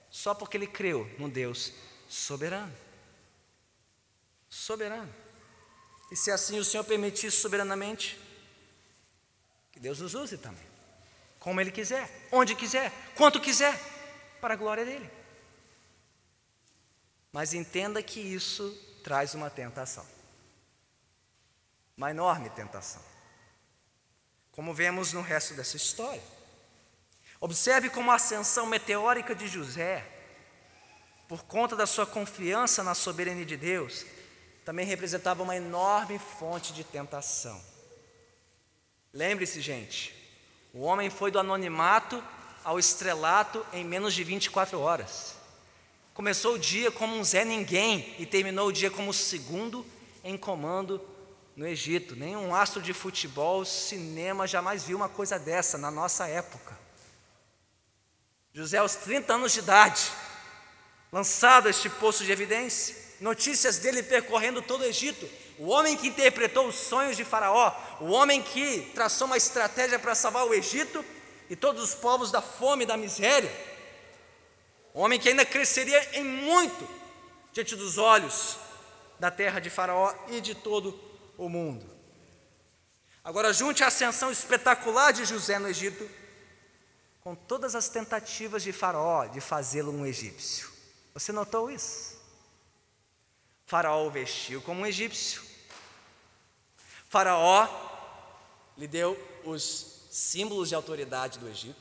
Só 0.08 0.32
porque 0.32 0.56
ele 0.56 0.68
creu 0.68 1.12
no 1.18 1.28
Deus 1.28 1.72
soberano. 2.08 2.72
Soberano. 4.48 5.23
E 6.14 6.16
se 6.16 6.30
assim 6.30 6.60
o 6.60 6.64
Senhor 6.64 6.84
permitir 6.84 7.32
soberanamente, 7.32 8.16
que 9.72 9.80
Deus 9.80 9.98
nos 9.98 10.14
use 10.14 10.38
também, 10.38 10.64
como 11.40 11.60
Ele 11.60 11.72
quiser, 11.72 12.08
onde 12.30 12.54
quiser, 12.54 12.92
quanto 13.16 13.40
quiser, 13.40 13.76
para 14.40 14.54
a 14.54 14.56
glória 14.56 14.84
dEle. 14.84 15.10
Mas 17.32 17.52
entenda 17.52 18.00
que 18.00 18.20
isso 18.20 18.70
traz 19.02 19.34
uma 19.34 19.50
tentação, 19.50 20.06
uma 21.96 22.12
enorme 22.12 22.48
tentação, 22.50 23.02
como 24.52 24.72
vemos 24.72 25.12
no 25.12 25.20
resto 25.20 25.54
dessa 25.54 25.76
história. 25.76 26.22
Observe 27.40 27.90
como 27.90 28.12
a 28.12 28.14
ascensão 28.14 28.66
meteórica 28.66 29.34
de 29.34 29.48
José, 29.48 30.06
por 31.26 31.42
conta 31.42 31.74
da 31.74 31.86
sua 31.86 32.06
confiança 32.06 32.84
na 32.84 32.94
soberania 32.94 33.44
de 33.44 33.56
Deus, 33.56 34.06
também 34.64 34.86
representava 34.86 35.42
uma 35.42 35.56
enorme 35.56 36.18
fonte 36.18 36.72
de 36.72 36.82
tentação. 36.82 37.60
Lembre-se, 39.12 39.60
gente, 39.60 40.14
o 40.72 40.80
homem 40.80 41.10
foi 41.10 41.30
do 41.30 41.38
anonimato 41.38 42.22
ao 42.64 42.78
estrelato 42.78 43.64
em 43.72 43.84
menos 43.84 44.14
de 44.14 44.24
24 44.24 44.80
horas. 44.80 45.36
Começou 46.14 46.54
o 46.54 46.58
dia 46.58 46.90
como 46.90 47.14
um 47.14 47.22
Zé 47.22 47.44
Ninguém 47.44 48.14
e 48.18 48.24
terminou 48.24 48.68
o 48.68 48.72
dia 48.72 48.90
como 48.90 49.10
o 49.10 49.14
segundo 49.14 49.84
em 50.22 50.36
comando 50.36 51.00
no 51.54 51.66
Egito. 51.66 52.16
Nenhum 52.16 52.54
astro 52.54 52.80
de 52.80 52.92
futebol, 52.92 53.64
cinema 53.64 54.46
jamais 54.46 54.84
viu 54.84 54.96
uma 54.96 55.08
coisa 55.08 55.38
dessa 55.38 55.76
na 55.76 55.90
nossa 55.90 56.26
época. 56.26 56.78
José, 58.52 58.78
aos 58.78 58.94
30 58.94 59.34
anos 59.34 59.52
de 59.52 59.58
idade, 59.58 60.10
lançado 61.12 61.66
a 61.66 61.70
este 61.70 61.90
poço 61.90 62.24
de 62.24 62.32
evidência, 62.32 63.03
notícias 63.20 63.78
dele 63.78 64.02
percorrendo 64.02 64.62
todo 64.62 64.82
o 64.82 64.84
Egito. 64.84 65.28
O 65.58 65.68
homem 65.68 65.96
que 65.96 66.08
interpretou 66.08 66.66
os 66.66 66.74
sonhos 66.74 67.16
de 67.16 67.24
Faraó, 67.24 67.72
o 68.00 68.10
homem 68.10 68.42
que 68.42 68.90
traçou 68.94 69.26
uma 69.26 69.36
estratégia 69.36 69.98
para 69.98 70.14
salvar 70.14 70.46
o 70.46 70.54
Egito 70.54 71.04
e 71.48 71.54
todos 71.54 71.82
os 71.82 71.94
povos 71.94 72.30
da 72.30 72.42
fome 72.42 72.84
e 72.84 72.86
da 72.86 72.96
miséria. 72.96 73.52
O 74.92 75.00
homem 75.00 75.18
que 75.18 75.28
ainda 75.28 75.44
cresceria 75.44 76.18
em 76.18 76.24
muito 76.24 76.88
diante 77.52 77.76
dos 77.76 77.98
olhos 77.98 78.56
da 79.18 79.30
terra 79.30 79.60
de 79.60 79.70
Faraó 79.70 80.12
e 80.28 80.40
de 80.40 80.54
todo 80.54 80.98
o 81.38 81.48
mundo. 81.48 81.86
Agora, 83.22 83.52
junte 83.52 83.82
a 83.82 83.86
ascensão 83.86 84.30
espetacular 84.30 85.12
de 85.12 85.24
José 85.24 85.58
no 85.58 85.68
Egito 85.68 86.08
com 87.20 87.34
todas 87.34 87.74
as 87.74 87.88
tentativas 87.88 88.62
de 88.62 88.70
Faraó 88.70 89.24
de 89.24 89.40
fazê-lo 89.40 89.90
um 89.90 90.04
egípcio. 90.04 90.70
Você 91.14 91.32
notou 91.32 91.70
isso? 91.70 92.13
Faraó 93.66 94.06
o 94.06 94.10
vestiu 94.10 94.60
como 94.60 94.80
um 94.80 94.86
egípcio. 94.86 95.42
Faraó 97.08 97.68
lhe 98.76 98.86
deu 98.86 99.18
os 99.44 100.08
símbolos 100.10 100.68
de 100.68 100.74
autoridade 100.74 101.38
do 101.38 101.48
Egito. 101.48 101.76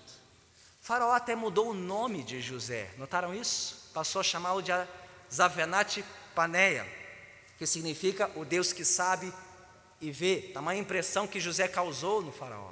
Faraó 0.79 1.11
até 1.11 1.35
mudou 1.35 1.69
o 1.69 1.73
nome 1.73 2.23
de 2.23 2.41
José. 2.41 2.91
Notaram 2.97 3.33
isso? 3.33 3.89
Passou 3.93 4.19
a 4.19 4.23
chamá-lo 4.23 4.61
de 4.61 4.71
Zavenat 5.31 6.03
Paneia, 6.35 6.85
que 7.57 7.65
significa 7.65 8.29
o 8.35 8.43
Deus 8.43 8.73
que 8.73 8.83
sabe 8.83 9.33
e 10.01 10.11
vê. 10.11 10.51
Tamanha 10.53 10.81
impressão 10.81 11.27
que 11.27 11.39
José 11.39 11.67
causou 11.67 12.21
no 12.21 12.31
faraó. 12.31 12.71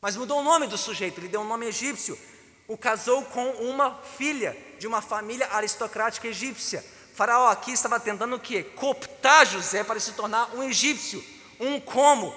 Mas 0.00 0.16
mudou 0.16 0.40
o 0.40 0.44
nome 0.44 0.66
do 0.66 0.78
sujeito, 0.78 1.20
lhe 1.20 1.28
deu 1.28 1.40
um 1.40 1.48
nome 1.48 1.66
egípcio. 1.66 2.18
O 2.66 2.78
casou 2.78 3.24
com 3.24 3.50
uma 3.50 3.96
filha 4.02 4.56
de 4.78 4.86
uma 4.86 5.02
família 5.02 5.48
aristocrática 5.52 6.28
egípcia. 6.28 6.84
Faraó 7.18 7.48
aqui 7.48 7.72
estava 7.72 7.98
tentando 7.98 8.36
o 8.36 8.38
quê? 8.38 8.62
Cooptar 8.62 9.44
José 9.44 9.82
para 9.82 9.98
se 9.98 10.12
tornar 10.12 10.54
um 10.54 10.62
egípcio, 10.62 11.20
um 11.58 11.80
como 11.80 12.32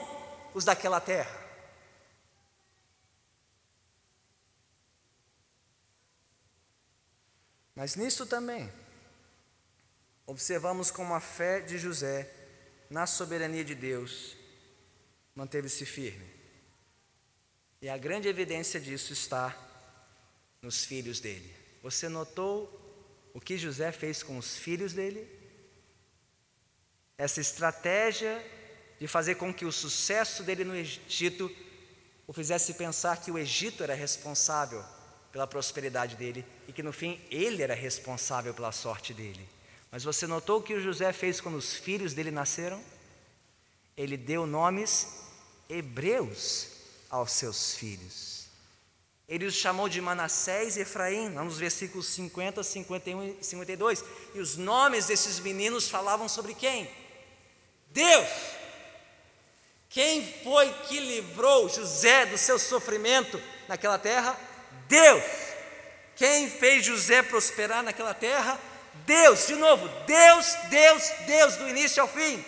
os 0.56 0.66
daquela 0.66 1.00
terra. 1.00 1.40
Mas 7.76 7.96
nisso 7.96 8.26
também, 8.26 8.74
observamos 10.26 10.90
como 10.90 11.14
a 11.14 11.20
fé 11.20 11.60
de 11.60 11.78
José 11.78 12.28
na 12.90 13.06
soberania 13.06 13.64
de 13.64 13.76
Deus 13.76 14.36
manteve-se 15.36 15.86
firme. 15.86 16.28
E 17.84 17.88
a 17.88 18.00
grande 18.00 18.28
evidência 18.28 18.80
disso 18.80 19.14
está 19.14 19.56
nos 20.60 20.84
filhos 20.84 21.20
dele. 21.20 21.56
Você 21.84 22.10
notou 22.10 22.81
o 23.34 23.40
que 23.40 23.58
José 23.58 23.92
fez 23.92 24.24
com 24.24 24.38
os 24.38 24.58
filhos 24.58 24.94
dele, 24.94 25.28
essa 27.18 27.40
estratégia 27.40 28.44
de 29.00 29.08
fazer 29.08 29.36
com 29.36 29.54
que 29.54 29.66
o 29.66 29.72
sucesso 29.72 30.44
dele 30.44 30.64
no 30.64 30.76
Egito 30.76 31.50
o 32.28 32.34
fizesse 32.34 32.76
pensar 32.76 33.18
que 33.18 33.32
o 33.32 33.38
Egito 33.38 33.84
era 33.84 33.94
responsável 33.94 34.84
pela 35.32 35.46
prosperidade 35.46 36.16
dele 36.16 36.46
e 36.68 36.72
que 36.72 36.84
no 36.84 36.94
fim 36.94 37.20
ele 37.30 37.62
era 37.62 37.74
responsável 37.74 38.54
pela 38.54 38.72
sorte 38.72 39.14
dele. 39.14 39.48
Mas 39.92 40.04
você 40.04 40.26
notou 40.26 40.60
o 40.60 40.64
que 40.64 40.74
o 40.74 40.82
José 40.82 41.12
fez 41.12 41.42
quando 41.42 41.56
os 41.56 41.74
filhos 41.76 42.14
dele 42.14 42.32
nasceram? 42.32 42.82
Ele 43.98 44.16
deu 44.16 44.46
nomes 44.46 45.08
hebreus 45.68 46.68
aos 47.10 47.34
seus 47.34 47.76
filhos. 47.76 48.31
Ele 49.32 49.46
os 49.46 49.56
chamou 49.56 49.88
de 49.88 50.02
Manassés 50.02 50.76
e 50.76 50.82
Efraim, 50.82 51.30
nos 51.30 51.58
versículos 51.58 52.08
50, 52.08 52.62
51 52.62 53.38
e 53.40 53.44
52. 53.44 54.04
E 54.36 54.40
os 54.42 54.58
nomes 54.58 55.06
desses 55.06 55.40
meninos 55.40 55.88
falavam 55.88 56.28
sobre 56.28 56.54
quem? 56.54 56.92
Deus. 57.88 58.28
Quem 59.90 60.22
foi 60.44 60.70
que 60.86 61.00
livrou 61.00 61.70
José 61.70 62.26
do 62.26 62.38
seu 62.38 62.60
sofrimento 62.60 63.42
naquela 63.70 63.98
terra? 63.98 64.38
Deus. 64.90 65.24
Quem 66.18 66.50
fez 66.50 66.86
José 66.86 67.24
prosperar 67.24 67.82
naquela 67.82 68.14
terra? 68.14 68.60
Deus. 69.06 69.48
De 69.48 69.56
novo, 69.56 69.88
Deus, 70.06 70.46
Deus, 70.70 71.04
Deus, 71.26 71.56
do 71.56 71.70
início 71.70 72.02
ao 72.02 72.10
fim. 72.10 72.44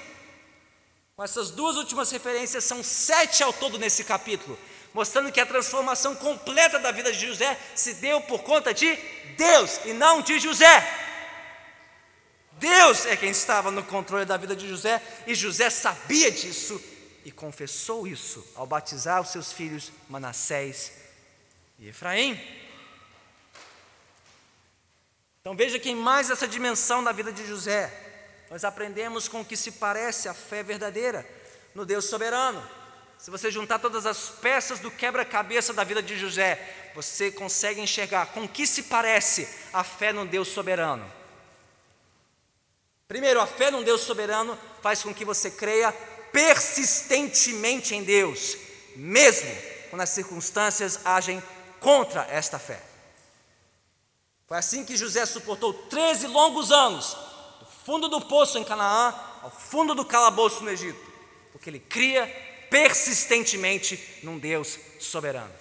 Com 1.16 1.24
essas 1.24 1.50
duas 1.50 1.78
últimas 1.78 2.12
referências, 2.12 2.66
são 2.66 2.84
sete 2.84 3.42
ao 3.42 3.54
todo 3.54 3.80
nesse 3.80 4.04
capítulo, 4.04 4.60
mostrando 4.94 5.32
que 5.32 5.40
a 5.40 5.46
transformação 5.46 6.16
completa 6.16 6.80
da 6.80 6.92
vida 6.92 7.12
de 7.12 7.28
José 7.28 7.58
se 7.76 7.96
deu 7.96 8.22
por 8.22 8.44
conta 8.44 8.74
de 8.74 8.96
Deus 9.38 9.80
e 9.86 9.94
não 9.94 10.22
de 10.22 10.40
José. 10.40 11.02
Deus 12.54 13.06
é 13.06 13.18
quem 13.18 13.32
estava 13.32 13.72
no 13.72 13.84
controle 13.84 14.26
da 14.26 14.38
vida 14.38 14.56
de 14.56 14.68
José 14.70 15.02
e 15.26 15.34
José 15.34 15.70
sabia 15.70 16.32
disso 16.32 16.82
e 17.26 17.32
confessou 17.32 18.08
isso 18.08 18.46
ao 18.56 18.68
batizar 18.68 19.22
os 19.22 19.30
seus 19.30 19.52
filhos 19.52 19.92
Manassés 20.08 20.92
e 21.80 21.88
Efraim. 21.88 22.40
Então 25.42 25.56
veja 25.56 25.80
que 25.80 25.90
em 25.90 25.96
mais 25.96 26.30
essa 26.30 26.48
dimensão 26.48 27.04
da 27.04 27.12
vida 27.12 27.32
de 27.32 27.46
José, 27.46 27.92
nós 28.50 28.64
aprendemos 28.64 29.28
com 29.28 29.42
o 29.42 29.46
que 29.46 29.58
se 29.58 29.74
parece 29.74 30.30
a 30.30 30.34
fé 30.34 30.64
verdadeira 30.64 31.28
no 31.76 31.86
Deus 31.86 32.06
soberano. 32.06 32.64
Se 33.24 33.32
você 33.32 33.50
juntar 33.50 33.80
todas 33.80 34.06
as 34.06 34.28
peças 34.28 34.82
do 34.82 34.92
quebra-cabeça 34.92 35.72
da 35.72 35.86
vida 35.86 36.04
de 36.04 36.20
José, 36.20 36.92
você 36.94 37.32
consegue 37.32 37.80
enxergar 37.80 38.26
com 38.34 38.46
que 38.46 38.68
se 38.68 38.84
parece 38.84 39.48
a 39.72 39.82
fé 39.82 40.12
no 40.12 40.26
Deus 40.26 40.50
soberano. 40.50 41.10
Primeiro, 43.08 43.40
a 43.40 43.48
fé 43.48 43.72
num 43.72 43.82
Deus 43.82 44.02
soberano 44.02 44.60
faz 44.82 45.04
com 45.04 45.14
que 45.14 45.24
você 45.24 45.50
creia 45.50 45.94
persistentemente 46.34 47.96
em 47.96 48.04
Deus, 48.04 48.58
mesmo 48.98 49.56
quando 49.90 50.02
as 50.02 50.10
circunstâncias 50.10 51.00
agem 51.06 51.42
contra 51.80 52.28
esta 52.30 52.60
fé. 52.60 52.84
Foi 54.48 54.58
assim 54.58 54.84
que 54.84 54.98
José 54.98 55.26
suportou 55.26 55.74
13 55.74 56.28
longos 56.28 56.74
anos, 56.74 57.16
do 57.62 57.66
fundo 57.86 58.10
do 58.10 58.20
poço 58.20 58.58
em 58.58 58.66
Canaã 58.66 59.16
ao 59.42 59.50
fundo 59.50 59.96
do 59.96 60.04
calabouço 60.04 60.62
no 60.62 60.70
Egito, 60.70 61.00
porque 61.54 61.70
ele 61.70 61.80
cria 61.80 62.52
persistentemente 62.74 64.20
num 64.24 64.40
Deus 64.40 64.80
soberano. 65.00 65.54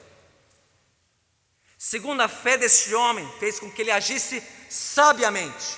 Segundo 1.77 2.23
a 2.23 2.29
fé 2.29 2.57
deste 2.57 2.95
homem, 2.95 3.31
fez 3.39 3.61
com 3.61 3.71
que 3.71 3.83
ele 3.83 3.91
agisse 3.91 4.43
sabiamente, 4.71 5.77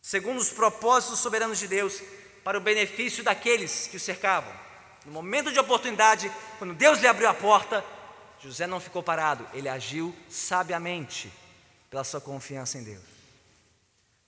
segundo 0.00 0.38
os 0.38 0.50
propósitos 0.50 1.18
soberanos 1.18 1.58
de 1.58 1.68
Deus, 1.68 2.00
para 2.42 2.56
o 2.56 2.60
benefício 2.62 3.22
daqueles 3.22 3.86
que 3.86 3.98
o 3.98 4.00
cercavam. 4.00 4.50
No 5.04 5.12
momento 5.12 5.52
de 5.52 5.58
oportunidade, 5.58 6.32
quando 6.58 6.72
Deus 6.72 6.98
lhe 6.98 7.06
abriu 7.06 7.28
a 7.28 7.34
porta, 7.34 7.84
José 8.42 8.66
não 8.66 8.80
ficou 8.80 9.02
parado, 9.02 9.46
ele 9.52 9.68
agiu 9.68 10.16
sabiamente 10.30 11.30
pela 11.90 12.02
sua 12.02 12.20
confiança 12.20 12.78
em 12.78 12.82
Deus. 12.82 13.04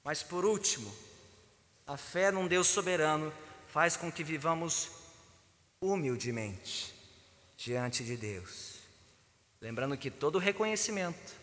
Mas 0.05 0.23
por 0.23 0.45
último, 0.45 0.95
a 1.87 1.97
fé 1.97 2.31
num 2.31 2.47
Deus 2.47 2.67
soberano 2.67 3.33
faz 3.69 3.97
com 3.97 4.13
que 4.13 4.23
vivamos 4.23 5.01
humildemente 5.83 6.95
diante 7.57 8.05
de 8.05 8.17
Deus. 8.17 8.79
Lembrando 9.61 9.99
que 9.99 10.11
todo 10.11 10.39
reconhecimento, 10.39 11.35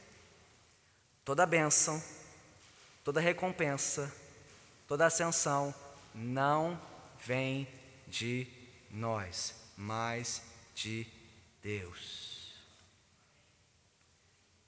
toda 1.25 1.45
bênção, 1.45 2.01
toda 3.03 3.19
recompensa, 3.19 4.11
toda 4.87 5.05
ascensão 5.05 5.75
não 6.15 6.81
vem 7.25 7.67
de 8.07 8.47
nós, 8.89 9.53
mas 9.77 10.41
de 10.73 11.05
Deus. 11.61 12.53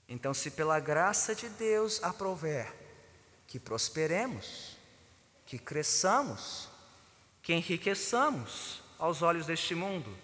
Então, 0.06 0.34
se 0.34 0.50
pela 0.50 0.78
graça 0.78 1.34
de 1.34 1.48
Deus 1.48 2.02
aprover 2.02 2.70
que 3.46 3.58
prosperemos, 3.58 4.76
que 5.46 5.58
cresçamos, 5.58 6.68
que 7.42 7.54
enriqueçamos 7.54 8.81
aos 9.02 9.20
olhos 9.20 9.46
deste 9.46 9.74
mundo, 9.74 10.16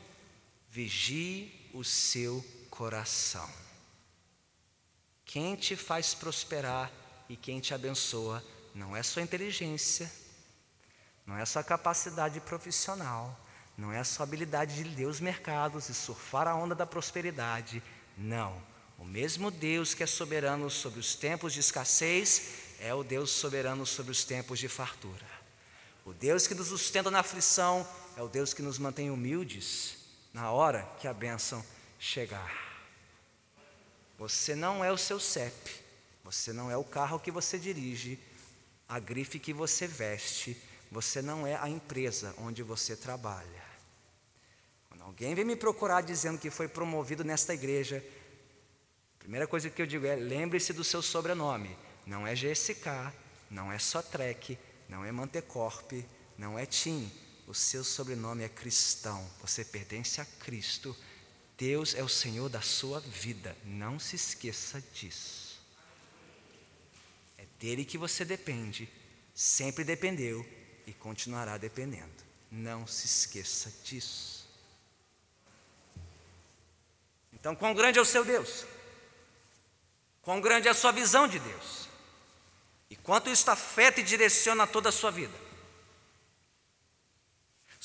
vigie 0.70 1.68
o 1.74 1.82
seu 1.82 2.44
coração. 2.70 3.50
Quem 5.24 5.56
te 5.56 5.74
faz 5.74 6.14
prosperar 6.14 6.88
e 7.28 7.36
quem 7.36 7.58
te 7.58 7.74
abençoa 7.74 8.40
não 8.72 8.96
é 8.96 9.02
sua 9.02 9.22
inteligência, 9.22 10.08
não 11.26 11.36
é 11.36 11.44
sua 11.44 11.64
capacidade 11.64 12.38
profissional, 12.38 13.36
não 13.76 13.92
é 13.92 14.04
sua 14.04 14.22
habilidade 14.22 14.76
de 14.76 14.84
ler 14.84 15.06
os 15.06 15.18
mercados 15.18 15.88
e 15.88 15.94
surfar 15.94 16.46
a 16.46 16.54
onda 16.54 16.76
da 16.76 16.86
prosperidade. 16.86 17.82
Não. 18.16 18.62
O 18.96 19.04
mesmo 19.04 19.50
Deus 19.50 19.92
que 19.92 20.04
é 20.04 20.06
soberano 20.06 20.70
sobre 20.70 21.00
os 21.00 21.16
tempos 21.16 21.52
de 21.52 21.58
escassez 21.58 22.76
é 22.78 22.94
o 22.94 23.02
Deus 23.02 23.32
soberano 23.32 23.84
sobre 23.84 24.12
os 24.12 24.24
tempos 24.24 24.60
de 24.60 24.68
fartura. 24.68 25.26
O 26.04 26.14
Deus 26.14 26.46
que 26.46 26.54
nos 26.54 26.68
sustenta 26.68 27.10
na 27.10 27.20
aflição 27.20 27.84
é 28.18 28.22
o 28.22 28.26
Deus 28.26 28.52
que 28.52 28.62
nos 28.62 28.80
mantém 28.80 29.12
humildes 29.12 29.96
na 30.34 30.50
hora 30.50 30.82
que 30.98 31.06
a 31.06 31.14
bênção 31.14 31.64
chegar. 32.00 32.52
Você 34.18 34.56
não 34.56 34.84
é 34.84 34.90
o 34.90 34.98
seu 34.98 35.20
CEP, 35.20 35.84
você 36.24 36.52
não 36.52 36.68
é 36.68 36.76
o 36.76 36.82
carro 36.82 37.20
que 37.20 37.30
você 37.30 37.56
dirige, 37.56 38.18
a 38.88 38.98
grife 38.98 39.38
que 39.38 39.52
você 39.52 39.86
veste, 39.86 40.60
você 40.90 41.22
não 41.22 41.46
é 41.46 41.54
a 41.54 41.68
empresa 41.68 42.34
onde 42.38 42.60
você 42.60 42.96
trabalha. 42.96 43.62
Quando 44.88 45.04
alguém 45.04 45.32
vem 45.36 45.44
me 45.44 45.54
procurar 45.54 46.00
dizendo 46.00 46.40
que 46.40 46.50
foi 46.50 46.66
promovido 46.66 47.22
nesta 47.22 47.54
igreja, 47.54 48.04
a 49.14 49.18
primeira 49.20 49.46
coisa 49.46 49.70
que 49.70 49.80
eu 49.80 49.86
digo 49.86 50.06
é: 50.06 50.16
lembre-se 50.16 50.72
do 50.72 50.82
seu 50.82 51.02
sobrenome. 51.02 51.78
Não 52.04 52.26
é 52.26 52.34
GSK, 52.34 53.12
não 53.48 53.70
é 53.70 53.78
Sotrec, 53.78 54.58
não 54.88 55.04
é 55.04 55.12
Mantecorp, 55.12 55.92
não 56.36 56.58
é 56.58 56.66
TIM. 56.66 57.08
O 57.48 57.54
seu 57.54 57.82
sobrenome 57.82 58.44
é 58.44 58.48
cristão. 58.48 59.26
Você 59.40 59.64
pertence 59.64 60.20
a 60.20 60.24
Cristo. 60.26 60.94
Deus 61.56 61.94
é 61.94 62.04
o 62.04 62.08
Senhor 62.08 62.50
da 62.50 62.60
sua 62.60 63.00
vida. 63.00 63.56
Não 63.64 63.98
se 63.98 64.16
esqueça 64.16 64.84
disso. 64.92 65.58
É 67.38 67.46
dele 67.58 67.86
que 67.86 67.96
você 67.96 68.22
depende, 68.22 68.86
sempre 69.34 69.82
dependeu 69.82 70.46
e 70.86 70.92
continuará 70.92 71.56
dependendo. 71.56 72.12
Não 72.50 72.86
se 72.86 73.06
esqueça 73.06 73.72
disso. 73.82 74.46
Então, 77.32 77.56
quão 77.56 77.72
grande 77.72 77.98
é 77.98 78.02
o 78.02 78.04
seu 78.04 78.26
Deus? 78.26 78.66
Quão 80.20 80.38
grande 80.38 80.68
é 80.68 80.70
a 80.70 80.74
sua 80.74 80.92
visão 80.92 81.26
de 81.26 81.38
Deus? 81.38 81.88
E 82.90 82.96
quanto 82.96 83.30
isso 83.30 83.50
afeta 83.50 84.00
e 84.00 84.04
direciona 84.04 84.66
toda 84.66 84.90
a 84.90 84.92
sua 84.92 85.10
vida? 85.10 85.47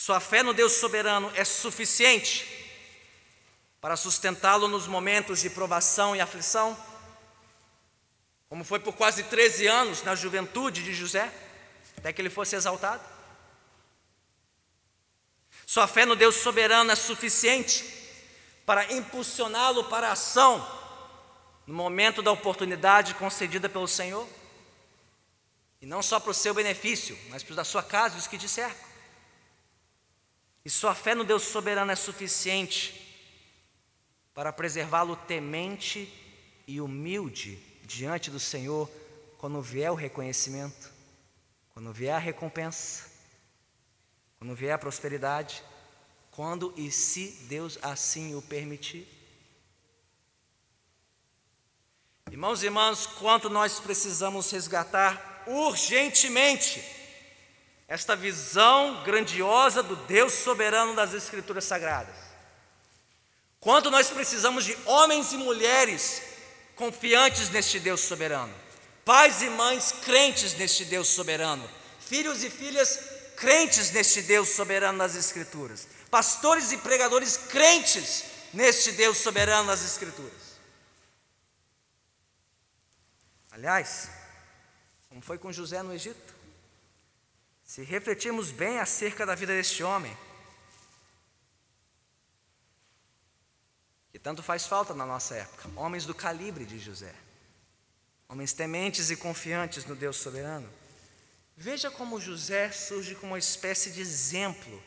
Sua 0.04 0.20
fé 0.20 0.44
no 0.44 0.54
Deus 0.54 0.74
soberano 0.74 1.32
é 1.34 1.46
suficiente 1.46 2.46
para 3.80 3.96
sustentá-lo 3.96 4.68
nos 4.68 4.86
momentos 4.86 5.40
de 5.40 5.50
provação 5.50 6.14
e 6.14 6.20
aflição? 6.20 6.78
Como 8.50 8.66
foi 8.66 8.80
por 8.80 8.96
quase 8.96 9.24
13 9.24 9.66
anos 9.66 10.04
na 10.04 10.14
juventude 10.14 10.84
de 10.84 10.94
José? 10.94 11.32
até 11.96 12.12
que 12.12 12.22
ele 12.22 12.30
fosse 12.30 12.54
exaltado. 12.54 13.02
Sua 15.66 15.88
fé 15.88 16.06
no 16.06 16.18
Deus 16.18 16.36
soberano 16.36 16.92
é 16.92 16.96
suficiente 16.96 17.86
para 18.66 18.92
impulsioná-lo 18.92 19.86
para 19.86 20.10
a 20.10 20.12
ação 20.12 20.68
no 21.66 21.74
momento 21.74 22.22
da 22.22 22.30
oportunidade 22.30 23.14
concedida 23.14 23.70
pelo 23.70 23.88
Senhor. 23.88 24.28
E 25.82 25.86
não 25.86 26.04
só 26.04 26.20
para 26.20 26.32
o 26.32 26.34
seu 26.34 26.54
benefício, 26.54 27.18
mas 27.30 27.42
para 27.42 27.54
o 27.54 27.56
da 27.56 27.64
sua 27.64 27.82
casa 27.82 28.18
e 28.18 28.20
os 28.20 28.28
que 28.28 28.38
te 28.38 28.50
cercam. 28.50 28.93
E 30.66 30.70
sua 30.70 30.96
fé 30.96 31.14
no 31.14 31.26
Deus 31.26 31.44
soberano 31.44 31.92
é 31.92 31.96
suficiente 31.96 33.02
para 34.34 34.54
preservá-lo 34.54 35.16
temente 35.16 36.12
e 36.66 36.80
humilde 36.80 37.62
diante 37.84 38.32
do 38.32 38.40
Senhor 38.40 38.90
quando 39.38 39.62
vier 39.62 39.92
o 39.92 39.96
reconhecimento. 39.96 40.92
Quando 41.74 41.92
vier 41.92 42.16
a 42.16 42.20
recompensa, 42.20 43.10
quando 44.38 44.56
vier 44.56 44.74
a 44.74 44.78
prosperidade, 44.78 45.64
quando 46.32 46.74
e 46.78 46.92
se 46.92 47.46
Deus 47.48 47.78
assim 47.82 48.36
o 48.36 48.42
permitir. 48.42 49.08
Irmãos 52.32 52.64
e 52.64 52.68
irmãs, 52.68 53.06
quanto 53.06 53.50
nós 53.50 53.80
precisamos 53.80 54.50
resgatar 54.52 55.44
urgentemente 55.46 57.03
esta 57.88 58.16
visão 58.16 59.04
grandiosa 59.04 59.84
do 59.84 59.96
Deus 59.96 60.34
soberano 60.34 60.96
das 60.96 61.14
Escrituras 61.14 61.66
Sagradas. 61.66 62.16
Quanto 63.60 63.90
nós 63.92 64.10
precisamos 64.10 64.66
de 64.66 64.78
homens 64.86 65.32
e 65.32 65.38
mulheres 65.38 66.22
confiantes 66.76 67.50
neste 67.50 67.80
Deus 67.80 68.02
soberano 68.02 68.64
pais 69.06 69.42
e 69.42 69.50
mães 69.50 69.92
crentes 69.92 70.54
neste 70.56 70.86
Deus 70.86 71.10
soberano, 71.10 71.70
filhos 72.00 72.44
e 72.44 72.50
filhas 72.50 73.00
crentes 73.36 73.92
neste 73.92 74.22
Deus 74.22 74.50
soberano 74.50 74.98
nas 74.98 75.16
Escrituras, 75.16 75.88
pastores 76.10 76.72
e 76.72 76.78
pregadores 76.78 77.38
crentes 77.38 78.24
neste 78.54 78.92
Deus 78.94 79.18
soberano 79.18 79.68
nas 79.68 79.84
Escrituras. 79.84 80.54
Aliás, 83.52 84.10
como 85.10 85.22
foi 85.22 85.38
com 85.38 85.52
José 85.52 85.84
no 85.84 85.94
Egito, 85.94 86.33
se 87.74 87.82
refletirmos 87.82 88.52
bem 88.52 88.78
acerca 88.78 89.26
da 89.26 89.34
vida 89.34 89.52
deste 89.52 89.84
homem, 89.84 90.16
que 94.12 94.20
tanto 94.20 94.44
faz 94.44 94.68
falta 94.68 94.94
na 94.94 95.08
nossa 95.08 95.34
época, 95.34 95.68
homens 95.76 96.06
do 96.06 96.14
calibre 96.14 96.66
de 96.66 96.78
José, 96.78 97.16
homens 98.30 98.54
tementes 98.54 99.10
e 99.10 99.16
confiantes 99.16 99.86
no 99.86 99.96
Deus 99.96 100.18
soberano. 100.18 100.70
Veja 101.58 101.90
como 101.90 102.22
José 102.22 102.72
surge 102.72 103.16
como 103.16 103.32
uma 103.32 103.40
espécie 103.40 103.90
de 103.90 104.02
exemplo, 104.02 104.80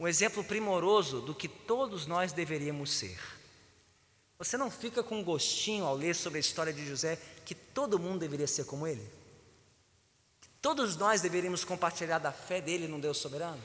um 0.00 0.08
exemplo 0.08 0.42
primoroso 0.42 1.20
do 1.20 1.34
que 1.34 1.46
todos 1.46 2.06
nós 2.06 2.32
deveríamos 2.32 2.90
ser. 2.90 3.20
Você 4.38 4.56
não 4.56 4.70
fica 4.70 5.02
com 5.02 5.18
um 5.18 5.24
gostinho 5.24 5.84
ao 5.84 5.94
ler 5.94 6.16
sobre 6.16 6.38
a 6.38 6.40
história 6.40 6.72
de 6.72 6.88
José 6.88 7.18
que 7.44 7.54
todo 7.54 7.98
mundo 7.98 8.20
deveria 8.20 8.46
ser 8.46 8.64
como 8.64 8.86
ele? 8.86 9.17
Todos 10.60 10.96
nós 10.96 11.20
deveríamos 11.20 11.64
compartilhar 11.64 12.18
da 12.18 12.32
fé 12.32 12.60
dele 12.60 12.88
num 12.88 12.98
Deus 12.98 13.18
soberano? 13.18 13.62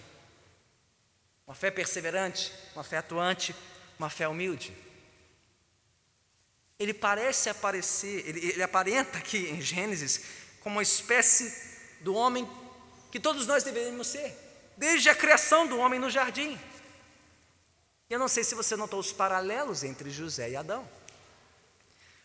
Uma 1.47 1.55
fé 1.55 1.71
perseverante, 1.71 2.53
uma 2.75 2.83
fé 2.83 2.97
atuante, 2.97 3.55
uma 3.97 4.09
fé 4.09 4.27
humilde. 4.27 4.75
Ele 6.77 6.93
parece 6.93 7.49
aparecer, 7.49 8.27
ele, 8.27 8.51
ele 8.51 8.63
aparenta 8.63 9.17
aqui 9.17 9.49
em 9.49 9.61
Gênesis 9.61 10.23
como 10.61 10.75
uma 10.75 10.83
espécie 10.83 11.73
do 12.01 12.13
homem 12.13 12.49
que 13.11 13.19
todos 13.19 13.45
nós 13.45 13.63
deveríamos 13.63 14.07
ser, 14.07 14.35
desde 14.77 15.09
a 15.09 15.15
criação 15.15 15.67
do 15.67 15.77
homem 15.77 15.99
no 15.99 16.09
jardim. 16.09 16.59
Eu 18.09 18.19
não 18.19 18.27
sei 18.27 18.43
se 18.43 18.55
você 18.55 18.75
notou 18.75 18.99
os 18.99 19.11
paralelos 19.11 19.83
entre 19.83 20.09
José 20.09 20.51
e 20.51 20.55
Adão. 20.55 20.87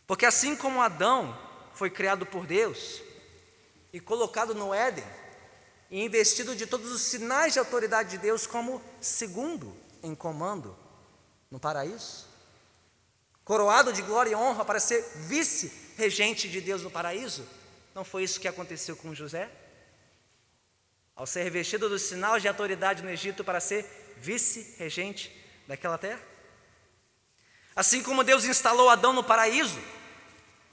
Porque 0.06 0.26
assim 0.26 0.56
como 0.56 0.82
Adão 0.82 1.38
foi 1.74 1.90
criado 1.90 2.26
por 2.26 2.46
Deus 2.46 3.02
e 3.92 4.00
colocado 4.00 4.54
no 4.54 4.72
Éden, 4.72 5.04
e 5.90 6.04
investido 6.04 6.54
de 6.54 6.66
todos 6.66 6.92
os 6.92 7.02
sinais 7.02 7.54
de 7.54 7.58
autoridade 7.58 8.10
de 8.10 8.18
Deus 8.18 8.46
como 8.46 8.82
segundo 9.00 9.74
em 10.02 10.14
comando 10.14 10.76
no 11.50 11.58
paraíso, 11.58 12.26
coroado 13.44 13.92
de 13.92 14.02
glória 14.02 14.30
e 14.30 14.34
honra 14.34 14.64
para 14.64 14.78
ser 14.78 15.02
vice-regente 15.16 16.48
de 16.48 16.60
Deus 16.60 16.82
no 16.82 16.90
paraíso, 16.90 17.46
não 17.94 18.04
foi 18.04 18.22
isso 18.22 18.40
que 18.40 18.48
aconteceu 18.48 18.94
com 18.96 19.14
José? 19.14 19.50
ao 21.18 21.26
ser 21.26 21.42
revestido 21.42 21.88
do 21.88 21.98
sinal 21.98 22.38
de 22.38 22.46
autoridade 22.46 23.02
no 23.02 23.10
Egito 23.10 23.42
para 23.42 23.58
ser 23.58 23.84
vice-regente 24.18 25.34
daquela 25.66 25.98
terra. 25.98 26.22
Assim 27.74 28.04
como 28.04 28.22
Deus 28.22 28.44
instalou 28.44 28.88
Adão 28.88 29.12
no 29.12 29.24
paraíso 29.24 29.80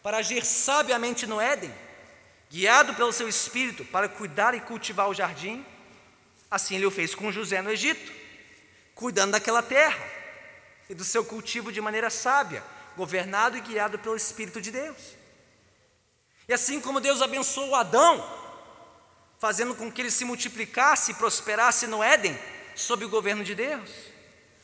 para 0.04 0.18
agir 0.18 0.46
sabiamente 0.46 1.26
no 1.26 1.42
Éden, 1.42 1.74
guiado 2.50 2.94
pelo 2.94 3.12
seu 3.12 3.28
espírito 3.28 3.84
para 3.86 4.08
cuidar 4.08 4.54
e 4.54 4.62
cultivar 4.62 5.10
o 5.10 5.14
jardim, 5.14 5.66
assim 6.50 6.76
ele 6.76 6.86
o 6.86 6.92
fez 6.92 7.14
com 7.14 7.32
José 7.32 7.62
no 7.62 7.72
Egito, 7.72 8.12
cuidando 8.94 9.32
daquela 9.32 9.62
terra 9.62 10.04
e 10.90 10.94
do 10.94 11.04
seu 11.04 11.26
cultivo 11.26 11.72
de 11.72 11.82
maneira 11.82 12.10
sábia, 12.10 12.64
governado 12.96 13.58
e 13.58 13.62
guiado 13.62 14.00
pelo 14.00 14.16
Espírito 14.16 14.62
de 14.62 14.72
Deus. 14.72 14.98
E 16.48 16.54
assim 16.54 16.80
como 16.80 17.02
Deus 17.02 17.22
abençoou 17.22 17.76
Adão 17.76 18.46
fazendo 19.40 19.76
com 19.76 19.92
que 19.92 20.02
ele 20.02 20.12
se 20.12 20.26
multiplicasse 20.26 21.12
e 21.12 21.16
prosperasse 21.16 21.88
no 21.88 22.04
Éden, 22.04 22.38
sob 22.76 23.06
o 23.06 23.10
governo 23.10 23.44
de 23.44 23.54
Deus. 23.54 23.90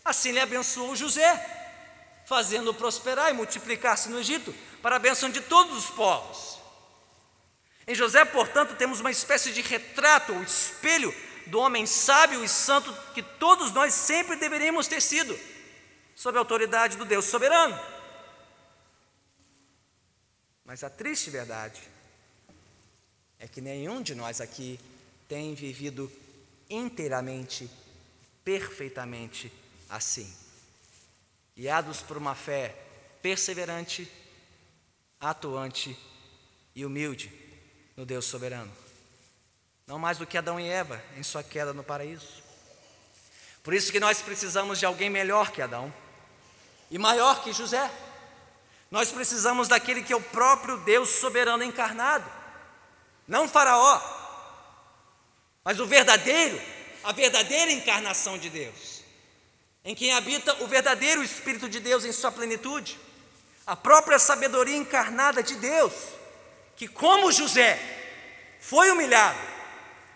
Assim 0.04 0.30
ele 0.30 0.40
abençoou 0.40 0.96
José, 0.96 2.24
fazendo-o 2.26 2.74
prosperar 2.74 3.30
e 3.30 3.34
multiplicar-se 3.34 4.10
no 4.10 4.20
Egito, 4.20 4.54
para 4.82 4.96
a 4.96 5.00
bênção 5.00 5.30
de 5.30 5.42
todos 5.42 5.78
os 5.78 5.90
povos. 5.92 6.61
Em 7.92 7.96
José, 7.96 8.24
portanto, 8.24 8.74
temos 8.78 9.02
uma 9.02 9.12
espécie 9.12 9.52
de 9.52 9.60
retrato 9.60 10.32
ou 10.32 10.42
espelho 10.42 11.14
do 11.48 11.60
homem 11.60 11.86
sábio 11.86 12.42
e 12.42 12.48
santo 12.48 12.90
que 13.14 13.22
todos 13.22 13.74
nós 13.74 13.94
sempre 13.94 14.38
deveríamos 14.38 14.88
ter 14.88 15.02
sido, 15.02 15.38
sob 16.16 16.38
a 16.38 16.40
autoridade 16.40 16.96
do 16.96 17.04
Deus 17.04 17.26
soberano. 17.26 17.78
Mas 20.64 20.86
a 20.86 20.90
triste 20.90 21.30
verdade 21.30 21.82
é 23.38 23.46
que 23.46 23.60
nenhum 23.60 24.02
de 24.02 24.16
nós 24.16 24.40
aqui 24.40 24.80
tem 25.28 25.54
vivido 25.54 26.10
inteiramente, 26.70 27.70
perfeitamente 28.42 29.52
assim. 29.90 30.34
Guiados 31.58 32.02
por 32.02 32.16
uma 32.16 32.36
fé 32.36 32.74
perseverante, 33.22 34.10
atuante 35.20 36.00
e 36.74 36.86
humilde 36.86 37.51
no 38.02 38.06
Deus 38.08 38.26
soberano. 38.26 38.72
Não 39.86 40.00
mais 40.00 40.18
do 40.18 40.26
que 40.26 40.36
Adão 40.36 40.60
e 40.60 40.68
Eva 40.68 41.00
em 41.18 41.22
sua 41.22 41.44
queda 41.44 41.72
no 41.72 41.84
paraíso. 41.84 42.42
Por 43.62 43.76
isso 43.76 43.92
que 43.92 44.00
nós 44.00 44.20
precisamos 44.24 44.80
de 44.80 44.88
alguém 44.88 45.08
melhor 45.08 45.52
que 45.52 45.62
Adão 45.62 45.94
e 46.90 46.98
maior 46.98 47.44
que 47.44 47.54
José. 47.54 47.92
Nós 48.90 49.12
precisamos 49.12 49.68
daquele 49.68 50.02
que 50.02 50.12
é 50.12 50.16
o 50.16 50.22
próprio 50.22 50.78
Deus 50.78 51.10
soberano 51.10 51.64
encarnado 51.64 52.26
não 53.28 53.48
Faraó, 53.48 54.02
mas 55.64 55.80
o 55.80 55.86
verdadeiro, 55.86 56.60
a 57.04 57.12
verdadeira 57.12 57.72
encarnação 57.72 58.36
de 58.36 58.50
Deus, 58.50 59.04
em 59.86 59.94
quem 59.94 60.12
habita 60.12 60.56
o 60.64 60.68
verdadeiro 60.68 61.24
Espírito 61.24 61.70
de 61.70 61.80
Deus 61.80 62.04
em 62.04 62.12
sua 62.12 62.32
plenitude, 62.32 63.00
a 63.68 63.76
própria 63.76 64.18
sabedoria 64.18 64.76
encarnada 64.76 65.44
de 65.44 65.54
Deus, 65.58 65.94
que, 66.82 66.88
como 66.88 67.32
José, 67.32 67.80
foi 68.60 68.90
humilhado, 68.90 69.38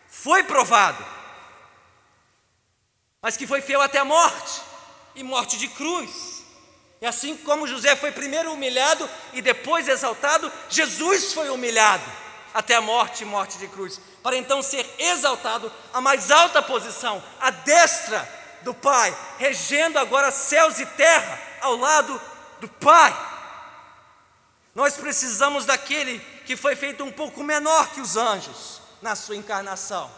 foi 0.07 0.41
provado, 0.45 1.05
mas 3.21 3.37
que 3.37 3.45
foi 3.45 3.61
fiel 3.61 3.83
até 3.83 3.99
a 3.99 4.03
morte 4.03 4.63
e 5.13 5.21
morte 5.21 5.59
de 5.59 5.67
cruz. 5.67 6.43
E 6.99 7.05
assim 7.05 7.37
como 7.37 7.67
José 7.67 7.95
foi 7.95 8.11
primeiro 8.11 8.51
humilhado 8.51 9.07
e 9.33 9.43
depois 9.43 9.87
exaltado, 9.87 10.51
Jesus 10.67 11.33
foi 11.33 11.51
humilhado 11.51 12.03
até 12.51 12.73
a 12.73 12.81
morte 12.81 13.21
e 13.21 13.27
morte 13.27 13.59
de 13.59 13.67
cruz, 13.67 14.01
para 14.23 14.35
então 14.35 14.63
ser 14.63 14.89
exaltado 14.97 15.71
à 15.93 16.01
mais 16.01 16.31
alta 16.31 16.63
posição, 16.63 17.23
à 17.39 17.51
destra 17.51 18.27
do 18.63 18.73
Pai, 18.73 19.15
regendo 19.37 19.99
agora 19.99 20.31
céus 20.31 20.79
e 20.79 20.85
terra 20.87 21.39
ao 21.61 21.75
lado 21.75 22.19
do 22.59 22.67
Pai. 22.67 23.15
Nós 24.73 24.97
precisamos 24.97 25.63
daquele 25.63 26.33
que 26.45 26.55
foi 26.55 26.75
feito 26.75 27.03
um 27.03 27.11
pouco 27.11 27.43
menor 27.43 27.89
que 27.89 28.01
os 28.01 28.15
anjos 28.15 28.81
na 29.01 29.15
sua 29.15 29.35
encarnação, 29.35 30.09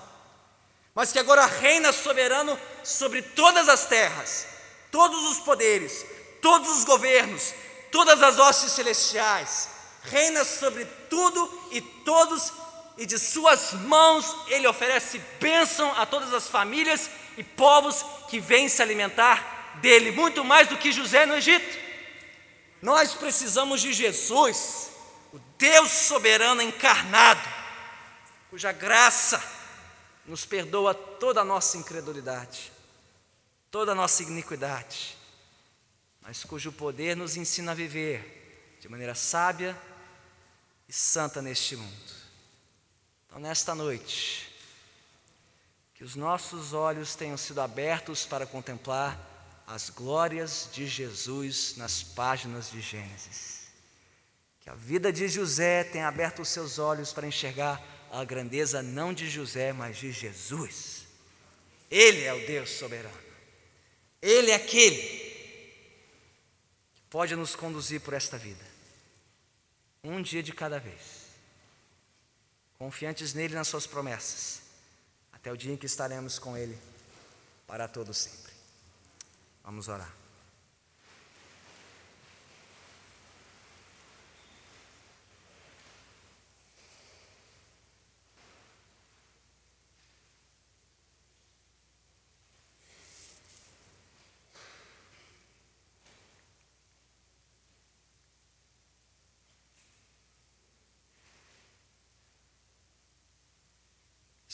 mas 0.94 1.12
que 1.12 1.20
agora 1.20 1.46
reina 1.46 1.92
soberano 1.92 2.60
sobre 2.84 3.22
todas 3.22 3.70
as 3.70 3.86
terras, 3.86 4.48
todos 4.92 5.32
os 5.32 5.40
poderes, 5.40 6.06
todos 6.42 6.70
os 6.70 6.84
governos, 6.84 7.54
todas 7.92 8.22
as 8.22 8.40
hostes 8.40 8.72
celestiais. 8.72 9.70
Reina 10.04 10.46
sobre 10.46 10.86
tudo 11.10 11.68
e 11.72 11.82
todos, 11.82 12.54
e 12.98 13.06
de 13.06 13.20
suas 13.20 13.74
mãos 13.74 14.36
ele 14.48 14.68
oferece 14.68 15.20
bênção 15.40 15.92
a 15.98 16.06
todas 16.06 16.34
as 16.34 16.48
famílias 16.48 17.10
e 17.38 17.44
povos 17.44 18.06
que 18.30 18.40
vêm 18.40 18.70
se 18.70 18.82
alimentar 18.82 19.76
dele, 19.82 20.12
muito 20.12 20.44
mais 20.44 20.68
do 20.68 20.78
que 20.78 20.92
José 20.92 21.26
no 21.26 21.36
Egito. 21.36 21.78
Nós 22.82 23.14
precisamos 23.14 23.82
de 23.82 23.92
Jesus, 23.92 24.90
o 25.34 25.40
Deus 25.58 25.90
soberano 25.90 26.62
encarnado, 26.62 27.48
cuja 28.50 28.72
graça 28.72 29.42
nos 30.26 30.46
perdoa 30.46 30.94
toda 30.94 31.42
a 31.42 31.46
nossa 31.46 31.78
incredulidade, 31.78 32.72
toda 33.72 33.92
a 33.92 33.96
nossa 33.96 34.24
iniquidade, 34.24 35.18
mas 36.22 36.44
cujo 36.44 36.72
poder 36.72 37.16
nos 37.16 37.38
ensina 37.38 37.72
a 37.72 37.76
viver 37.76 38.78
de 38.82 38.90
maneira 38.90 39.16
sábia 39.16 39.78
e 40.88 40.94
santa 40.94 41.42
neste 41.42 41.76
mundo. 41.76 42.14
Então, 43.26 43.40
nesta 43.40 43.74
noite, 43.74 44.54
que 45.94 46.04
os 46.04 46.16
nossos 46.16 46.74
olhos 46.74 47.16
tenham 47.16 47.38
sido 47.38 47.60
abertos 47.60 48.26
para 48.26 48.46
contemplar 48.46 49.20
as 49.66 49.90
glórias 49.90 50.70
de 50.72 50.88
Jesus 50.88 51.76
nas 51.76 52.04
páginas 52.04 52.72
de 52.72 52.80
Gênesis. 52.80 53.57
Que 54.68 54.72
a 54.72 54.76
vida 54.76 55.14
de 55.14 55.30
José 55.30 55.86
tenha 55.86 56.10
aberto 56.10 56.42
os 56.42 56.50
seus 56.50 56.78
olhos 56.78 57.14
para 57.14 57.26
enxergar 57.26 57.82
a 58.12 58.22
grandeza 58.26 58.84
não 58.84 59.14
de 59.14 59.30
José, 59.30 59.72
mas 59.72 59.96
de 59.96 60.12
Jesus. 60.12 61.08
Ele 61.90 62.26
é 62.26 62.34
o 62.34 62.46
Deus 62.46 62.72
soberano. 62.72 63.18
Ele 64.22 64.52
é 64.52 64.56
aquele 64.56 64.98
que 66.96 67.02
pode 67.10 67.34
nos 67.34 67.56
conduzir 67.56 68.02
por 68.02 68.14
esta 68.14 68.38
vida 68.38 68.66
um 70.04 70.22
dia 70.22 70.44
de 70.44 70.52
cada 70.52 70.82
vez, 70.82 71.28
confiantes 72.78 73.34
nele 73.34 73.56
nas 73.56 73.70
suas 73.70 73.88
promessas, 73.88 74.64
até 75.32 75.50
até 75.50 75.52
o 75.54 75.56
dia 75.56 75.72
em 75.72 75.78
que 75.78 75.86
estaremos 75.86 76.38
com 76.38 76.58
Ele 76.58 76.78
para 77.66 77.88
todo 77.88 78.14
sempre. 78.14 78.52
Vamos 79.64 79.88
orar. 79.88 80.27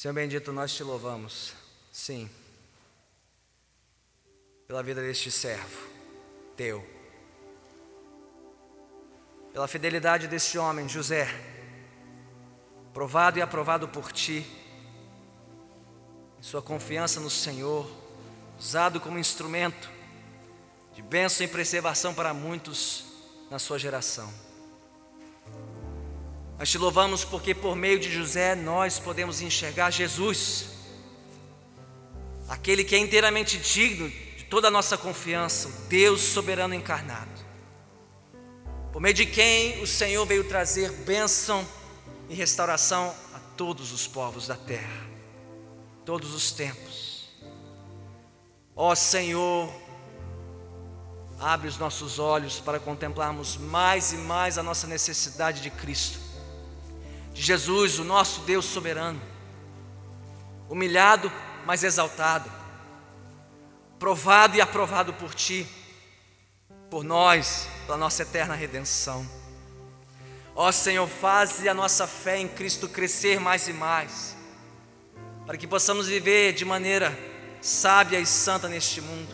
Senhor 0.04 0.14
bendito, 0.16 0.51
nós 0.51 0.74
te 0.74 0.84
louvamos, 0.84 1.54
sim, 1.89 2.30
pela 4.68 4.84
vida 4.84 5.01
deste 5.01 5.32
servo, 5.32 5.88
teu, 6.58 6.86
pela 9.54 9.66
fidelidade 9.66 10.28
deste 10.28 10.58
homem, 10.58 10.89
José, 10.89 11.30
provado 12.93 13.39
e 13.39 13.41
aprovado 13.41 13.88
por 13.88 14.12
ti, 14.12 14.45
sua 16.41 16.62
confiança 16.62 17.22
no 17.22 17.30
Senhor, 17.30 17.89
usado 18.60 18.99
como 18.99 19.18
instrumento 19.18 19.89
de 20.93 21.01
bênção 21.01 21.45
e 21.45 21.49
preservação 21.49 22.14
para 22.14 22.34
muitos 22.34 23.06
na 23.49 23.58
sua 23.58 23.80
geração. 23.80 24.53
Nós 26.58 26.70
te 26.70 26.78
louvamos 26.78 27.26
porque 27.26 27.54
por 27.54 27.76
meio 27.76 27.99
de 27.99 28.12
José 28.12 28.56
nós 28.56 28.99
podemos 28.99 29.41
enxergar 29.41 29.91
Jesus, 29.91 30.66
aquele 32.47 32.84
que 32.84 32.95
é 32.95 32.99
inteiramente 32.99 33.58
digno 33.58 34.08
de 34.10 34.45
toda 34.45 34.68
a 34.68 34.72
nossa 34.72 34.97
confiança, 34.97 35.68
o 35.68 35.72
Deus 35.88 36.22
soberano 36.22 36.74
encarnado, 36.74 37.32
por 38.91 39.01
meio 39.01 39.16
de 39.16 39.26
quem 39.26 39.82
o 39.82 39.88
Senhor 39.88 40.26
veio 40.26 40.43
trazer 40.43 40.91
bênção 40.91 41.68
e 42.30 42.36
restauração 42.36 43.14
a 43.34 43.39
todos 43.58 43.91
os 43.91 44.08
povos 44.08 44.47
da 44.47 44.56
terra, 44.56 45.08
todos 46.06 46.36
os 46.36 46.51
tempos. 46.51 47.30
Ó 48.76 48.93
Senhor, 48.93 49.74
abre 51.39 51.68
os 51.68 51.78
nossos 51.80 52.20
olhos 52.20 52.60
para 52.60 52.80
contemplarmos 52.80 53.58
mais 53.58 54.14
e 54.14 54.18
mais 54.18 54.58
a 54.58 54.64
nossa 54.64 54.86
necessidade 54.86 55.62
de 55.62 55.72
Cristo 55.72 56.22
de 57.34 57.42
Jesus, 57.42 57.98
o 57.98 58.04
nosso 58.04 58.42
Deus 58.42 58.66
soberano, 58.66 59.20
humilhado, 60.70 61.32
mas 61.66 61.84
exaltado, 61.84 62.50
provado 63.98 64.56
e 64.56 64.62
aprovado 64.62 65.14
por 65.14 65.34
Ti, 65.34 65.68
por 66.92 67.04
nós, 67.04 67.68
pela 67.86 67.98
nossa 67.98 68.22
eterna 68.22 68.54
redenção. 68.54 69.28
Ó 70.56 70.72
Senhor, 70.72 71.08
faz 71.08 71.66
a 71.66 71.74
nossa 71.74 72.06
fé 72.06 72.38
em 72.38 72.48
Cristo 72.48 72.88
crescer 72.88 73.40
mais 73.40 73.68
e 73.68 73.74
mais, 73.74 74.38
para 75.48 75.58
que 75.58 75.66
possamos 75.66 76.08
viver 76.08 76.54
de 76.54 76.64
maneira 76.64 77.18
sábia 77.60 78.20
e 78.20 78.26
santa 78.26 78.70
neste 78.70 79.02
mundo. 79.02 79.34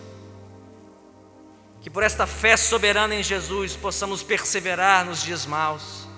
Que 1.81 1.89
por 1.89 2.03
esta 2.03 2.25
fé 2.25 2.55
soberana 2.55 3.15
em 3.15 3.23
Jesus 3.23 3.75
possamos 3.75 4.23
perseverar 4.23 5.05
nos 5.05 5.21
dias 5.21 5.45
maus 5.45 6.08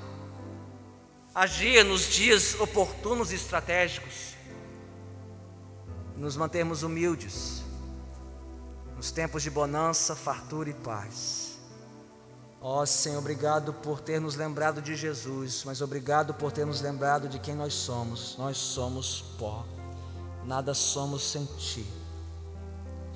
agir 1.33 1.83
nos 1.85 2.03
dias 2.09 2.59
oportunos 2.59 3.31
e 3.31 3.35
estratégicos, 3.35 4.35
nos 6.17 6.35
mantermos 6.35 6.83
humildes, 6.83 7.63
nos 8.95 9.11
tempos 9.11 9.41
de 9.41 9.49
bonança, 9.49 10.15
fartura 10.15 10.69
e 10.69 10.73
paz. 10.73 11.59
Ó 12.63 12.81
oh, 12.81 12.85
Senhor, 12.85 13.17
obrigado 13.17 13.73
por 13.73 13.99
ter 13.99 14.21
nos 14.21 14.35
lembrado 14.35 14.81
de 14.81 14.95
Jesus, 14.95 15.63
mas 15.65 15.81
obrigado 15.81 16.33
por 16.33 16.51
ter 16.51 16.63
nos 16.63 16.79
lembrado 16.79 17.27
de 17.27 17.39
quem 17.39 17.55
nós 17.55 17.73
somos. 17.73 18.37
Nós 18.37 18.57
somos 18.57 19.21
pó, 19.39 19.65
nada 20.45 20.73
somos 20.75 21.23
sem 21.23 21.45
Ti. 21.57 21.85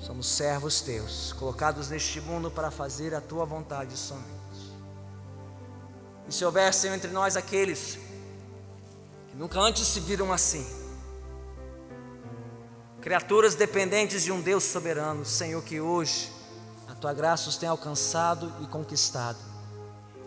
Somos 0.00 0.26
servos 0.26 0.80
Teus, 0.80 1.32
colocados 1.32 1.88
neste 1.88 2.20
mundo 2.20 2.50
para 2.50 2.70
fazer 2.70 3.14
a 3.14 3.20
Tua 3.20 3.44
vontade 3.44 3.96
somente. 3.96 4.26
E 6.28 6.34
se 6.34 6.44
houvessem 6.44 6.92
entre 6.92 7.10
nós 7.12 7.36
aqueles 7.36 8.05
Nunca 9.36 9.60
antes 9.60 9.86
se 9.86 10.00
viram 10.00 10.32
assim. 10.32 10.66
Criaturas 13.02 13.54
dependentes 13.54 14.22
de 14.24 14.32
um 14.32 14.40
Deus 14.40 14.64
soberano, 14.64 15.26
Senhor, 15.26 15.62
que 15.62 15.78
hoje 15.78 16.32
a 16.88 16.94
tua 16.94 17.12
graça 17.12 17.50
os 17.50 17.56
tem 17.58 17.68
alcançado 17.68 18.50
e 18.62 18.66
conquistado, 18.66 19.38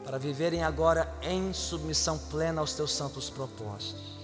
para 0.06 0.20
viverem 0.20 0.64
agora 0.64 1.12
em 1.24 1.52
submissão 1.54 2.20
plena 2.30 2.62
aos 2.62 2.74
teus 2.74 2.92
santos 2.92 3.32
propósitos. 3.32 4.20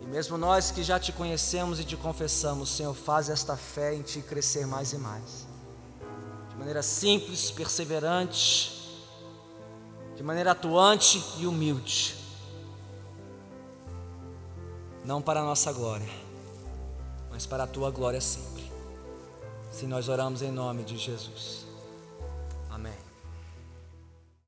E 0.00 0.06
mesmo 0.06 0.38
nós 0.38 0.70
que 0.70 0.84
já 0.84 1.00
te 1.00 1.12
conhecemos 1.12 1.80
e 1.80 1.84
te 1.84 1.96
confessamos, 1.96 2.70
Senhor, 2.70 2.94
faz 2.94 3.28
esta 3.28 3.56
fé 3.56 3.92
em 3.94 4.02
ti 4.02 4.22
crescer 4.22 4.64
mais 4.64 4.92
e 4.92 4.96
mais, 4.96 5.46
de 6.50 6.56
maneira 6.56 6.84
simples, 6.84 7.50
perseverante, 7.50 9.02
de 10.14 10.22
maneira 10.22 10.52
atuante 10.52 11.20
e 11.38 11.46
humilde 11.48 12.19
não 15.04 15.22
para 15.22 15.40
a 15.40 15.44
nossa 15.44 15.72
glória, 15.72 16.08
mas 17.30 17.46
para 17.46 17.64
a 17.64 17.66
tua 17.66 17.90
glória 17.90 18.20
sempre. 18.20 18.70
Se 19.70 19.86
nós 19.86 20.08
oramos 20.08 20.42
em 20.42 20.50
nome 20.50 20.82
de 20.82 20.96
Jesus. 20.96 21.59